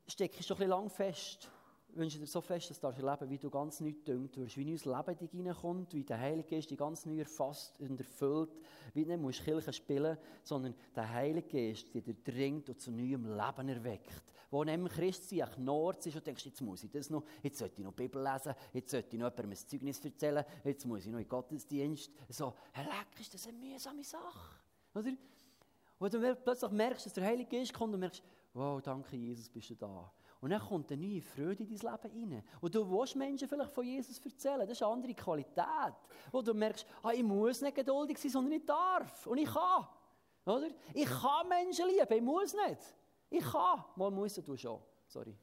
stecke 0.08 0.39
ich 0.39 0.46
schon 0.46 0.56
ein 0.56 0.60
bisschen 0.60 0.69
lang 0.69 0.89
fest 0.89 1.50
wünsche 1.96 2.20
dir 2.20 2.28
so 2.28 2.42
fest, 2.42 2.70
dass 2.70 2.80
du 2.80 2.88
erleben 2.88 3.30
wie 3.30 3.38
du 3.38 3.50
ganz 3.50 3.80
neu 3.80 3.92
dünkt 3.92 4.38
wirst, 4.38 4.58
wie 4.58 4.66
neues 4.66 4.86
Leben 4.86 5.18
dich 5.18 5.32
hineinkommt, 5.32 5.94
wie 5.94 6.04
der 6.04 6.20
Heilige 6.20 6.56
Geist 6.56 6.70
dich 6.70 6.78
ganz 6.78 7.06
neu 7.06 7.20
erfasst 7.20 7.80
und 7.80 8.00
erfüllt, 8.00 8.50
wie 8.94 9.04
du 9.04 9.12
nicht 9.12 9.22
musst 9.22 9.44
Kirche 9.44 9.74
spielen 9.74 10.18
sondern 10.44 10.76
der 10.96 11.10
Heilige 11.10 11.48
Geist 11.48 11.94
dich 11.94 12.04
dringt 12.24 12.70
und 12.70 12.80
zu 12.80 12.92
neuem 12.92 13.26
Leben 13.26 13.70
erweckt. 13.70 14.24
Wo 14.50 14.64
neben 14.64 14.88
Christsein 14.88 15.42
ein 15.42 15.52
Knurz 15.52 16.06
ist 16.06 16.16
und 16.16 16.28
denkst, 16.28 16.46
jetzt 16.46 16.62
muss 16.62 16.84
ich 16.84 16.92
das 16.92 17.10
noch, 17.10 17.24
jetzt 17.42 17.58
sollte 17.58 17.82
ich 17.82 17.84
noch 17.84 17.94
Bibel 17.94 18.24
lesen, 18.24 18.54
jetzt 18.72 18.92
sollte 18.92 19.16
ich 19.16 19.20
noch 19.20 19.32
jemandem 19.32 19.52
ein 19.52 19.68
Zeugnis 19.68 20.06
erzählen, 20.06 20.46
jetzt 20.64 20.86
muss 20.86 21.06
ich 21.06 21.12
noch 21.12 21.20
in 21.20 21.28
Gottesdienst. 21.28 22.12
So, 22.30 22.54
hey, 22.72 22.86
leck, 22.86 23.20
ist 23.20 23.34
das 23.34 23.48
eine 23.48 23.58
mühsame 23.58 24.04
Sache? 24.04 24.58
Oder? 24.94 25.12
Wo 26.00 26.08
du 26.08 26.36
plötzlich 26.36 26.72
merkst, 26.72 27.06
dass 27.06 27.14
der 27.14 27.26
Heilige 27.26 27.58
Geist 27.58 27.74
kommt 27.74 27.94
und 27.94 28.00
merkst, 28.00 28.22
wow, 28.54 28.82
danke 28.82 29.16
Jesus, 29.16 29.50
bist 29.50 29.70
du 29.72 29.76
da. 29.76 30.12
Und 30.44 30.50
dann 30.50 30.60
kommt 30.60 30.92
eine 30.92 31.08
neue 31.08 31.22
Freude 31.22 31.64
in 31.64 31.70
dein 31.70 31.94
Leben 31.94 32.34
rein. 32.34 32.44
Und 32.60 32.76
du 32.76 32.92
willst 32.92 33.16
Menschen 33.16 33.48
vielleicht 33.48 33.72
von 33.72 33.86
Jesus 33.86 34.20
erzählen. 34.20 34.60
Das 34.60 34.72
ist 34.72 34.84
eine 34.84 34.92
andere 34.92 35.14
Qualität. 35.14 35.94
Wo 36.34 36.42
du 36.42 36.54
merkst, 36.54 36.86
ah, 37.02 37.12
ich 37.14 37.24
muss 37.24 37.62
nicht 37.62 37.74
geduldig 37.74 38.18
sein, 38.18 38.30
sondern 38.30 38.52
ich 38.52 38.66
darf. 38.66 39.26
Und 39.26 39.38
ich 39.38 39.50
kann. 39.50 39.88
Oder? 40.46 40.68
Ich 40.94 41.06
kann 41.06 41.48
Menschen 41.48 41.88
lieben, 41.88 42.14
ich 42.14 42.22
muss 42.22 42.54
nicht. 42.54 42.94
Ich 43.30 43.42
kann. 43.42 43.86
Mal 43.96 44.12
muss 44.12 44.34
du 44.34 44.58
schon. 44.58 44.82
Sorry. 45.08 45.34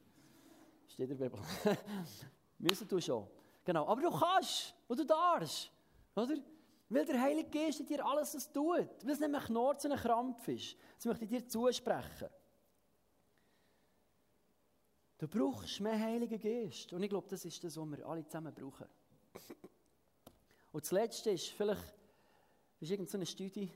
Steht 0.87 1.09
in 1.09 1.17
der 1.17 1.29
Bibel. 1.29 1.41
müssen 2.59 2.87
du 2.87 3.01
schon. 3.01 3.27
Genau. 3.65 3.87
Aber 3.87 4.01
du 4.01 4.11
kannst. 4.11 4.75
Und 4.87 4.99
du 4.99 5.03
darfst. 5.03 5.71
Oder? 6.15 6.35
Weil 6.89 7.05
der 7.05 7.19
Heilige 7.19 7.49
Geist 7.49 7.89
dir 7.89 8.05
alles 8.05 8.33
das 8.33 8.51
tut. 8.51 8.87
Weil 9.03 9.13
es 9.13 9.19
mehr 9.19 9.39
Knorz 9.39 9.83
und 9.83 9.93
ein 9.93 9.97
Krampf 9.97 10.47
ist. 10.47 10.75
Das 10.97 11.05
möchte 11.05 11.23
ich 11.23 11.31
dir 11.31 11.47
zusprechen. 11.47 12.29
Du 15.21 15.27
brauchst 15.27 15.79
mehr 15.81 15.99
Heiligen 15.99 16.39
Geist. 16.39 16.91
Und 16.93 17.03
ich 17.03 17.09
glaube, 17.09 17.27
das 17.29 17.45
ist 17.45 17.63
das, 17.63 17.77
was 17.77 17.91
wir 17.91 18.07
alle 18.07 18.25
zusammen 18.25 18.51
brauchen. 18.51 18.87
Und 20.71 20.83
das 20.83 20.91
Letzte 20.91 21.29
ist, 21.29 21.49
vielleicht 21.49 21.93
ist 22.79 22.89
irgendeine 22.89 23.23
so 23.23 23.31
Studie, 23.31 23.71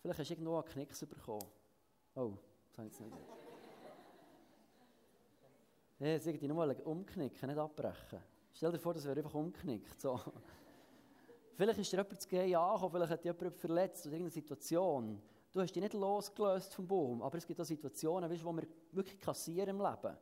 vielleicht 0.00 0.20
hast 0.20 0.30
du 0.30 0.32
irgendwo 0.32 0.56
einen 0.56 0.64
Knicks 0.64 1.04
bekommen. 1.04 1.44
Oh, 2.14 2.32
das 2.70 2.78
habe 2.78 2.88
ich 2.88 2.94
jetzt 2.94 3.00
nicht. 3.02 3.16
Ja, 5.98 6.06
jetzt 6.06 6.26
irgendwie 6.26 6.48
nochmal 6.48 6.74
umknicken, 6.82 7.46
nicht 7.46 7.58
abbrechen. 7.58 8.22
Stell 8.54 8.72
dir 8.72 8.78
vor, 8.78 8.94
das 8.94 9.04
wäre 9.04 9.18
einfach 9.18 9.34
umknickt. 9.34 10.00
So. 10.00 10.18
Vielleicht 11.56 11.78
ist 11.78 11.92
dir 11.92 11.98
jemand 11.98 12.22
zu 12.22 12.26
gehen 12.26 12.56
angekommen, 12.56 12.92
vielleicht 12.92 13.12
hat 13.12 13.22
dich 13.22 13.34
jemand 13.34 13.54
verletzt 13.54 14.06
oder 14.06 14.14
irgendeine 14.14 14.30
Situation. 14.30 15.20
Du 15.52 15.60
hast 15.60 15.74
dich 15.74 15.82
nicht 15.82 15.92
losgelöst 15.92 16.74
vom 16.74 16.88
Baum, 16.88 17.20
aber 17.20 17.36
es 17.36 17.46
gibt 17.46 17.60
auch 17.60 17.66
Situationen, 17.66 18.30
weißt, 18.30 18.42
wo 18.42 18.52
wir 18.54 18.66
wirklich 18.92 19.20
kassieren 19.20 19.76
im 19.76 19.82
Leben 19.82 20.16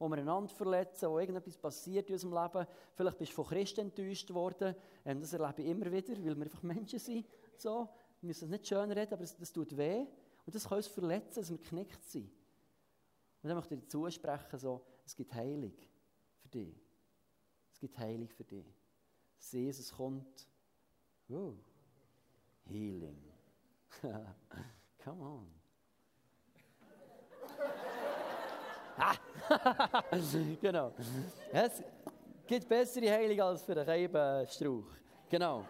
wo 0.00 0.08
wir 0.08 0.16
einander 0.16 0.48
verletzen, 0.48 1.10
wo 1.10 1.18
irgendetwas 1.18 1.58
passiert 1.58 2.08
in 2.08 2.14
unserem 2.14 2.32
Leben. 2.32 2.66
Vielleicht 2.94 3.18
bist 3.18 3.32
du 3.32 3.36
von 3.36 3.46
Christen 3.46 3.80
enttäuscht 3.80 4.32
worden. 4.32 4.74
Ähm, 5.04 5.20
das 5.20 5.34
erlebe 5.34 5.62
ich 5.62 5.68
immer 5.68 5.92
wieder, 5.92 6.12
weil 6.24 6.36
wir 6.36 6.44
einfach 6.44 6.62
Menschen 6.62 6.98
sind. 6.98 7.26
So. 7.58 7.86
Wir 8.20 8.26
müssen 8.26 8.44
es 8.44 8.50
nicht 8.50 8.66
schön 8.66 8.90
reden, 8.90 9.12
aber 9.12 9.22
das, 9.22 9.36
das 9.36 9.52
tut 9.52 9.76
weh. 9.76 10.06
Und 10.46 10.54
das 10.54 10.66
kann 10.66 10.78
uns 10.78 10.86
verletzen, 10.86 11.40
dass 11.40 11.50
wir 11.50 11.58
geknickt 11.58 12.02
sind. 12.04 12.30
Und 13.42 13.48
dann 13.48 13.56
möchte 13.56 13.74
ich 13.74 13.80
dir 13.82 13.88
zusprechen, 13.88 14.58
so, 14.58 14.84
es 15.04 15.14
gibt 15.14 15.34
Heilung 15.34 15.74
für 16.38 16.48
dich. 16.48 16.74
Es 17.70 17.78
gibt 17.78 17.98
Heilung 17.98 18.28
für 18.28 18.44
dich. 18.44 18.66
Dass 19.36 19.52
Jesus 19.52 19.92
kommt. 19.92 20.48
Oh. 21.28 21.54
Healing. 22.64 23.22
Come 24.98 25.22
on. 25.22 25.59
Genau. 30.60 30.92
Es 31.52 31.82
gibt 32.46 32.68
bessere 32.68 33.10
Heilung 33.10 33.40
als 33.40 33.62
für 33.62 33.72
einen 33.72 33.86
Keibenstrauch. 33.86 34.84
Genau. 35.28 35.64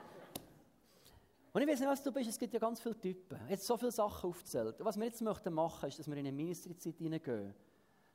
Und 1.53 1.63
ich 1.63 1.69
weiß 1.69 1.81
nicht, 1.81 1.89
was 1.89 2.03
du 2.03 2.13
bist, 2.13 2.31
es 2.31 2.39
gibt 2.39 2.53
ja 2.53 2.61
ganz 2.61 2.81
viele 2.81 2.99
Typen. 2.99 3.39
Jetzt 3.49 3.67
so 3.67 3.77
viele 3.77 3.91
Sachen 3.91 4.31
aufgezählt. 4.31 4.79
Und 4.79 4.87
was 4.87 4.97
wir 4.97 5.05
jetzt 5.05 5.21
möchten 5.21 5.53
machen, 5.53 5.89
ist, 5.89 5.99
dass 5.99 6.07
wir 6.07 6.17
in 6.17 6.27
eine 6.27 6.33
Ministry-Zeit 6.33 6.97
hineingehen. 6.99 7.55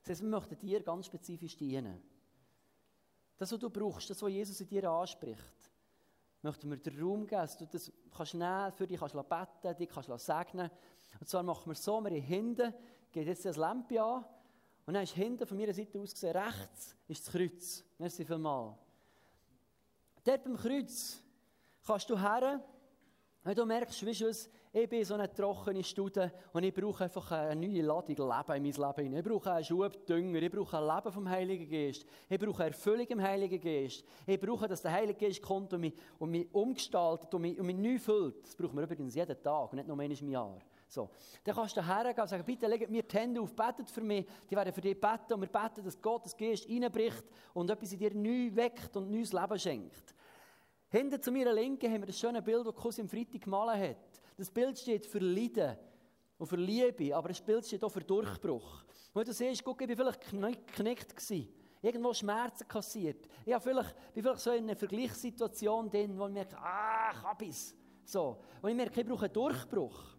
Das 0.02 0.12
heißt, 0.12 0.22
wir 0.22 0.30
möchten 0.30 0.58
dir 0.58 0.82
ganz 0.82 1.08
spezifisch 1.08 1.58
dienen. 1.58 2.02
Das, 3.38 3.52
was 3.52 3.60
du 3.60 3.70
brauchst, 3.70 4.10
das, 4.10 4.22
was 4.22 4.32
Jesus 4.32 4.62
in 4.62 4.68
dir 4.68 4.90
anspricht, 4.90 5.72
möchten 6.42 6.70
wir 6.70 6.78
den 6.78 7.02
Raum 7.02 7.28
geben, 7.28 7.42
dass 7.42 7.58
du 7.58 7.66
das 7.66 7.92
kannst 8.16 8.36
nehmen, 8.36 8.72
für 8.72 8.88
dich 8.88 9.00
kannst 9.00 9.16
beten, 9.16 9.78
dich 9.78 9.90
kannst 9.90 10.26
segnen. 10.26 10.70
Und 11.20 11.28
zwar 11.28 11.44
machen 11.44 11.70
wir 11.70 11.76
so, 11.76 12.02
wir 12.02 12.12
hinten, 12.12 12.74
geht 13.12 13.28
jetzt 13.28 13.46
das 13.46 13.58
Lämpchen 13.58 14.00
an, 14.00 14.26
und 14.86 14.94
dann 14.94 15.04
ist 15.04 15.14
hinten 15.14 15.46
von 15.46 15.58
meiner 15.58 15.74
Seite 15.74 16.00
aus 16.00 16.14
gesehen, 16.14 16.36
rechts 16.36 16.96
ist 17.08 17.26
das 17.26 17.34
Kreuz. 17.34 17.84
Merci 17.98 18.26
vielmals. 18.26 18.76
Dort 20.24 20.44
beim 20.44 20.58
Kreuz 20.58 21.20
kannst 21.86 22.10
du 22.10 22.20
her, 22.20 22.64
wenn 23.44 23.56
du 23.56 23.66
merkst, 23.66 24.06
weißt 24.06 24.22
du 24.22 24.32
ich 24.78 24.90
bin 24.90 25.06
so 25.06 25.14
eine 25.14 25.34
trockene 25.34 25.82
Studie 25.86 26.28
und 26.52 26.64
ich 26.64 26.74
brauche 26.74 27.06
einfach 27.06 27.32
eine 27.32 27.56
neue 27.56 27.82
Ladung 27.82 28.14
Leben 28.14 28.26
in 28.28 28.36
mein 28.36 28.64
Leben. 28.64 29.16
Ich 29.16 29.24
brauche 29.24 29.54
einen 29.54 29.64
Schub 29.64 30.06
Dünger, 30.06 30.42
ich 30.42 30.52
brauche 30.52 30.78
ein 30.78 30.96
Leben 30.96 31.14
vom 31.14 31.30
Heiligen 31.30 31.70
Geist, 31.70 32.06
ich 32.28 32.38
brauche 32.38 32.66
Erfüllung 32.66 33.08
im 33.08 33.22
Heiligen 33.22 33.62
Geist. 33.62 34.04
Ich 34.28 34.38
brauche, 34.38 34.68
dass 34.68 34.82
der 34.82 34.92
Heilige 34.92 35.28
Geist 35.28 35.42
kommt 35.42 35.72
und 35.74 35.80
mich, 35.80 35.94
und 36.20 36.30
mich 36.30 36.54
umgestaltet 36.54 37.34
und 37.34 37.42
mich, 37.44 37.58
und 37.58 37.68
mich 37.68 37.78
neu 37.78 37.98
füllt. 37.98 38.44
Das 38.44 38.54
brauchen 38.54 38.76
wir 38.76 38.84
übrigens 38.84 39.16
jeden 39.16 39.42
Tag, 39.42 39.72
nicht 39.72 39.88
nur 39.88 39.98
einmal 39.98 40.18
im 40.20 40.30
Jahr. 40.30 40.60
So. 40.88 41.10
Dann 41.44 41.56
kannst 41.56 41.76
du 41.76 41.86
hergehen 41.86 42.22
und 42.22 42.28
sagen, 42.28 42.44
bitte 42.46 42.68
legt 42.68 42.90
mir 42.90 43.04
die 43.04 43.18
Hände 43.18 43.42
auf, 43.42 43.54
betet 43.56 43.90
für 43.90 44.02
mich. 44.02 44.26
Die 44.50 44.56
werden 44.56 44.74
für 44.74 44.82
dich 44.82 45.00
beten 45.00 45.34
und 45.34 45.42
wir 45.42 45.48
beten, 45.48 45.84
dass 45.84 46.02
Gott 46.02 46.26
das 46.26 46.38
Geist 46.38 46.70
reinbricht 46.70 47.24
und 47.54 47.70
etwas 47.70 47.92
in 47.92 48.00
dir 48.00 48.14
neu 48.14 48.56
weckt 48.56 48.96
und 48.96 49.10
neues 49.10 49.34
Leben 49.34 49.60
schenkt. 49.60 50.16
Hinter 50.90 51.22
zu 51.22 51.32
meiner 51.32 51.52
Linken 51.52 51.92
haben 51.92 52.02
wir 52.02 52.08
das 52.08 52.20
schöne 52.20 52.42
Bild, 52.42 52.66
das 52.66 52.76
Cousin 52.76 53.10
Freitag 53.10 53.42
gemalt 53.42 53.82
hat. 53.82 54.22
Das 54.38 54.50
Bild 54.50 54.78
steht 54.78 55.06
für 55.06 55.20
Leiden 55.20 55.76
und 56.38 56.48
für 56.48 56.58
Liebe, 56.58 57.16
aber 57.16 57.30
das 57.30 57.42
Bild 57.42 57.66
steht 57.66 57.84
auch 57.84 57.90
für 57.90 58.02
Durchbruch. 58.02 58.84
Und 59.14 59.28
du 59.28 59.34
siehst, 59.34 59.64
guck, 59.64 59.82
ich 59.82 59.90
war 59.90 59.96
vielleicht 59.96 60.22
geknickt. 60.22 61.16
Gewesen. 61.16 61.54
Irgendwo 61.82 62.14
Schmerzen 62.14 62.68
kassiert. 62.68 63.28
Ich 63.46 63.54
bin 63.54 63.62
vielleicht, 63.62 64.14
bin 64.14 64.24
vielleicht 64.24 64.40
so 64.40 64.52
in 64.52 64.64
einer 64.64 64.76
Vergleichssituation 64.76 65.90
drin, 65.90 66.18
wo 66.18 66.28
ich 66.28 66.34
merke, 66.34 66.58
ah, 66.58 67.12
ich 67.12 67.22
habe 67.22 67.46
es. 67.46 67.76
So. 68.04 68.42
Und 68.62 68.70
ich 68.70 68.76
merke, 68.76 69.02
ich 69.02 69.08
brauche 69.08 69.26
einen 69.26 69.34
Durchbruch 69.34 70.15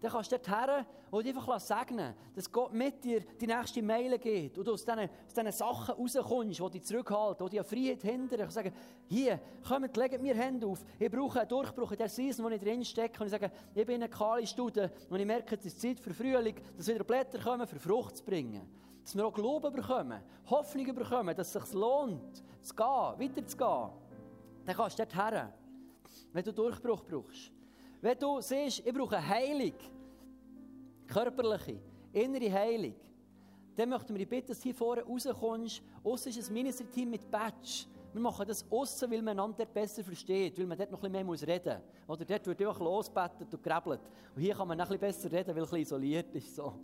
dann 0.00 0.10
kannst 0.10 0.30
du 0.30 0.36
dort 0.36 0.48
her 0.48 0.86
und 1.10 1.26
einfach 1.26 1.60
segnen 1.60 2.14
dass 2.34 2.50
Gott 2.52 2.72
mit 2.72 3.02
dir 3.02 3.20
die 3.20 3.46
nächste 3.46 3.82
Meile 3.82 4.18
geht 4.18 4.58
und 4.58 4.66
du 4.66 4.72
aus 4.72 4.84
diesen, 4.84 5.00
aus 5.00 5.34
diesen 5.34 5.52
Sachen 5.52 5.94
rauskommst, 5.94 6.60
die 6.60 6.70
dich 6.70 6.84
zurückhalten, 6.84 7.46
die 7.48 7.56
dich 7.56 7.66
Freiheit 7.66 8.02
hindern. 8.02 8.40
Ich 8.40 8.44
kann 8.44 8.50
sagen, 8.50 8.72
hier, 9.08 9.40
kommt, 9.66 9.96
legt 9.96 10.20
mir 10.20 10.34
Hände 10.34 10.66
auf. 10.66 10.84
Ich 10.98 11.10
brauche 11.10 11.40
einen 11.40 11.48
Durchbruch 11.48 11.92
in 11.92 11.98
der 11.98 12.08
Season, 12.08 12.44
wo 12.44 12.50
ich 12.50 12.60
drin 12.60 12.84
stecke. 12.84 13.20
Und 13.20 13.26
ich 13.26 13.30
sage, 13.30 13.50
ich 13.74 13.86
bin 13.86 13.96
eine 13.96 14.08
kahle 14.08 14.46
Studie 14.46 14.86
und 15.08 15.18
ich 15.18 15.26
merke, 15.26 15.56
es 15.56 15.64
ist 15.64 15.80
Zeit 15.80 15.98
für 15.98 16.12
Frühling, 16.12 16.56
dass 16.76 16.88
wieder 16.88 17.04
Blätter 17.04 17.38
kommen, 17.38 17.66
für 17.66 17.78
Frucht 17.78 18.18
zu 18.18 18.24
bringen. 18.24 18.68
Dass 19.02 19.16
wir 19.16 19.26
auch 19.26 19.32
Glauben 19.32 19.72
bekommen, 19.72 20.20
Hoffnung 20.50 20.94
bekommen, 20.94 21.34
dass 21.34 21.54
es 21.54 21.62
sich 21.62 21.72
lohnt, 21.72 22.42
zu 22.60 22.74
gehen, 22.74 22.86
weiterzugehen. 22.86 23.90
Dann 24.66 24.76
kannst 24.76 24.98
du 24.98 25.04
dort 25.04 25.14
her, 25.14 25.52
wenn 26.32 26.44
du 26.44 26.52
Durchbruch 26.52 27.02
brauchst. 27.04 27.55
Wenn 28.06 28.20
du 28.20 28.40
siehst, 28.40 28.86
ich 28.86 28.94
brauche 28.94 29.20
Heilung, 29.20 29.72
körperliche, 31.08 31.80
innere 32.12 32.52
Heilung, 32.52 32.94
dann 33.74 33.88
möchten 33.88 34.14
wir 34.14 34.18
dich 34.18 34.28
bitten, 34.28 34.46
dass 34.46 34.58
du 34.58 34.62
hier 34.62 34.76
vorne 34.76 35.02
rauskommst. 35.02 35.82
Aussen 36.04 36.28
ist 36.28 36.48
ein 36.48 36.54
Ministry-Team 36.54 37.10
mit 37.10 37.28
Badge. 37.28 37.86
Wir 38.12 38.20
machen 38.20 38.46
das 38.46 38.64
aussen, 38.70 39.10
weil 39.10 39.22
man 39.22 39.36
einander 39.36 39.66
besser 39.66 40.04
versteht, 40.04 40.56
weil 40.56 40.66
man 40.66 40.78
dort 40.78 40.92
noch 40.92 41.02
ein 41.02 41.10
bisschen 41.10 41.26
mehr 41.26 41.56
reden 41.56 41.82
muss. 41.82 42.08
Oder 42.08 42.24
dort 42.24 42.46
wird 42.46 42.60
einfach 42.60 42.78
losbettet 42.78 43.52
und 43.52 43.60
gerebelt. 43.60 44.00
Und 44.36 44.40
hier 44.40 44.54
kann 44.54 44.68
man 44.68 44.78
noch 44.78 44.88
ein 44.88 45.00
bisschen 45.00 45.28
besser 45.28 45.32
reden, 45.32 45.56
weil 45.56 45.64
es 45.64 45.72
ein 45.72 45.80
bisschen 45.80 45.98
isoliert 45.98 46.34
ist. 46.36 46.54
So. 46.54 46.74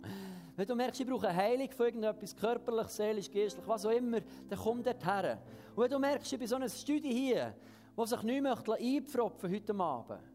Wenn 0.57 0.67
du 0.67 0.75
merkst, 0.75 0.99
ich 0.99 1.07
brauche 1.07 1.33
Heilung 1.33 1.71
für 1.71 1.85
irgendetwas, 1.85 2.35
körperlich, 2.35 2.87
seelisch, 2.87 3.31
geistlich, 3.31 3.65
was 3.65 3.85
auch 3.85 3.91
immer, 3.91 4.19
dann 4.49 4.59
komm 4.59 4.83
dort 4.83 5.05
her. 5.05 5.41
Und 5.73 5.83
wenn 5.83 5.89
du 5.89 5.99
merkst, 5.99 6.33
ich 6.33 6.37
bin 6.37 6.49
so 6.49 6.57
eine 6.57 6.69
Studie 6.69 7.13
hier, 7.13 7.55
die 7.97 8.07
sich 8.07 8.23
nicht 8.23 8.43
möchte 8.43 8.73
einpfropfen 8.73 9.49
heute 9.49 9.73
Abend. 9.73 10.32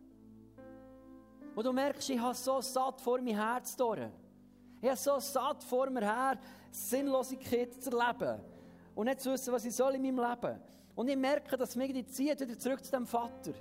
Und 1.55 1.65
du 1.65 1.73
merkst, 1.73 2.11
ich 2.11 2.19
habe 2.19 2.35
so 2.35 2.61
satt 2.61 3.01
vor 3.01 3.21
mein 3.21 3.35
Herz 3.35 3.77
durch. 3.77 4.09
Ich 4.81 4.89
habe 4.89 4.97
so 4.97 5.19
satt 5.19 5.65
vor 5.65 5.91
mir 5.91 6.01
her, 6.01 6.39
Sinnlosigkeit 6.71 7.83
zu 7.83 7.91
erleben. 7.91 8.41
Und 8.95 9.07
nicht 9.07 9.21
zu 9.21 9.33
wissen, 9.33 9.53
was 9.53 9.65
ich 9.65 9.75
soll 9.75 9.95
in 9.95 10.03
meinem 10.03 10.19
Leben. 10.19 10.61
Und 10.95 11.09
ich 11.09 11.17
merke, 11.17 11.57
dass 11.57 11.77
mich 11.77 11.93
die 11.93 12.07
zieht 12.07 12.41
wieder 12.41 12.59
zurück 12.59 12.85
zu 12.85 12.91
dem 12.91 13.07
Vater. 13.07 13.53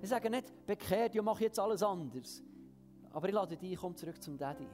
Ich 0.00 0.08
sage 0.08 0.30
nicht, 0.30 0.66
bekehrt, 0.66 1.14
ja, 1.14 1.22
mach 1.22 1.40
jetzt 1.40 1.58
alles 1.58 1.82
anders. 1.82 2.42
Aber 3.12 3.28
ich 3.28 3.34
lade 3.34 3.56
dich, 3.56 3.78
komm 3.78 3.94
zurück 3.94 4.20
zum 4.20 4.36
Daddy. 4.36 4.68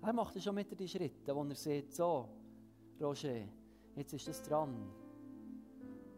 Er 0.00 0.12
macht 0.12 0.40
schon 0.42 0.54
mit 0.54 0.78
die 0.78 0.88
Schritte, 0.88 1.34
wo 1.34 1.44
er 1.44 1.54
sieht, 1.54 1.92
so, 1.92 2.28
Roger, 3.00 3.48
jetzt 3.94 4.12
ist 4.14 4.28
das 4.28 4.42
dran. 4.42 4.74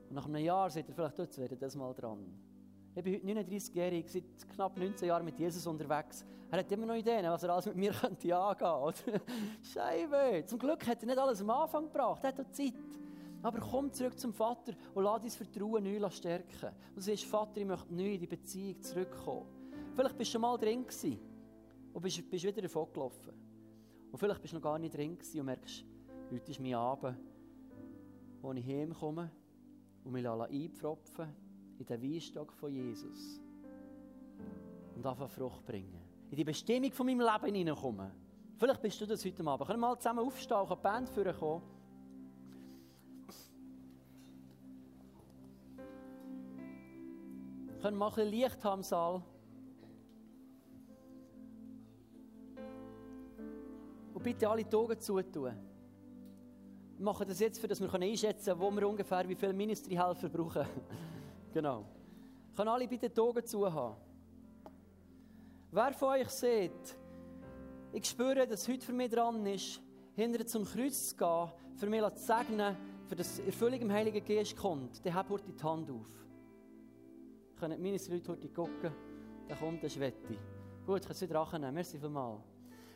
Und 0.09 0.15
nach 0.15 0.27
einem 0.27 0.45
Jahr 0.45 0.71
sagt 0.71 0.89
er 0.89 0.95
vielleicht, 0.95 1.19
jetzt 1.19 1.39
wäre 1.39 1.57
das 1.57 1.75
mal 1.75 1.93
dran. 1.95 2.50
Ich 2.93 3.05
bin 3.05 3.15
heute 3.15 3.51
39-jährig, 3.51 4.11
seit 4.11 4.49
knapp 4.53 4.77
19 4.77 5.07
Jahren 5.07 5.25
mit 5.25 5.39
Jesus 5.39 5.65
unterwegs. 5.65 6.25
Er 6.51 6.59
hat 6.59 6.73
immer 6.73 6.87
noch 6.87 6.97
Ideen, 6.97 7.25
was 7.31 7.45
er 7.45 7.51
alles 7.51 7.67
mit 7.67 7.77
mir 7.77 7.93
könnte 8.01 8.37
angehen 8.37 8.95
könnte. 9.05 9.25
Scheibe! 9.63 10.45
Zum 10.45 10.59
Glück 10.59 10.85
hat 10.89 11.01
er 11.01 11.07
nicht 11.07 11.19
alles 11.19 11.41
am 11.41 11.51
Anfang 11.51 11.85
gebracht, 11.85 12.25
er 12.25 12.29
hat 12.31 12.41
auch 12.41 12.51
Zeit. 12.51 12.75
Aber 13.43 13.61
komm 13.61 13.93
zurück 13.93 14.19
zum 14.19 14.35
Vater 14.35 14.73
und 14.93 15.05
lass 15.05 15.23
dein 15.23 15.31
Vertrauen 15.31 15.85
neu 15.85 16.11
stärken. 16.11 16.71
Und 16.97 17.01
sagst, 17.01 17.25
Vater, 17.27 17.61
ich 17.61 17.67
möchte 17.67 17.95
neu 17.95 18.15
in 18.15 18.21
die 18.21 18.27
Beziehung 18.27 18.83
zurückkommen. 18.83 19.47
Vielleicht 19.95 20.19
bist 20.19 20.31
du 20.31 20.33
schon 20.33 20.43
mal 20.43 20.57
drin 20.59 20.83
gewesen 20.83 21.21
und 21.93 22.03
bist, 22.03 22.29
bist 22.29 22.45
wieder 22.45 22.61
davon 22.61 22.93
gelaufen. 22.93 23.33
Und 24.11 24.19
vielleicht 24.19 24.43
bist 24.43 24.53
du 24.53 24.57
noch 24.57 24.65
gar 24.65 24.81
nicht 24.81 24.97
drin 24.97 25.17
gewesen 25.17 25.39
und 25.39 25.47
merkst, 25.47 25.85
heute 26.33 26.51
ist 26.51 26.59
mein 26.59 26.75
Abend, 26.75 27.17
wo 28.43 28.53
ich 28.53 28.67
heimkomme 28.67 29.31
und 30.03 30.13
mich 30.13 30.27
einpfropfen 30.27 31.50
in 31.81 31.87
den 31.87 32.03
Weinstock 32.03 32.53
von 32.53 32.71
Jesus 32.71 33.41
und 34.95 35.07
einfach 35.07 35.31
Frucht 35.31 35.65
bringen. 35.65 35.99
In 36.31 36.37
die 36.37 36.45
Bestimmung 36.45 36.93
von 36.93 37.07
meinem 37.07 37.21
Leben 37.21 37.57
hineinkommen. 37.57 38.11
Vielleicht 38.59 38.83
bist 38.83 39.01
du 39.01 39.07
das 39.07 39.25
heute 39.25 39.45
Abend. 39.47 39.67
Können 39.67 39.81
wir 39.81 39.89
mal 39.89 39.99
zusammen 39.99 40.21
aufstehen 40.21 40.59
und 40.59 40.71
die 40.71 40.83
Band 40.83 41.09
führen 41.09 41.35
kommen? 41.35 41.63
Können 47.81 47.97
wir 47.97 47.99
mal 47.99 48.09
ein 48.09 48.15
bisschen 48.15 48.31
Licht 48.31 48.63
haben 48.63 48.81
im 48.81 48.83
Saal? 48.83 49.23
Und 54.13 54.23
bitte 54.23 54.47
alle 54.47 54.65
die 54.65 54.77
Augen 54.77 55.01
zutun. 55.01 55.55
Wir 56.99 57.05
machen 57.05 57.27
das 57.27 57.41
jetzt, 57.41 57.59
für 57.59 57.67
dass 57.67 57.81
wir 57.81 57.91
einschätzen 57.95 58.51
können, 58.51 58.61
wo 58.61 58.71
wir 58.71 58.87
ungefähr 58.87 59.27
wie 59.27 59.35
viele 59.35 59.55
Ministry-Helfer 59.55 60.29
brauchen. 60.29 60.67
Genau. 61.53 61.85
Können 62.57 62.69
alle 62.69 62.89
bitte 62.89 63.09
die 63.09 63.21
Augen 63.21 63.45
zu 63.45 63.73
haben? 63.73 63.97
Wer 65.71 65.93
von 65.93 66.09
euch 66.11 66.29
sieht, 66.29 66.97
ich 67.93 68.05
spüre, 68.05 68.47
dass 68.47 68.69
heute 68.69 68.85
für 68.85 68.93
mich 68.93 69.11
dran 69.11 69.45
ist, 69.47 69.81
hinter 70.15 70.47
zum 70.47 70.65
Kreuz 70.65 71.11
zu 71.11 71.17
gehen, 71.17 71.51
für 71.77 71.87
mich 71.87 72.03
zu 72.15 72.25
segnen, 72.25 72.77
für 73.07 73.17
das 73.17 73.39
Erfüllung 73.39 73.81
im 73.81 73.93
Heiligen 73.93 74.25
Geist 74.25 74.57
kommt, 74.57 75.05
dann 75.05 75.17
hebt 75.17 75.45
die 75.59 75.63
Hand 75.63 75.91
auf 75.91 76.21
können 77.61 77.83
meine 77.83 77.99
Leute 77.99 78.33
heute 78.33 78.49
gucken, 78.49 78.91
dann 79.47 79.59
kommt 79.59 79.83
der 79.83 79.91
Schwette. 79.91 80.35
Gut, 80.87 81.01
ich 81.01 81.03
kann 81.03 81.13
es 81.13 81.21
wieder 81.21 81.47
annehmen. 81.53 81.75
Merci 81.75 81.99
vielmals. 81.99 82.41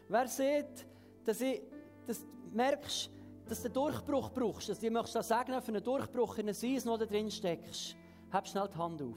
Wer 0.09 0.27
sieht, 0.27 0.87
dass, 1.23 1.41
ich, 1.43 1.61
dass 2.07 2.21
du 2.21 2.27
merkst, 2.57 3.11
dass 3.47 3.61
du 3.61 3.67
einen 3.67 3.75
Durchbruch 3.75 4.31
brauchst, 4.31 4.71
dass 4.71 4.81
du 4.81 4.91
das 4.91 5.29
sagen, 5.29 5.61
für 5.61 5.69
einen 5.69 5.85
Durchbruch 5.85 6.39
in 6.39 6.49
ein 6.49 6.55
Seis 6.55 6.87
noch 6.87 6.99
da 6.99 7.05
drin 7.05 7.31
steckst, 7.31 7.95
heb 8.35 8.47
schnell 8.47 8.69
die 8.69 8.77
Hand 8.77 9.01
auf. 9.01 9.17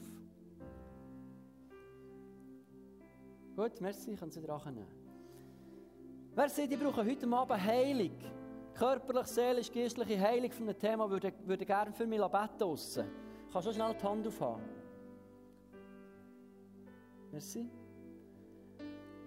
Gut, 3.56 3.80
merci, 3.80 4.12
ich 4.12 4.20
kann 4.20 4.28
es 4.28 4.40
wieder 4.40 4.64
annehmen. 4.64 4.86
Wer 6.34 6.48
sieht, 6.48 6.70
ich 6.70 6.78
brauche 6.78 7.04
heute 7.04 7.26
Abend 7.26 7.64
Heilung, 7.64 8.16
körperlich, 8.74 9.26
seelisch, 9.26 9.72
geistliche 9.72 10.20
Heilung 10.20 10.52
von 10.52 10.68
einem 10.68 10.78
Thema, 10.78 11.10
würde, 11.10 11.32
würde 11.44 11.66
gerne 11.66 11.92
für 11.92 12.06
mich 12.06 12.20
beten 12.20 12.60
lassen. 12.60 13.10
Kannst 13.52 13.66
du 13.66 13.72
schnell 13.72 13.94
die 13.94 14.06
Hand 14.06 14.26
aufhaben? 14.26 14.62
Merci. 17.32 17.68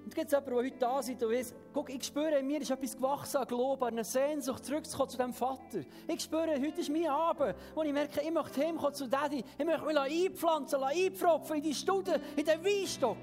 Und 0.04 0.16
gibt 0.16 0.28
es 0.28 0.32
jemanden, 0.32 0.50
der 0.50 0.64
heute 0.64 0.78
da 0.80 1.00
ist 1.00 1.10
und 1.10 1.22
weiss, 1.22 1.54
guck, 1.74 1.90
ich 1.90 2.04
spüre, 2.04 2.40
in 2.40 2.48
mir 2.48 2.62
ist 2.62 2.72
etwas 2.72 2.96
gewachsen 2.96 3.38
an 3.38 3.84
einer 3.84 4.04
Sehnsucht, 4.04 4.66
zurückzukommen 4.66 5.10
zu 5.10 5.18
diesem 5.18 5.34
Vater. 5.34 5.86
Ich 6.08 6.22
spüre, 6.22 6.60
heute 6.60 6.82
ist 6.82 6.90
mein 6.90 7.08
Abend, 7.08 7.56
wo 7.76 7.84
ich 7.84 7.94
merke, 7.94 8.22
ich 8.22 8.32
möchte 8.32 8.62
heimkommen 8.62 8.94
zu 8.94 9.08
Daddy. 9.08 9.44
Ich 9.58 9.66
möchte 9.66 9.86
mich 9.86 9.98
einpflanzen, 9.98 10.84
einpfropfen 10.84 11.58
in 11.58 11.64
die 11.64 11.74
Stude, 11.74 12.20
in 12.36 12.46
den 12.46 12.64
Weinstock. 12.64 13.18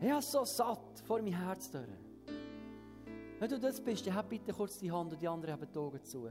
Ich 0.00 0.10
habe 0.10 0.22
so 0.22 0.44
satt 0.44 1.02
vor 1.06 1.22
mein 1.22 1.32
Herz 1.32 1.70
durch. 1.70 1.84
Wenn 3.38 3.48
du 3.48 3.58
das 3.58 3.80
bist, 3.80 4.06
dann 4.06 4.14
hab 4.14 4.28
bitte 4.28 4.52
kurz 4.52 4.78
die 4.78 4.92
Hand 4.92 5.12
und 5.12 5.20
die 5.20 5.28
anderen 5.28 5.54
haben 5.54 5.66
die 5.72 5.78
Augen 5.78 6.04
zu. 6.04 6.28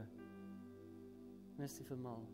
Merci 1.56 1.84
vielmals. 1.84 2.28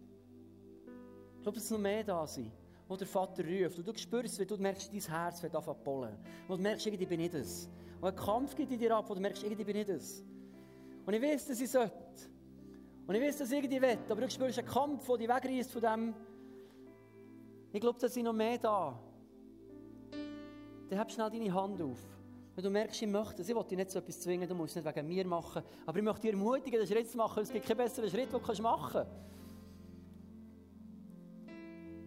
Ich 1.37 1.42
glaube, 1.42 1.59
es 1.59 1.71
noch 1.71 1.79
mehr 1.79 2.05
da 2.05 2.27
sein 2.27 2.53
wo 2.88 2.96
der 2.96 3.07
Vater 3.07 3.44
ruft. 3.44 3.79
Und 3.79 3.87
du 3.87 3.96
spürst, 3.96 4.40
wie 4.40 4.46
du 4.46 4.57
merkst, 4.57 4.90
dein 4.92 5.01
Herz 5.01 5.42
wird 5.42 5.55
anfangen 5.55 5.79
zu 5.85 5.90
Und 5.90 6.57
du 6.57 6.62
merkst, 6.62 6.87
irgendwie 6.87 7.07
bin 7.07 7.20
ich 7.20 7.31
das. 7.31 7.68
Und 8.01 8.09
ein 8.09 8.16
Kampf 8.16 8.55
geht 8.55 8.70
in 8.70 8.79
dir 8.79 8.96
ab, 8.96 9.05
wo 9.09 9.14
du 9.14 9.20
merkst, 9.20 9.42
irgendwie 9.42 9.64
bin 9.64 9.77
ich 9.77 9.87
das. 9.87 10.24
Und 11.05 11.14
ich 11.14 11.22
weiß, 11.22 11.46
dass 11.46 11.61
ich 11.61 11.70
sollte. 11.70 11.92
Und 13.07 13.14
ich 13.14 13.22
weiß, 13.22 13.38
dass 13.38 13.51
ich 13.51 13.59
irgendwie 13.59 13.81
will. 13.81 13.98
Aber 14.09 14.20
du 14.20 14.31
spürst 14.31 14.59
einen 14.59 14.68
Kampf, 14.68 15.07
der 15.07 15.16
dich 15.16 15.29
wegreißt 15.29 15.72
von 15.72 15.83
dem. 15.83 16.14
Ich 17.72 17.81
glaube, 17.81 17.98
da 17.98 18.09
sind 18.09 18.24
noch 18.24 18.33
mehr 18.33 18.59
da. 18.59 18.98
Dann 20.88 20.98
hab 20.98 21.11
schnell 21.11 21.31
deine 21.31 21.53
Hand 21.53 21.83
auf. 21.83 21.98
Wenn 22.55 22.64
du 22.64 22.70
merkst, 22.70 23.03
ich 23.03 23.09
möchte 23.09 23.42
es, 23.42 23.48
ich 23.48 23.55
will 23.55 23.64
dich 23.64 23.79
nicht 23.79 23.90
so 23.90 23.98
etwas 23.98 24.20
zwingen, 24.20 24.48
du 24.48 24.55
musst 24.55 24.77
es 24.77 24.83
nicht 24.83 24.96
wegen 24.96 25.07
mir 25.07 25.27
machen. 25.27 25.62
Aber 25.87 25.98
ich 25.98 26.05
möchte 26.05 26.22
dich 26.22 26.33
ermutigen, 26.33 26.81
den 26.81 26.87
Schritt 26.88 27.11
zu 27.11 27.16
machen. 27.16 27.42
Es 27.42 27.53
gibt 27.53 27.66
keinen 27.66 27.77
besseren 27.77 28.11
Schritt, 28.11 28.33
den 28.33 28.40
du 28.40 28.62
machen 28.62 28.92
kannst. 28.92 29.38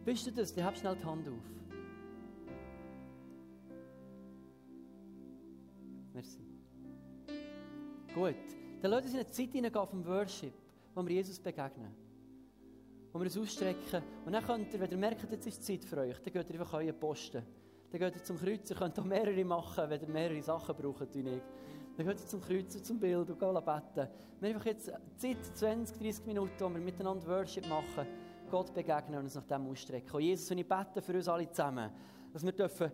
Bist 0.03 0.25
du 0.25 0.31
das? 0.31 0.53
Dann 0.53 0.65
hab 0.65 0.77
schnell 0.77 0.95
die 0.95 1.05
Hand 1.05 1.27
auf. 1.27 1.33
Merci. 6.13 6.39
Gut. 8.13 8.35
Dann 8.81 8.91
wir 8.91 8.97
uns 8.97 9.11
in 9.11 9.19
eine 9.19 9.27
Zeit 9.27 9.51
hineingehen 9.51 9.87
vom 9.87 10.05
Worship, 10.05 10.53
wo 10.95 11.05
wir 11.05 11.15
Jesus 11.15 11.39
begegnen. 11.39 11.93
Wo 13.13 13.19
wir 13.19 13.25
uns 13.25 13.37
ausstrecken. 13.37 14.01
Und 14.25 14.33
dann 14.33 14.43
könnt 14.43 14.73
ihr, 14.73 14.79
wenn 14.79 14.89
ihr 14.89 14.97
merkt, 14.97 15.31
jetzt 15.31 15.45
ist 15.45 15.63
Zeit 15.63 15.85
für 15.85 15.97
euch, 15.97 16.17
dann 16.19 16.33
geht 16.33 16.49
ihr 16.49 16.59
einfach 16.59 16.73
euren 16.73 16.99
Posten. 16.99 17.43
Dann 17.91 17.99
geht 17.99 18.15
ihr 18.15 18.23
zum 18.23 18.37
Kreuz. 18.37 18.69
Ihr 18.69 18.75
könnt 18.75 18.97
auch 18.99 19.05
mehrere 19.05 19.45
machen, 19.45 19.89
wenn 19.89 20.01
ihr 20.01 20.07
mehrere 20.07 20.41
Sachen 20.41 20.75
braucht. 20.75 21.13
Dann 21.13 21.23
geht 22.07 22.19
ihr 22.19 22.25
zum 22.25 22.41
Kreuz 22.41 22.75
und 22.75 22.85
zum 22.85 22.99
Bild 22.99 23.29
und 23.29 23.39
gehen 23.39 23.53
beten. 23.53 24.09
Wir 24.39 24.49
haben 24.49 24.55
einfach 24.55 24.65
jetzt 24.65 24.91
Zeit, 25.17 25.45
20, 25.53 25.97
30 25.97 26.25
Minuten, 26.25 26.59
wo 26.59 26.69
wir 26.69 26.79
miteinander 26.79 27.27
Worship 27.27 27.67
machen. 27.67 28.07
Gott 28.51 28.73
begegnen 28.73 29.17
und 29.17 29.23
uns 29.23 29.35
nach 29.35 29.45
dem 29.45 29.67
ausstrecken. 29.67 30.11
Und 30.11 30.21
Jesus, 30.21 30.51
und 30.51 30.57
ich 30.59 30.67
bete 30.67 31.01
für 31.01 31.13
uns 31.13 31.27
alle 31.27 31.49
zusammen, 31.49 31.89
dass 32.31 32.43
wir 32.43 32.51
dürfen 32.51 32.91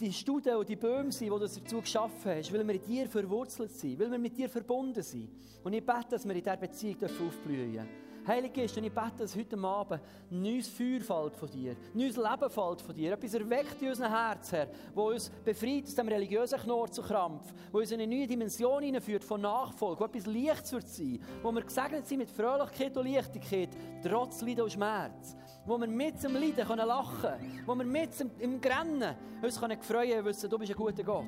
die 0.00 0.12
Studien 0.12 0.56
und 0.56 0.68
die 0.68 0.76
Bäume 0.76 1.12
sein, 1.12 1.26
die 1.26 1.30
du 1.30 1.38
dazu 1.38 1.80
geschaffen 1.80 2.32
hast, 2.32 2.52
weil 2.52 2.66
wir 2.66 2.74
in 2.74 2.82
dir 2.82 3.08
verwurzelt 3.08 3.70
sind, 3.70 3.98
weil 4.00 4.10
wir 4.10 4.18
mit 4.18 4.36
dir 4.36 4.48
verbunden 4.48 5.02
sind. 5.02 5.30
Und 5.62 5.72
ich 5.72 5.84
bete, 5.84 6.08
dass 6.10 6.26
wir 6.26 6.34
in 6.34 6.42
dieser 6.42 6.56
Beziehung 6.56 6.96
aufblühen 7.02 7.72
dürfen. 7.72 8.09
Heilige 8.26 8.60
Geist, 8.60 8.76
und 8.76 8.84
ich 8.84 8.92
bete, 8.92 9.18
dass 9.18 9.34
heute 9.34 9.58
Abend 9.58 10.02
neues 10.30 10.68
Feuer 10.68 11.00
fällt 11.00 11.36
von 11.36 11.50
dir, 11.50 11.74
neues 11.94 12.16
Leben 12.16 12.50
fällt 12.50 12.82
von 12.82 12.94
dir, 12.94 13.12
etwas 13.12 13.34
erweckt 13.34 13.80
in 13.80 13.88
unserem 13.88 14.12
Herz, 14.12 14.52
Herr, 14.52 14.68
wo 14.94 15.08
uns 15.10 15.30
befreit 15.44 15.84
aus 15.84 15.94
dem 15.94 16.08
religiösen 16.08 16.58
Knorr 16.58 16.90
zu 16.90 17.02
Krampf, 17.02 17.52
wo 17.72 17.78
uns 17.78 17.90
in 17.90 18.00
eine 18.00 18.14
neue 18.14 18.26
Dimension 18.26 18.82
hineinführt 18.82 19.24
von 19.24 19.40
Nachfolge, 19.40 20.00
wo 20.00 20.04
etwas 20.04 20.26
Lichts 20.26 20.72
wird 20.72 20.88
sein, 20.88 21.20
wo 21.42 21.50
wir 21.50 21.62
gesegnet 21.62 22.06
sind 22.06 22.18
mit 22.18 22.30
Fröhlichkeit 22.30 22.96
und 22.96 23.10
Leichtigkeit, 23.10 23.70
trotz 24.02 24.42
Leiden 24.42 24.62
und 24.62 24.72
Schmerz, 24.72 25.36
wo 25.64 25.78
wir 25.78 25.88
mit 25.88 26.22
dem 26.22 26.34
Leiden 26.34 26.66
können 26.66 26.86
lachen 26.86 27.62
wo 27.66 27.74
wir 27.74 27.84
mit 27.84 28.10
im 28.38 28.60
Grennen 28.60 29.16
uns 29.42 29.58
können 29.58 29.80
freuen 29.80 30.24
wissen, 30.24 30.50
du 30.50 30.58
bist 30.58 30.72
ein 30.72 30.76
guter 30.76 31.02
Gott. 31.02 31.24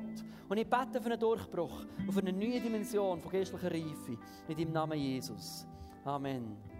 Und 0.49 0.57
ich 0.57 0.69
bete 0.69 1.01
für 1.01 1.09
einen 1.09 1.19
Durchbruch 1.19 1.85
für 2.11 2.19
eine 2.19 2.33
neue 2.33 2.59
Dimension 2.59 3.19
von 3.19 3.31
geistlicher 3.31 3.71
Reife 3.71 4.17
in 4.47 4.57
deinem 4.57 4.71
Namen 4.71 4.99
Jesus. 4.99 5.65
Amen. 6.05 6.72